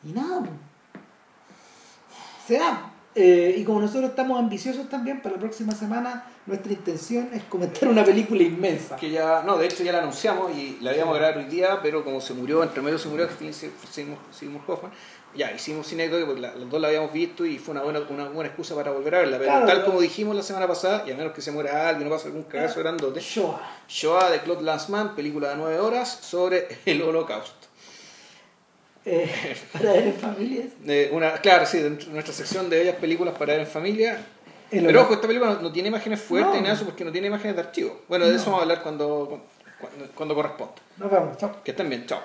[0.03, 0.51] Y nada, pues.
[2.47, 2.91] se da.
[3.15, 7.89] Eh, y como nosotros estamos ambiciosos también, para la próxima semana nuestra intención es comentar
[7.89, 8.95] una película inmensa.
[8.97, 11.79] Que ya, no, de hecho ya la anunciamos y la íbamos a grabar hoy día,
[11.81, 13.27] pero como se murió, entre medio se murió
[13.89, 14.91] Seymour Seymour Hoffman,
[15.35, 18.29] ya hicimos cinécdoque porque la- los dos la habíamos visto y fue una buena, una
[18.29, 19.37] buena excusa para volver a verla.
[19.39, 22.07] Pero Claro, tal como dijimos la semana pasada, y a menos que se muera alguien
[22.07, 23.59] o pase algún cagazo grandote, Shoah.
[23.87, 27.58] Shoah de Claude Lanzmann, película de 9 horas sobre el holocausto.
[29.05, 29.29] Eh,
[29.73, 30.65] para ver en familias.
[30.87, 34.19] Eh, una, claro, sí, dentro de nuestra sección de bellas películas para ver en familia.
[34.71, 36.57] El Pero ojo, esta película no, no tiene imágenes fuertes No.
[36.57, 38.01] ni nada eso porque no tiene imágenes de archivo.
[38.07, 38.37] Bueno, de No.
[38.37, 39.41] eso vamos a hablar cuando,
[39.79, 40.73] cuando, cuando corresponda.
[40.97, 41.63] Nos vemos, chao.
[41.63, 42.21] Que estén bien, chao.